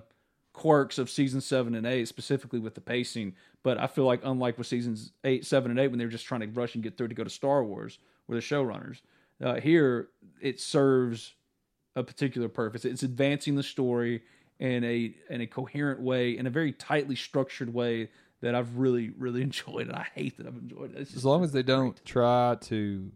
quirks 0.60 0.98
of 0.98 1.10
season 1.10 1.40
seven 1.40 1.74
and 1.74 1.88
eight, 1.88 2.06
specifically 2.06 2.60
with 2.60 2.76
the 2.76 2.82
pacing. 2.82 3.34
But 3.64 3.78
I 3.78 3.88
feel 3.88 4.04
like 4.04 4.20
unlike 4.26 4.58
with 4.58 4.68
seasons 4.68 5.14
eight, 5.24 5.46
seven, 5.46 5.72
and 5.72 5.80
eight, 5.80 5.88
when 5.88 6.00
they 6.00 6.06
were 6.06 6.12
just 6.12 6.26
trying 6.26 6.42
to 6.42 6.48
rush 6.48 6.76
and 6.76 6.84
get 6.84 6.98
through 6.98 7.08
to 7.08 7.16
go 7.16 7.24
to 7.24 7.30
Star 7.30 7.64
Wars, 7.64 7.98
were 8.28 8.36
the 8.36 8.42
showrunners. 8.42 9.00
Uh, 9.42 9.56
here, 9.62 10.10
it 10.42 10.60
serves 10.60 11.34
a 11.96 12.04
particular 12.04 12.50
purpose. 12.50 12.84
It's 12.84 13.04
advancing 13.04 13.56
the 13.56 13.64
story 13.64 14.22
in 14.60 14.84
a 14.84 15.16
in 15.30 15.40
a 15.40 15.48
coherent 15.48 16.02
way, 16.02 16.38
in 16.38 16.46
a 16.46 16.50
very 16.50 16.74
tightly 16.74 17.16
structured 17.16 17.74
way 17.74 18.10
that 18.42 18.54
I've 18.54 18.76
really 18.76 19.12
really 19.18 19.42
enjoyed, 19.50 19.88
and 19.88 19.96
I 19.96 20.08
hate 20.14 20.36
that 20.40 20.46
I've 20.46 20.58
enjoyed 20.58 20.94
it. 20.94 21.16
As 21.16 21.24
long 21.24 21.42
as 21.46 21.54
they 21.54 21.64
don't 21.64 21.98
try 22.04 22.58
to 22.64 23.10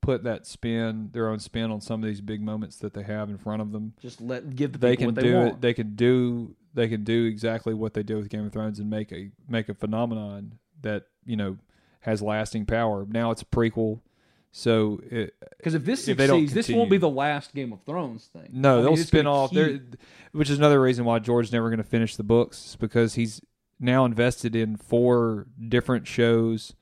put 0.00 0.24
that 0.24 0.46
spin, 0.46 1.10
their 1.12 1.28
own 1.28 1.38
spin 1.38 1.70
on 1.70 1.80
some 1.80 2.02
of 2.02 2.08
these 2.08 2.20
big 2.20 2.40
moments 2.40 2.76
that 2.76 2.94
they 2.94 3.02
have 3.02 3.28
in 3.28 3.38
front 3.38 3.62
of 3.62 3.72
them, 3.72 3.94
just 4.00 4.20
let 4.20 4.54
give 4.56 4.72
the 4.72 4.78
they 4.78 4.96
people 4.96 5.06
can 5.06 5.14
what 5.14 5.22
they 5.22 5.28
do 5.30 5.36
want. 5.36 5.48
it. 5.54 5.60
They 5.60 5.74
can 5.74 5.94
do. 5.94 6.54
They 6.74 6.88
can 6.88 7.04
do 7.04 7.24
exactly 7.24 7.74
what 7.74 7.94
they 7.94 8.02
did 8.02 8.16
with 8.16 8.28
Game 8.28 8.46
of 8.46 8.52
Thrones 8.52 8.78
and 8.78 8.88
make 8.88 9.12
a 9.12 9.30
make 9.48 9.68
a 9.68 9.74
phenomenon 9.74 10.58
that 10.82 11.06
you 11.24 11.36
know 11.36 11.58
has 12.00 12.22
lasting 12.22 12.66
power. 12.66 13.06
Now 13.08 13.30
it's 13.30 13.42
a 13.42 13.46
prequel, 13.46 14.00
so 14.52 15.00
Because 15.56 15.74
if 15.74 15.84
this 15.84 16.08
if 16.08 16.16
they 16.16 16.26
succeeds, 16.26 16.54
this 16.54 16.68
won't 16.68 16.90
be 16.90 16.98
the 16.98 17.08
last 17.08 17.54
Game 17.54 17.72
of 17.72 17.82
Thrones 17.84 18.26
thing. 18.26 18.48
No, 18.52 18.72
I 18.72 18.76
mean, 18.76 18.84
they'll 18.84 19.04
spin 19.04 19.26
off. 19.26 19.52
which 20.32 20.50
is 20.50 20.58
another 20.58 20.80
reason 20.80 21.04
why 21.04 21.18
George's 21.18 21.52
never 21.52 21.68
going 21.68 21.78
to 21.78 21.84
finish 21.84 22.16
the 22.16 22.22
books 22.22 22.76
because 22.76 23.14
he's 23.14 23.40
now 23.80 24.04
invested 24.04 24.56
in 24.56 24.76
four 24.76 25.46
different 25.68 26.06
shows 26.06 26.74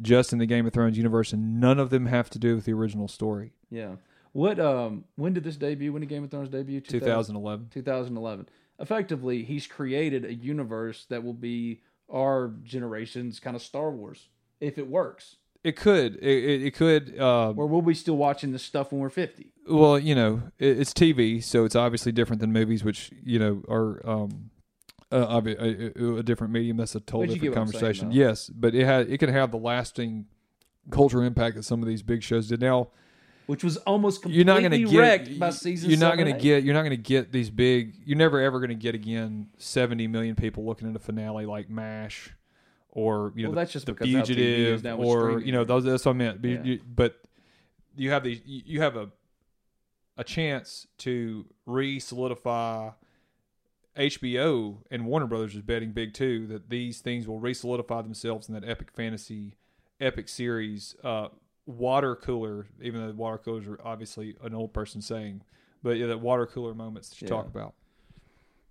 just 0.00 0.32
in 0.32 0.38
the 0.38 0.46
Game 0.46 0.66
of 0.66 0.72
Thrones 0.72 0.96
universe, 0.96 1.32
and 1.32 1.60
none 1.60 1.78
of 1.78 1.90
them 1.90 2.06
have 2.06 2.30
to 2.30 2.38
do 2.38 2.54
with 2.56 2.64
the 2.64 2.72
original 2.72 3.08
story. 3.08 3.52
Yeah. 3.70 3.96
What? 4.32 4.58
Um. 4.58 5.04
When 5.16 5.32
did 5.34 5.44
this 5.44 5.56
debut? 5.56 5.92
When 5.92 6.00
did 6.00 6.08
Game 6.08 6.24
of 6.24 6.30
Thrones 6.30 6.48
debut? 6.48 6.80
2011. 6.80 7.68
2011. 7.70 8.48
Effectively, 8.78 9.44
he's 9.44 9.66
created 9.66 10.24
a 10.24 10.34
universe 10.34 11.04
that 11.10 11.22
will 11.22 11.34
be 11.34 11.82
our 12.10 12.52
generation's 12.64 13.38
kind 13.40 13.54
of 13.54 13.62
Star 13.62 13.90
Wars, 13.90 14.28
if 14.60 14.78
it 14.78 14.88
works. 14.88 15.36
It 15.62 15.76
could. 15.76 16.16
It, 16.16 16.44
it, 16.44 16.62
it 16.64 16.74
could. 16.74 17.14
Uh, 17.18 17.50
Or 17.56 17.66
we'll 17.66 17.82
be 17.82 17.94
still 17.94 18.16
watching 18.16 18.50
this 18.50 18.64
stuff 18.64 18.90
when 18.90 19.00
we're 19.00 19.10
50. 19.10 19.52
well, 19.68 19.96
you 19.98 20.14
know, 20.14 20.42
it, 20.58 20.80
it's 20.80 20.92
TV, 20.92 21.42
so 21.44 21.64
it's 21.64 21.76
obviously 21.76 22.10
different 22.10 22.40
than 22.40 22.52
movies, 22.52 22.82
which 22.82 23.10
you 23.22 23.38
know 23.38 23.62
are 23.68 24.04
um, 24.08 24.50
uh, 25.12 25.16
a, 25.16 25.48
a, 25.48 25.54
uh, 25.54 25.90
uh, 26.00 26.14
uh, 26.14 26.16
a 26.16 26.22
different 26.22 26.52
medium. 26.52 26.76
That's 26.78 26.94
a 26.94 27.00
total 27.00 27.20
But 27.26 27.28
you 27.30 27.34
get 27.40 27.48
different 27.48 27.68
I'm 27.68 27.72
saying, 27.72 27.80
conversation. 27.82 28.12
yes, 28.12 28.48
but 28.48 28.74
it 28.74 28.84
had 28.84 29.08
it 29.10 29.18
can 29.18 29.28
have 29.30 29.50
the 29.50 29.58
lasting 29.58 30.26
cultural 30.90 31.24
impact 31.24 31.56
that 31.56 31.62
some 31.64 31.82
of 31.82 31.88
these 31.88 32.02
big 32.02 32.22
shows 32.22 32.48
did. 32.48 32.60
Now, 32.60 32.88
Which 33.46 33.62
was 33.62 33.76
almost 33.78 34.26
you're 34.26 34.44
not 34.44 34.60
going 34.60 34.72
to 34.72 34.84
get 34.84 34.98
wrecked 34.98 35.38
by 35.38 35.50
season 35.50 35.90
You're 35.90 35.98
not 35.98 36.16
going 36.16 36.32
to 36.34 36.40
get. 36.40 36.64
You're 36.64 36.74
not 36.74 36.82
going 36.82 36.90
to 36.90 36.96
get 36.96 37.30
these 37.32 37.50
big. 37.50 37.94
You're 38.04 38.18
never 38.18 38.40
ever 38.40 38.58
going 38.58 38.70
to 38.70 38.74
get 38.74 38.94
again 38.94 39.48
70 39.58 40.06
million 40.08 40.34
people 40.34 40.64
looking 40.64 40.88
at 40.88 40.96
a 40.96 40.98
finale 40.98 41.46
like 41.46 41.68
Mash, 41.70 42.30
or 42.90 43.32
you 43.36 43.42
know 43.44 43.50
Well, 43.50 43.54
the, 43.54 43.60
that's 43.60 43.72
just 43.72 43.86
the 43.86 43.94
Fugitive, 43.94 44.84
or 44.98 45.20
streaming. 45.20 45.46
you 45.46 45.52
know 45.52 45.64
those. 45.64 45.84
That's 45.84 46.04
what 46.04 46.12
I 46.12 46.14
meant. 46.14 46.42
But, 46.42 46.48
Yeah. 46.50 46.62
you, 46.64 46.80
but 46.94 47.20
you 47.96 48.10
have 48.10 48.24
these. 48.24 48.40
You 48.44 48.62
you 48.66 48.80
have 48.80 48.96
a 48.96 49.10
a 50.16 50.24
chance 50.24 50.86
to 50.98 51.46
re-solidify. 51.66 52.90
HBO 53.96 54.78
and 54.90 55.04
Warner 55.06 55.26
Brothers 55.26 55.54
is 55.54 55.62
betting 55.62 55.92
big 55.92 56.14
too 56.14 56.46
that 56.48 56.70
these 56.70 57.00
things 57.00 57.26
will 57.28 57.38
re-solidify 57.38 58.02
themselves 58.02 58.48
in 58.48 58.54
that 58.54 58.66
epic 58.68 58.90
fantasy, 58.92 59.54
epic 60.00 60.28
series. 60.28 60.96
Uh, 61.04 61.28
water 61.66 62.16
cooler, 62.16 62.66
even 62.80 63.00
though 63.06 63.12
water 63.12 63.38
coolers 63.38 63.66
are 63.68 63.78
obviously 63.84 64.36
an 64.42 64.54
old 64.54 64.72
person 64.72 65.00
saying, 65.00 65.42
but 65.82 65.96
yeah, 65.96 66.06
that 66.06 66.20
water 66.20 66.46
cooler 66.46 66.74
moments 66.74 67.10
that 67.10 67.20
you 67.20 67.26
Yeah. 67.26 67.34
talk 67.36 67.46
about. 67.46 67.74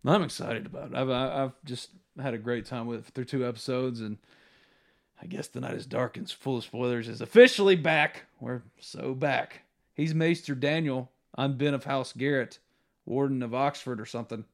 I'm 0.04 0.24
excited 0.24 0.66
about 0.66 0.92
it. 0.92 0.96
I've 0.96 1.10
I- 1.10 1.44
I've 1.44 1.64
just 1.64 1.92
had 2.20 2.34
a 2.34 2.38
great 2.40 2.66
time 2.66 2.88
with 2.88 3.08
it 3.08 3.14
through 3.14 3.26
two 3.26 3.46
episodes, 3.48 4.02
and 4.02 4.18
I 5.22 5.28
guess 5.28 5.48
the 5.48 5.60
night 5.62 5.76
is 5.76 5.86
dark 5.86 6.18
and 6.18 6.30
full 6.30 6.58
of 6.58 6.64
spoilers 6.64 7.08
is 7.08 7.22
officially 7.22 7.76
back. 7.76 8.24
We're 8.40 8.64
so 8.80 9.14
back. 9.14 9.62
He's 9.94 10.16
Maester 10.16 10.56
Daniel. 10.56 11.12
I'm 11.36 11.56
Ben 11.58 11.76
of 11.76 11.84
House 11.84 12.12
Garrett, 12.14 12.58
Warden 13.06 13.44
of 13.44 13.54
Oxford 13.54 14.02
or 14.02 14.06
something. 14.08 14.46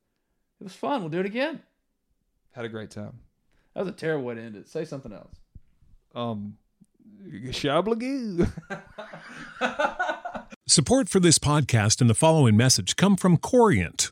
It 0.60 0.64
was 0.64 0.74
fun. 0.74 1.02
We'll 1.02 1.10
do 1.10 1.20
it 1.20 1.26
again. 1.26 1.62
Had 2.52 2.66
a 2.66 2.70
great 2.70 2.90
time. 2.90 3.20
That 3.74 3.82
was 3.82 3.90
a 3.90 3.96
terrible 3.96 4.26
way 4.26 4.36
to 4.36 4.42
end 4.42 4.56
it. 4.56 4.68
Say 4.68 4.86
something 4.86 5.14
else. 5.14 5.36
Um, 6.16 6.58
shablagoo. 7.24 8.50
Support 10.68 11.10
for 11.10 11.20
this 11.20 11.40
podcast 11.40 12.02
and 12.02 12.10
the 12.10 12.16
following 12.16 12.58
message 12.58 12.96
come 12.96 13.16
from 13.16 13.38
Corient. 13.38 14.12